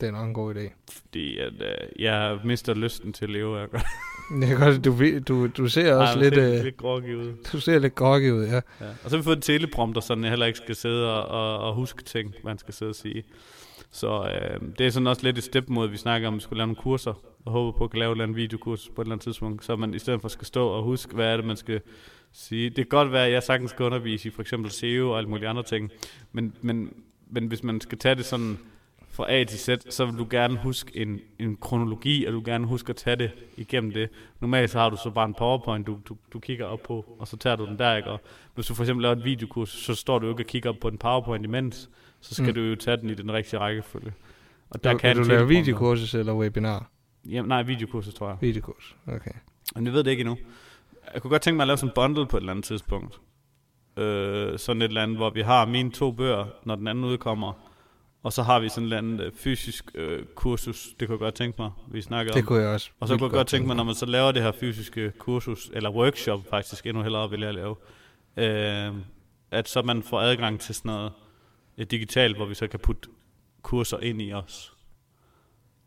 Det 0.00 0.08
er 0.08 0.12
nok 0.12 0.26
en 0.26 0.34
god 0.34 0.54
idé. 0.54 0.70
fordi 0.92 1.38
at, 1.38 1.52
øh, 1.52 2.02
jeg 2.02 2.38
mister 2.44 2.74
lysten 2.74 3.12
til 3.12 3.24
at 3.24 3.30
leve 3.30 3.66
gøre 3.66 3.80
Det 4.40 4.50
er 4.50 4.58
godt, 4.58 4.84
du, 4.84 5.18
du, 5.28 5.46
du 5.46 5.68
ser 5.68 5.94
også 5.94 6.14
Ej, 6.14 6.22
lidt, 6.22 6.34
det 6.34 6.44
er 6.44 6.58
øh, 6.58 6.64
lidt 6.64 6.76
groggy 6.76 7.14
ud. 7.14 7.32
du 7.52 7.60
ser 7.60 7.78
lidt 7.78 7.94
groggy 7.94 8.30
ud, 8.30 8.44
ja. 8.44 8.54
Ja. 8.54 8.60
Og 9.04 9.10
så 9.10 9.10
har 9.10 9.16
vi 9.16 9.22
fået 9.22 9.36
en 9.36 9.42
teleprompter, 9.42 10.00
så 10.00 10.14
jeg 10.14 10.30
heller 10.30 10.46
ikke 10.46 10.58
skal 10.58 10.74
sidde 10.74 11.14
og, 11.14 11.28
og, 11.28 11.68
og 11.68 11.74
huske 11.74 12.02
ting, 12.02 12.34
hvad 12.42 12.50
han 12.50 12.58
skal 12.58 12.74
sidde 12.74 12.90
og 12.90 12.94
sige. 12.94 13.24
Så 13.90 14.30
øh, 14.34 14.60
det 14.78 14.86
er 14.86 14.90
sådan 14.90 15.06
også 15.06 15.22
lidt 15.22 15.38
et 15.38 15.44
step 15.44 15.68
mod, 15.68 15.84
at 15.84 15.92
vi 15.92 15.96
snakker 15.96 16.28
om, 16.28 16.34
at 16.34 16.38
vi 16.38 16.42
skulle 16.42 16.56
lave 16.56 16.66
nogle 16.66 16.82
kurser, 16.82 17.22
og 17.44 17.52
håber 17.52 17.78
på 17.78 17.84
at 17.84 17.94
lave 17.94 18.08
en 18.08 18.12
eller 18.12 18.24
anden 18.24 18.36
videokurs 18.36 18.88
på 18.88 19.02
et 19.02 19.04
eller 19.06 19.14
andet 19.14 19.24
tidspunkt, 19.24 19.64
så 19.64 19.76
man 19.76 19.94
i 19.94 19.98
stedet 19.98 20.20
for 20.20 20.28
skal 20.28 20.46
stå 20.46 20.68
og 20.68 20.82
huske, 20.82 21.14
hvad 21.14 21.26
er 21.26 21.36
det, 21.36 21.46
man 21.46 21.56
skal 21.56 21.80
sige. 22.32 22.68
Det 22.68 22.76
kan 22.76 22.86
godt 22.86 23.12
være, 23.12 23.26
at 23.26 23.32
jeg 23.32 23.42
sagtens 23.42 23.70
skal 23.70 23.84
undervise 23.84 24.28
i 24.28 24.30
for 24.30 24.42
eksempel 24.42 24.70
SEO 24.70 25.10
og 25.10 25.18
alle 25.18 25.30
mulige 25.30 25.48
andre 25.48 25.62
ting, 25.62 25.90
men, 26.32 26.52
men, 26.62 26.92
men 27.30 27.46
hvis 27.46 27.62
man 27.62 27.80
skal 27.80 27.98
tage 27.98 28.14
det 28.14 28.24
sådan 28.24 28.58
fra 29.16 29.32
A 29.32 29.44
til 29.44 29.58
Z, 29.58 29.68
så 29.94 30.06
vil 30.06 30.18
du 30.18 30.26
gerne 30.30 30.58
huske 30.58 30.96
en, 30.96 31.20
en 31.38 31.56
kronologi, 31.60 32.24
og 32.26 32.32
du 32.32 32.38
vil 32.38 32.44
gerne 32.46 32.66
huske 32.66 32.90
at 32.90 32.96
tage 32.96 33.16
det 33.16 33.30
igennem 33.56 33.92
det. 33.92 34.08
Normalt 34.40 34.70
så 34.70 34.78
har 34.78 34.90
du 34.90 34.96
så 34.96 35.10
bare 35.10 35.24
en 35.24 35.34
powerpoint, 35.34 35.86
du, 35.86 35.98
du, 36.08 36.16
du 36.32 36.38
kigger 36.38 36.64
op 36.66 36.80
på, 36.82 37.16
og 37.18 37.28
så 37.28 37.36
tager 37.36 37.56
du 37.56 37.66
den 37.66 37.78
der, 37.78 37.96
ikke? 37.96 38.10
Og 38.10 38.20
hvis 38.54 38.66
du 38.66 38.74
for 38.74 38.82
eksempel 38.82 39.02
laver 39.02 39.16
et 39.16 39.24
videokurs, 39.24 39.68
så 39.68 39.94
står 39.94 40.18
du 40.18 40.26
jo 40.26 40.32
ikke 40.32 40.42
og 40.42 40.46
kigger 40.46 40.70
op 40.70 40.76
på 40.80 40.88
en 40.88 40.98
powerpoint 40.98 41.44
imens, 41.44 41.90
så 42.20 42.34
skal 42.34 42.46
Mm. 42.48 42.54
du 42.54 42.60
jo 42.60 42.74
tage 42.76 42.96
den 42.96 43.10
i 43.10 43.14
den 43.14 43.32
rigtige 43.32 43.60
rækkefølge. 43.60 44.12
Og 44.70 44.84
Der 44.84 44.90
der 44.92 44.98
kan 44.98 45.16
du 45.16 45.22
lave 45.22 45.48
videokursus 45.48 46.14
eller 46.14 46.34
webinar? 46.34 46.90
Jamen, 47.28 47.48
nej, 47.48 47.62
videokurser, 47.62 48.12
tror 48.12 48.28
jeg. 48.28 48.36
Videokurs, 48.40 48.96
okay. 49.06 49.30
Men 49.74 49.84
jeg 49.84 49.92
ved 49.92 50.04
det 50.04 50.10
ikke 50.10 50.20
endnu. 50.20 50.36
Jeg 51.14 51.22
kunne 51.22 51.30
godt 51.30 51.42
tænke 51.42 51.56
mig 51.56 51.62
at 51.62 51.66
lave 51.66 51.76
sådan 51.76 51.90
en 51.90 51.94
bundle 51.94 52.26
på 52.26 52.36
et 52.36 52.40
eller 52.40 52.50
andet 52.52 52.64
tidspunkt. 52.64 53.20
Øh, 53.96 54.58
sådan 54.58 54.82
et 54.82 54.88
eller 54.88 55.02
andet, 55.02 55.16
hvor 55.16 55.30
vi 55.30 55.40
har 55.42 55.66
mine 55.66 55.90
to 55.90 56.12
bøger, 56.12 56.46
når 56.64 56.74
den 56.76 56.88
anden 56.88 57.04
udkommer. 57.04 57.52
Og 58.26 58.32
så 58.32 58.42
har 58.42 58.60
vi 58.60 58.68
sådan 58.68 58.82
et 58.82 58.86
eller 58.86 58.98
andet 58.98 59.20
øh, 59.20 59.32
fysisk 59.32 59.84
øh, 59.94 60.24
kursus. 60.34 60.88
Det 61.00 61.08
kunne 61.08 61.14
jeg 61.14 61.18
godt 61.20 61.34
tænke 61.34 61.62
mig, 61.62 61.70
vi 61.88 62.02
snakker 62.02 62.32
Det 62.32 62.42
om. 62.42 62.46
kunne 62.46 62.60
jeg 62.62 62.68
også. 62.68 62.90
Og 63.00 63.08
så 63.08 63.16
kunne 63.16 63.24
jeg 63.26 63.32
godt 63.32 63.46
tænke 63.46 63.66
mig, 63.66 63.76
når 63.76 63.84
man 63.84 63.94
så 63.94 64.06
laver 64.06 64.32
det 64.32 64.42
her 64.42 64.52
fysiske 64.52 65.12
kursus, 65.18 65.70
eller 65.72 65.90
workshop 65.90 66.40
faktisk, 66.50 66.86
endnu 66.86 67.02
hellere 67.02 67.30
vil 67.30 67.40
jeg 67.40 67.54
lave, 67.54 67.76
øh, 68.36 68.92
at 69.50 69.68
så 69.68 69.82
man 69.82 70.02
får 70.02 70.20
adgang 70.20 70.60
til 70.60 70.74
sådan 70.74 70.88
noget 70.88 71.12
øh, 71.78 71.86
digitalt, 71.90 72.36
hvor 72.36 72.46
vi 72.46 72.54
så 72.54 72.66
kan 72.66 72.80
putte 72.80 73.08
kurser 73.62 73.98
ind 73.98 74.22
i 74.22 74.32
os. 74.32 74.72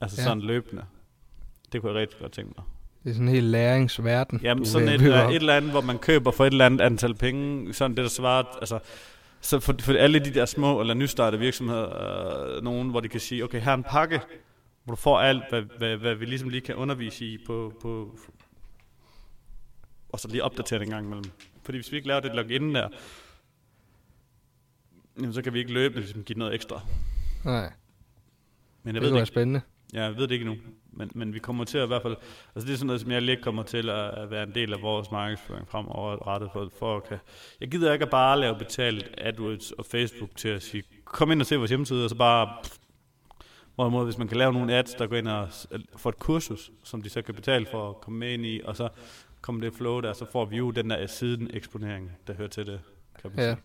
Altså 0.01 0.21
Ja. 0.21 0.23
sådan 0.27 0.41
løbende. 0.41 0.85
Det 1.71 1.81
kunne 1.81 1.91
jeg 1.91 2.01
rigtig 2.01 2.19
godt 2.19 2.31
tænke 2.31 2.53
mig. 2.57 2.65
Det 3.03 3.09
er 3.09 3.13
sådan 3.13 3.27
en 3.27 3.33
helt 3.33 3.45
læringsverden. 3.47 4.39
Jamen 4.43 4.65
sådan 4.65 4.87
et, 4.87 5.01
øh, 5.01 5.29
et 5.29 5.35
eller 5.35 5.55
andet, 5.55 5.71
hvor 5.71 5.81
man 5.81 5.97
køber 5.97 6.31
for 6.31 6.45
et 6.45 6.51
eller 6.51 6.65
andet 6.65 6.81
antal 6.81 7.13
penge, 7.15 7.73
sådan 7.73 7.97
det 7.97 8.03
der 8.03 8.09
svarer, 8.09 8.43
altså, 8.43 8.79
så 9.41 9.59
for, 9.59 9.75
for 9.79 9.93
alle 9.93 10.19
de 10.19 10.33
der 10.33 10.45
små 10.45 10.81
eller 10.81 10.93
nystartede 10.93 11.39
virksomheder, 11.39 12.55
øh, 12.57 12.63
nogen, 12.63 12.89
hvor 12.89 12.99
de 12.99 13.07
kan 13.07 13.19
sige, 13.19 13.43
okay, 13.43 13.61
her 13.61 13.71
er 13.71 13.75
en 13.75 13.83
pakke, 13.83 14.21
hvor 14.83 14.91
du 14.91 14.95
får 14.95 15.19
alt, 15.19 15.43
hvad, 15.49 15.61
hvad, 15.61 15.97
hvad 15.97 16.15
vi 16.15 16.25
ligesom 16.25 16.49
lige 16.49 16.61
kan 16.61 16.75
undervise 16.75 17.25
i 17.25 17.37
på, 17.45 17.73
på 17.81 18.17
og 20.09 20.19
så 20.19 20.27
lige 20.27 20.43
opdatere 20.43 20.79
det 20.79 20.85
en 20.85 20.91
gang 20.91 21.05
imellem. 21.05 21.31
Fordi 21.63 21.77
hvis 21.77 21.91
vi 21.91 21.97
ikke 21.97 22.07
laver 22.07 22.19
det 22.19 22.35
login 22.35 22.75
der, 22.75 22.87
jamen, 25.17 25.33
så 25.33 25.41
kan 25.41 25.53
vi 25.53 25.59
ikke 25.59 25.73
løbende 25.73 26.01
ligesom 26.01 26.23
give 26.23 26.39
noget 26.39 26.53
ekstra. 26.53 26.81
Nej, 27.45 27.71
Men 28.83 28.95
jeg 28.95 29.01
det 29.01 29.01
ved 29.01 29.09
det 29.09 29.15
ikke. 29.15 29.25
spændende. 29.25 29.61
Ja, 29.93 30.03
jeg 30.03 30.15
ved 30.15 30.23
det 30.23 30.31
ikke 30.31 30.45
nu. 30.45 30.55
Men, 30.99 31.11
men 31.15 31.33
vi 31.33 31.39
kommer 31.39 31.63
til 31.63 31.77
at 31.77 31.83
i 31.83 31.87
hvert 31.87 32.01
fald... 32.01 32.15
Altså 32.55 32.67
det 32.67 32.73
er 32.73 32.77
sådan 32.77 32.87
noget, 32.87 33.01
som 33.01 33.11
jeg 33.11 33.21
lidt 33.21 33.41
kommer 33.41 33.63
til 33.63 33.89
at, 33.89 34.31
være 34.31 34.43
en 34.43 34.55
del 34.55 34.73
af 34.73 34.81
vores 34.81 35.11
markedsføring 35.11 35.67
fremover 35.67 36.27
rettet 36.27 36.49
for, 36.53 36.71
for 36.79 36.97
at 36.97 37.03
kan... 37.03 37.17
Jeg 37.61 37.71
gider 37.71 37.93
ikke 37.93 38.05
at 38.05 38.11
bare 38.11 38.39
lave 38.39 38.55
betalt 38.57 39.09
AdWords 39.17 39.71
og 39.71 39.85
Facebook 39.85 40.29
til 40.35 40.49
at 40.49 40.61
sige, 40.61 40.83
kom 41.05 41.31
ind 41.31 41.41
og 41.41 41.47
se 41.47 41.57
vores 41.57 41.69
hjemmeside, 41.69 42.03
og 42.03 42.09
så 42.09 42.15
bare... 42.15 42.49
Hvorimod, 43.75 44.05
hvis 44.05 44.17
man 44.17 44.27
kan 44.27 44.37
lave 44.37 44.53
nogle 44.53 44.73
ads, 44.73 44.93
der 44.93 45.07
går 45.07 45.15
ind 45.15 45.27
og 45.27 45.47
får 45.97 46.09
et 46.09 46.19
kursus, 46.19 46.71
som 46.83 47.01
de 47.01 47.09
så 47.09 47.21
kan 47.21 47.35
betale 47.35 47.65
for 47.71 47.89
at 47.89 48.01
komme 48.01 48.19
med 48.19 48.33
ind 48.33 48.45
i, 48.45 48.61
og 48.63 48.75
så 48.75 48.89
kommer 49.41 49.61
det 49.61 49.73
flow 49.73 49.99
der, 49.99 50.13
så 50.13 50.25
får 50.31 50.45
vi 50.45 50.57
jo 50.57 50.71
den 50.71 50.89
der 50.89 51.07
siden 51.07 51.49
eksponering, 51.53 52.11
der 52.27 52.33
hører 52.33 52.47
til 52.47 52.65
det, 52.65 52.79
kan 53.21 53.31
man 53.35 53.45
Ja. 53.45 53.55
sige. 53.55 53.63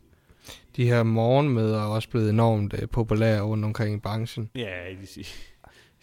De 0.76 0.84
her 0.84 1.02
morgenmøder 1.02 1.80
er 1.80 1.86
også 1.86 2.08
blevet 2.08 2.30
enormt 2.30 2.74
øh, 2.82 2.88
populære 2.88 3.42
rundt 3.42 3.64
omkring 3.64 3.96
i 3.96 4.00
branchen. 4.00 4.50
Ja, 4.54 4.86
i, 4.86 4.96
i, 5.16 5.26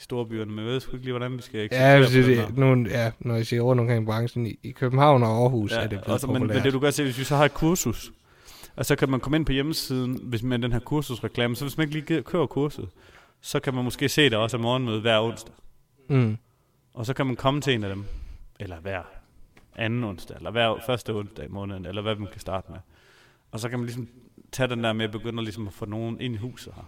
i 0.01 0.03
storbyerne, 0.03 0.51
men 0.51 0.65
jeg 0.65 0.73
ved 0.73 0.79
sgu 0.79 0.91
ikke 0.91 1.05
lige, 1.05 1.13
hvordan 1.13 1.37
vi 1.37 1.41
skal 1.41 1.69
Ja, 1.71 1.97
hvis 1.97 2.09
det, 2.09 2.25
det, 2.25 2.57
nu, 2.57 2.85
ja, 2.89 3.11
når 3.19 3.35
jeg 3.35 3.45
siger 3.45 3.61
rundt 3.61 3.79
omkring 3.79 4.03
i 4.03 4.05
branchen, 4.05 4.45
i, 4.45 4.59
i 4.63 4.71
København 4.71 5.23
og 5.23 5.29
Aarhus 5.29 5.71
ja, 5.71 5.77
er 5.77 5.81
det 5.81 5.89
blevet 5.89 6.07
altså, 6.07 6.27
men, 6.27 6.47
men 6.47 6.63
det 6.63 6.73
du 6.73 6.79
kan 6.79 6.91
se, 6.91 7.03
hvis 7.03 7.19
vi 7.19 7.23
så 7.23 7.35
har 7.35 7.45
et 7.45 7.53
kursus, 7.53 8.11
og 8.75 8.85
så 8.85 8.95
kan 8.95 9.09
man 9.09 9.19
komme 9.19 9.37
ind 9.37 9.45
på 9.45 9.51
hjemmesiden 9.51 10.19
hvis 10.23 10.43
med 10.43 10.59
den 10.59 10.71
her 10.71 10.79
kursusreklame, 10.79 11.55
så 11.55 11.65
hvis 11.65 11.77
man 11.77 11.87
ikke 11.87 12.09
lige 12.09 12.23
kører 12.23 12.45
kurset, 12.45 12.89
så 13.41 13.59
kan 13.59 13.73
man 13.75 13.83
måske 13.83 14.09
se 14.09 14.23
det 14.23 14.33
også 14.33 14.57
af 14.57 14.61
morgenmøde 14.61 15.01
hver 15.01 15.19
onsdag. 15.21 15.53
mm. 16.07 16.37
Og 16.93 17.05
så 17.05 17.13
kan 17.13 17.25
man 17.25 17.35
komme 17.35 17.61
til 17.61 17.73
en 17.73 17.83
af 17.83 17.89
dem, 17.89 18.05
eller 18.59 18.79
hver 18.79 19.01
anden 19.75 20.03
onsdag, 20.03 20.37
eller 20.37 20.51
hver 20.51 20.75
første 20.85 21.13
onsdag 21.13 21.45
i 21.45 21.47
måneden, 21.47 21.85
eller 21.85 22.01
hvad 22.01 22.15
man 22.15 22.27
kan 22.31 22.41
starte 22.41 22.71
med. 22.71 22.79
Og 23.51 23.59
så 23.59 23.69
kan 23.69 23.79
man 23.79 23.85
ligesom 23.85 24.07
tage 24.51 24.67
den 24.69 24.83
der 24.83 24.93
med 24.93 25.05
at 25.05 25.11
begynde 25.11 25.43
ligesom 25.43 25.67
at 25.67 25.73
få 25.73 25.85
nogen 25.85 26.21
ind 26.21 26.35
i 26.35 26.37
huset 26.37 26.73
her. 26.75 26.83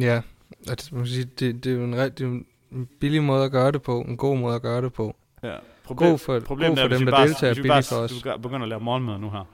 Ja, 0.00 0.22
altså, 0.68 0.94
man 0.94 1.04
kan 1.04 1.12
sige, 1.12 1.24
det, 1.24 1.64
det, 1.64 1.72
er 1.72 1.76
jo 1.76 1.84
en, 1.84 1.96
ret- 1.96 2.18
det 2.18 2.24
er 2.24 2.28
jo 2.28 2.34
en 2.72 2.88
billig 3.00 3.22
måde 3.22 3.44
at 3.44 3.50
gøre 3.50 3.72
det 3.72 3.82
på, 3.82 4.00
en 4.00 4.16
god 4.16 4.38
måde 4.38 4.54
at 4.54 4.62
gøre 4.62 4.82
det 4.82 4.92
på. 4.92 5.16
Ja. 5.42 5.56
God 5.86 6.18
for, 6.18 6.40
Problemet 6.40 6.78
god 6.78 6.88
for 6.88 6.94
er, 6.94 6.98
dem, 6.98 7.06
der 7.06 7.12
bare, 7.12 7.26
deltager, 7.26 7.52
hvis 7.52 7.58
vi 7.58 7.62
billig 7.62 7.84
for 7.84 7.96
bare 7.96 8.04
os. 8.04 8.10
hvis 8.10 8.24
vi 8.24 8.30
begynder 8.42 8.62
at 8.62 8.68
lave 8.68 8.80
morgenmøder 8.80 9.18
nu 9.18 9.30
her, 9.30 9.44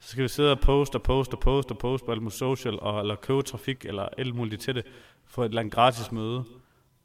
så 0.00 0.08
skal 0.10 0.22
vi 0.22 0.28
sidde 0.28 0.50
og 0.52 0.60
poste 0.60 0.96
og 0.96 1.02
poste 1.02 1.34
og 1.34 1.40
poste 1.40 1.72
og 1.72 1.78
poste 1.78 2.04
på 2.06 2.12
alt 2.12 2.22
muligt 2.22 2.36
social, 2.38 2.80
og, 2.80 3.00
eller 3.00 3.16
købe 3.16 3.42
trafik, 3.42 3.84
eller 3.84 4.08
alt 4.18 4.34
muligt 4.34 4.62
til 4.62 4.74
det, 4.74 4.84
for 5.24 5.44
et 5.44 5.48
eller 5.48 5.60
andet 5.60 5.74
gratis 5.74 6.12
møde. 6.12 6.44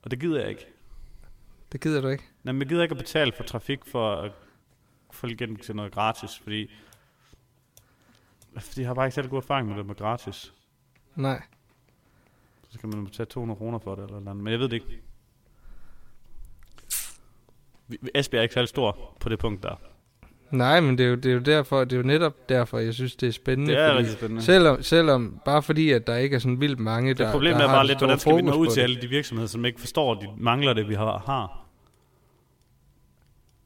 Og 0.03 0.11
det 0.11 0.19
gider 0.19 0.39
jeg 0.39 0.49
ikke. 0.49 0.65
Det 1.71 1.81
gider 1.81 2.01
du 2.01 2.07
ikke? 2.07 2.23
Nej, 2.43 2.51
men 2.53 2.61
jeg 2.61 2.69
gider 2.69 2.83
ikke 2.83 2.93
at 2.93 2.97
betale 2.97 3.31
for 3.37 3.43
trafik 3.43 3.79
for 3.85 4.11
at 4.15 4.31
få 5.11 5.27
igen 5.27 5.55
til 5.55 5.75
noget 5.75 5.91
gratis, 5.91 6.37
fordi, 6.43 6.71
fordi 8.59 8.81
jeg 8.81 8.89
har 8.89 8.93
bare 8.93 9.05
ikke 9.05 9.15
selv 9.15 9.29
god 9.29 9.37
erfaring 9.37 9.67
med 9.67 9.77
det 9.77 9.85
med 9.85 9.95
gratis. 9.95 10.53
Nej. 11.15 11.41
Så 12.71 12.79
kan 12.79 12.89
man 12.89 13.05
betale 13.05 13.25
200 13.25 13.57
kroner 13.57 13.79
for 13.79 13.95
det 13.95 14.03
eller 14.03 14.13
noget 14.19 14.27
andet, 14.27 14.43
men 14.43 14.51
jeg 14.51 14.59
ved 14.59 14.69
det 14.69 14.73
ikke. 14.73 15.01
Esbjerg 18.15 18.39
er 18.39 18.43
ikke 18.43 18.53
særlig 18.53 18.69
stor 18.69 19.17
på 19.19 19.29
det 19.29 19.39
punkt 19.39 19.63
der. 19.63 19.79
Nej, 20.51 20.79
men 20.79 20.97
det 20.97 21.05
er, 21.05 21.09
jo, 21.09 21.15
det 21.15 21.25
er 21.25 21.33
jo 21.33 21.39
derfor, 21.39 21.83
det 21.83 21.93
er 21.93 21.97
jo 21.97 22.03
netop 22.03 22.49
derfor, 22.49 22.79
jeg 22.79 22.93
synes, 22.93 23.15
det 23.15 23.27
er 23.27 23.31
spændende. 23.31 23.73
Det 23.73 23.81
er 23.81 23.97
rigtig 23.97 24.13
spændende. 24.13 24.41
Selvom, 24.41 24.83
selvom, 24.83 25.41
bare 25.45 25.63
fordi, 25.63 25.91
at 25.91 26.07
der 26.07 26.15
ikke 26.15 26.35
er 26.35 26.39
sådan 26.39 26.59
vildt 26.59 26.79
mange, 26.79 27.13
der, 27.13 27.23
Det 27.23 27.31
problemet 27.31 27.59
der 27.59 27.65
er 27.65 27.69
har 27.69 27.75
bare 27.75 27.87
lidt, 27.87 27.99
hvordan 27.99 28.19
skal 28.19 28.35
vi 28.35 28.41
nå 28.41 28.53
ud 28.53 28.67
til 28.67 28.81
alle 28.81 29.01
de 29.01 29.07
virksomheder, 29.07 29.47
som 29.47 29.65
ikke 29.65 29.79
forstår, 29.79 30.15
at 30.15 30.17
de 30.21 30.27
mangler 30.37 30.73
det, 30.73 30.89
vi 30.89 30.93
har. 30.93 31.60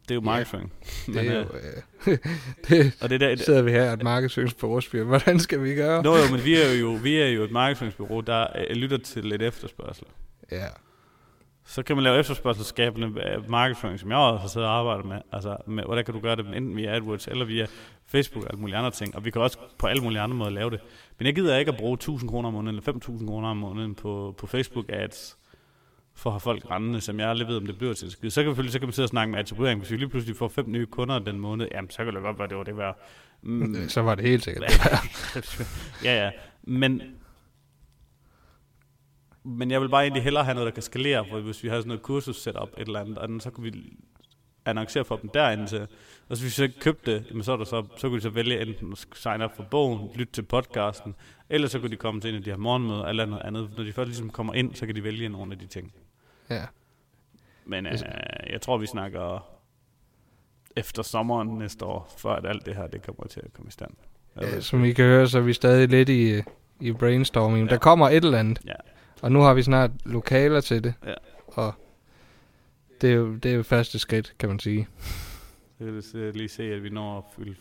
Det 0.09 0.11
er 0.11 0.15
jo 0.15 0.21
Ja, 0.21 0.25
markedsføring. 0.25 0.73
Det 1.05 1.15
Men, 1.15 1.27
er 1.27 1.39
jo, 1.39 1.41
øh, 1.41 2.07
øh, 2.07 2.17
det 2.67 2.97
og 3.01 3.09
det 3.09 3.23
er 3.23 3.27
der, 3.27 3.35
sidder 3.35 3.61
vi 3.61 3.71
her 3.71 3.93
et 3.93 4.03
markedsføringsbureau 4.03 5.03
Hvordan 5.03 5.39
skal 5.39 5.63
vi 5.63 5.75
gøre? 5.75 6.03
Nå 6.03 6.15
jo, 6.15 6.31
men 6.31 6.45
vi 6.45 6.61
er 6.61 6.73
jo, 6.73 6.99
vi 7.03 7.15
er 7.15 7.27
jo 7.27 7.43
et 7.43 7.51
markedsføringsbureau, 7.51 8.21
der 8.21 8.47
øh, 8.69 8.75
lytter 8.75 8.97
til 8.97 9.25
lidt 9.25 9.41
efterspørgsel. 9.41 10.05
Ja. 10.51 10.65
Så 11.67 11.83
kan 11.83 11.95
man 11.95 12.03
lave 12.03 12.19
efterspørgselsskabende 12.19 13.07
øh, 13.07 13.49
markedsføring, 13.49 13.99
som 13.99 14.09
jeg 14.09 14.17
også 14.17 14.41
har 14.41 14.47
siddet 14.47 14.69
og 14.69 14.75
arbejdet 14.75 15.05
med. 15.05 15.17
Altså, 15.31 15.57
med, 15.67 15.83
hvordan 15.83 16.05
kan 16.05 16.13
du 16.13 16.19
gøre 16.19 16.35
det 16.35 16.45
enten 16.45 16.75
via 16.75 16.95
AdWords 16.95 17.27
eller 17.27 17.45
via 17.45 17.67
Facebook 18.05 18.43
og 18.43 18.49
alle 18.49 18.61
mulige 18.61 18.77
andre 18.77 18.91
ting. 18.91 19.15
Og 19.15 19.25
vi 19.25 19.31
kan 19.31 19.41
også 19.41 19.57
på 19.77 19.87
alle 19.87 20.03
mulige 20.03 20.21
andre 20.21 20.35
måder 20.35 20.51
lave 20.51 20.69
det. 20.69 20.79
Men 21.17 21.25
jeg 21.25 21.35
gider 21.35 21.57
ikke 21.57 21.71
at 21.71 21.77
bruge 21.77 21.93
1000 21.93 22.29
kroner 22.29 22.47
om 22.47 22.53
måneden 22.53 22.75
eller 22.75 22.83
5000 22.83 23.27
kroner 23.29 23.47
om 23.49 23.57
måneden 23.57 23.95
på, 23.95 24.35
på 24.37 24.47
Facebook 24.47 24.85
ads 24.89 25.37
for 26.15 26.29
at 26.29 26.33
have 26.33 26.39
folk 26.39 26.71
rendende, 26.71 27.01
som 27.01 27.19
jeg 27.19 27.29
aldrig 27.29 27.47
ved, 27.47 27.57
om 27.57 27.65
det 27.65 27.77
bliver 27.77 27.93
til 27.93 28.11
skid. 28.11 28.29
Så 28.29 28.41
kan, 28.41 28.49
vi, 28.49 28.51
selvfølgelig- 28.51 28.73
så 28.73 28.79
kan 28.79 28.87
man 28.87 28.93
sidde 28.93 29.05
og 29.05 29.09
snakke 29.09 29.31
med 29.31 29.39
attribuering. 29.39 29.79
Hvis 29.79 29.91
vi 29.91 29.97
lige 29.97 30.09
pludselig 30.09 30.35
får 30.37 30.47
fem 30.47 30.65
nye 30.67 30.85
kunder 30.85 31.19
den 31.19 31.39
måned, 31.39 31.67
jamen 31.71 31.89
så 31.89 31.97
kan 32.05 32.13
det 32.13 32.21
godt 32.21 32.39
være, 32.39 32.47
det 32.47 32.57
var 32.57 32.63
det 32.63 32.77
værd. 32.77 32.99
Mm, 33.41 33.75
Så 33.89 34.01
var 34.01 34.15
det 34.15 34.25
helt 34.25 34.43
sikkert. 34.43 34.71
ja, 36.03 36.25
ja. 36.25 36.31
Men, 36.63 37.01
men 39.43 39.71
jeg 39.71 39.81
vil 39.81 39.89
bare 39.89 40.03
egentlig 40.03 40.23
hellere 40.23 40.43
have 40.43 40.53
noget, 40.55 40.65
der 40.65 40.71
kan 40.73 40.83
skalere, 40.83 41.25
for 41.29 41.39
hvis 41.39 41.63
vi 41.63 41.69
har 41.69 41.75
sådan 41.75 41.87
noget 41.87 42.01
kursus 42.03 42.35
setup 42.41 42.69
et 42.77 42.87
eller 42.87 43.19
andet, 43.21 43.43
så 43.43 43.49
kunne 43.49 43.71
vi 43.71 43.93
annoncere 44.65 45.05
for 45.05 45.15
dem 45.15 45.29
derinde 45.29 45.67
til. 45.67 45.81
Og 46.29 46.37
så 46.37 46.43
hvis 46.43 46.59
vi 46.59 46.67
så 46.67 46.71
købte 46.81 47.23
det, 47.33 47.45
så, 47.45 47.51
er 47.53 47.57
der 47.57 47.63
så, 47.65 47.85
så 47.97 48.07
kunne 48.09 48.17
de 48.17 48.21
så 48.21 48.29
vælge 48.29 48.61
enten 48.61 48.91
at 48.91 49.05
sign 49.13 49.41
up 49.41 49.55
for 49.55 49.63
bogen, 49.71 50.09
lytte 50.15 50.33
til 50.33 50.41
podcasten, 50.41 51.15
eller 51.49 51.67
så 51.67 51.79
kunne 51.79 51.91
de 51.91 51.95
komme 51.95 52.21
til 52.21 52.29
en 52.29 52.35
af 52.35 52.43
de 52.43 52.49
her 52.49 52.57
morgenmøder, 52.57 53.03
eller 53.05 53.25
noget 53.25 53.43
andet. 53.43 53.69
Når 53.77 53.83
de 53.83 53.93
først 53.93 54.07
ligesom 54.07 54.29
kommer 54.29 54.53
ind, 54.53 54.75
så 54.75 54.85
kan 54.85 54.95
de 54.95 55.03
vælge 55.03 55.29
nogle 55.29 55.51
af 55.53 55.59
de 55.59 55.65
ting. 55.67 55.93
Ja. 56.49 56.65
Men 57.65 57.85
øh, 57.85 57.93
jeg 58.49 58.61
tror, 58.61 58.77
vi 58.77 58.85
snakker 58.85 59.47
efter 60.75 61.03
sommeren 61.03 61.47
næste 61.47 61.85
år, 61.85 62.13
før 62.17 62.29
at 62.29 62.45
alt 62.45 62.65
det 62.65 62.75
her, 62.75 62.87
det 62.87 63.01
kommer 63.01 63.27
til 63.27 63.41
at 63.45 63.53
komme 63.53 63.67
i 63.67 63.71
stand. 63.71 63.91
ja. 64.41 64.59
Som 64.59 64.85
I 64.85 64.91
kan 64.91 65.05
høre, 65.05 65.27
så 65.27 65.37
er 65.37 65.41
vi 65.41 65.53
stadig 65.53 65.89
lidt 65.89 66.09
i, 66.09 66.41
i 66.79 66.91
brainstorming. 66.91 67.67
Ja. 67.67 67.73
Der 67.73 67.79
kommer 67.79 68.09
et 68.09 68.25
eller 68.25 68.39
andet. 68.39 68.59
Ja. 68.65 68.73
Og 69.21 69.31
nu 69.31 69.41
har 69.41 69.53
vi 69.53 69.63
snart 69.63 69.91
lokaler 70.05 70.61
til 70.61 70.83
det. 70.83 70.93
Ja. 71.05 71.13
Og 71.47 71.73
det 73.01 73.09
er, 73.09 73.13
jo, 73.13 73.35
det 73.35 73.51
er 73.51 73.55
jo 73.55 73.63
første 73.63 73.99
skridt, 73.99 74.33
kan 74.39 74.49
man 74.49 74.59
sige. 74.59 74.87
Så 75.77 75.83
kan 75.85 75.95
vi 76.13 76.31
lige 76.31 76.49
se, 76.49 76.63
at 76.63 76.83
vi 76.83 76.89
når 76.89 77.17
at 77.17 77.23
fylde 77.37 77.55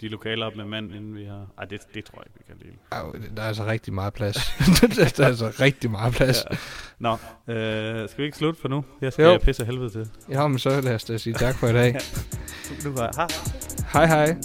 de 0.00 0.08
lokaler 0.08 0.46
op 0.46 0.56
med 0.56 0.64
mand, 0.64 0.94
inden 0.94 1.14
vi 1.16 1.24
har... 1.24 1.46
Ej, 1.58 1.64
det, 1.64 1.80
det 1.94 2.04
tror 2.04 2.18
jeg 2.18 2.26
ikke, 2.26 2.38
vi 2.38 2.44
kan 2.46 2.56
lide. 2.66 2.76
Au, 2.90 3.12
der 3.36 3.42
er 3.42 3.46
altså 3.46 3.66
rigtig 3.66 3.94
meget 3.94 4.12
plads. 4.14 4.36
der 5.16 5.22
er 5.24 5.26
altså 5.26 5.52
rigtig 5.60 5.90
meget 5.90 6.14
plads. 6.14 6.44
Ja. 6.50 6.56
Nå, 6.98 7.12
øh, 7.54 8.08
skal 8.08 8.18
vi 8.22 8.24
ikke 8.24 8.38
slutte 8.38 8.60
for 8.60 8.68
nu? 8.68 8.84
Jeg 9.00 9.12
skal 9.12 9.24
Jo. 9.24 9.38
pisse 9.38 9.64
helvede 9.64 9.90
til. 9.90 10.08
Ja, 10.30 10.46
men 10.48 10.58
så 10.58 10.80
lad 10.80 10.94
os 10.94 11.04
da 11.04 11.16
sige 11.18 11.34
tak 11.34 11.54
for 11.54 11.66
i 11.68 11.72
dag. 11.72 11.96
Nu 12.84 12.92
går 12.92 13.02
jeg. 13.02 13.28
Hej 13.92 14.06
hej. 14.06 14.36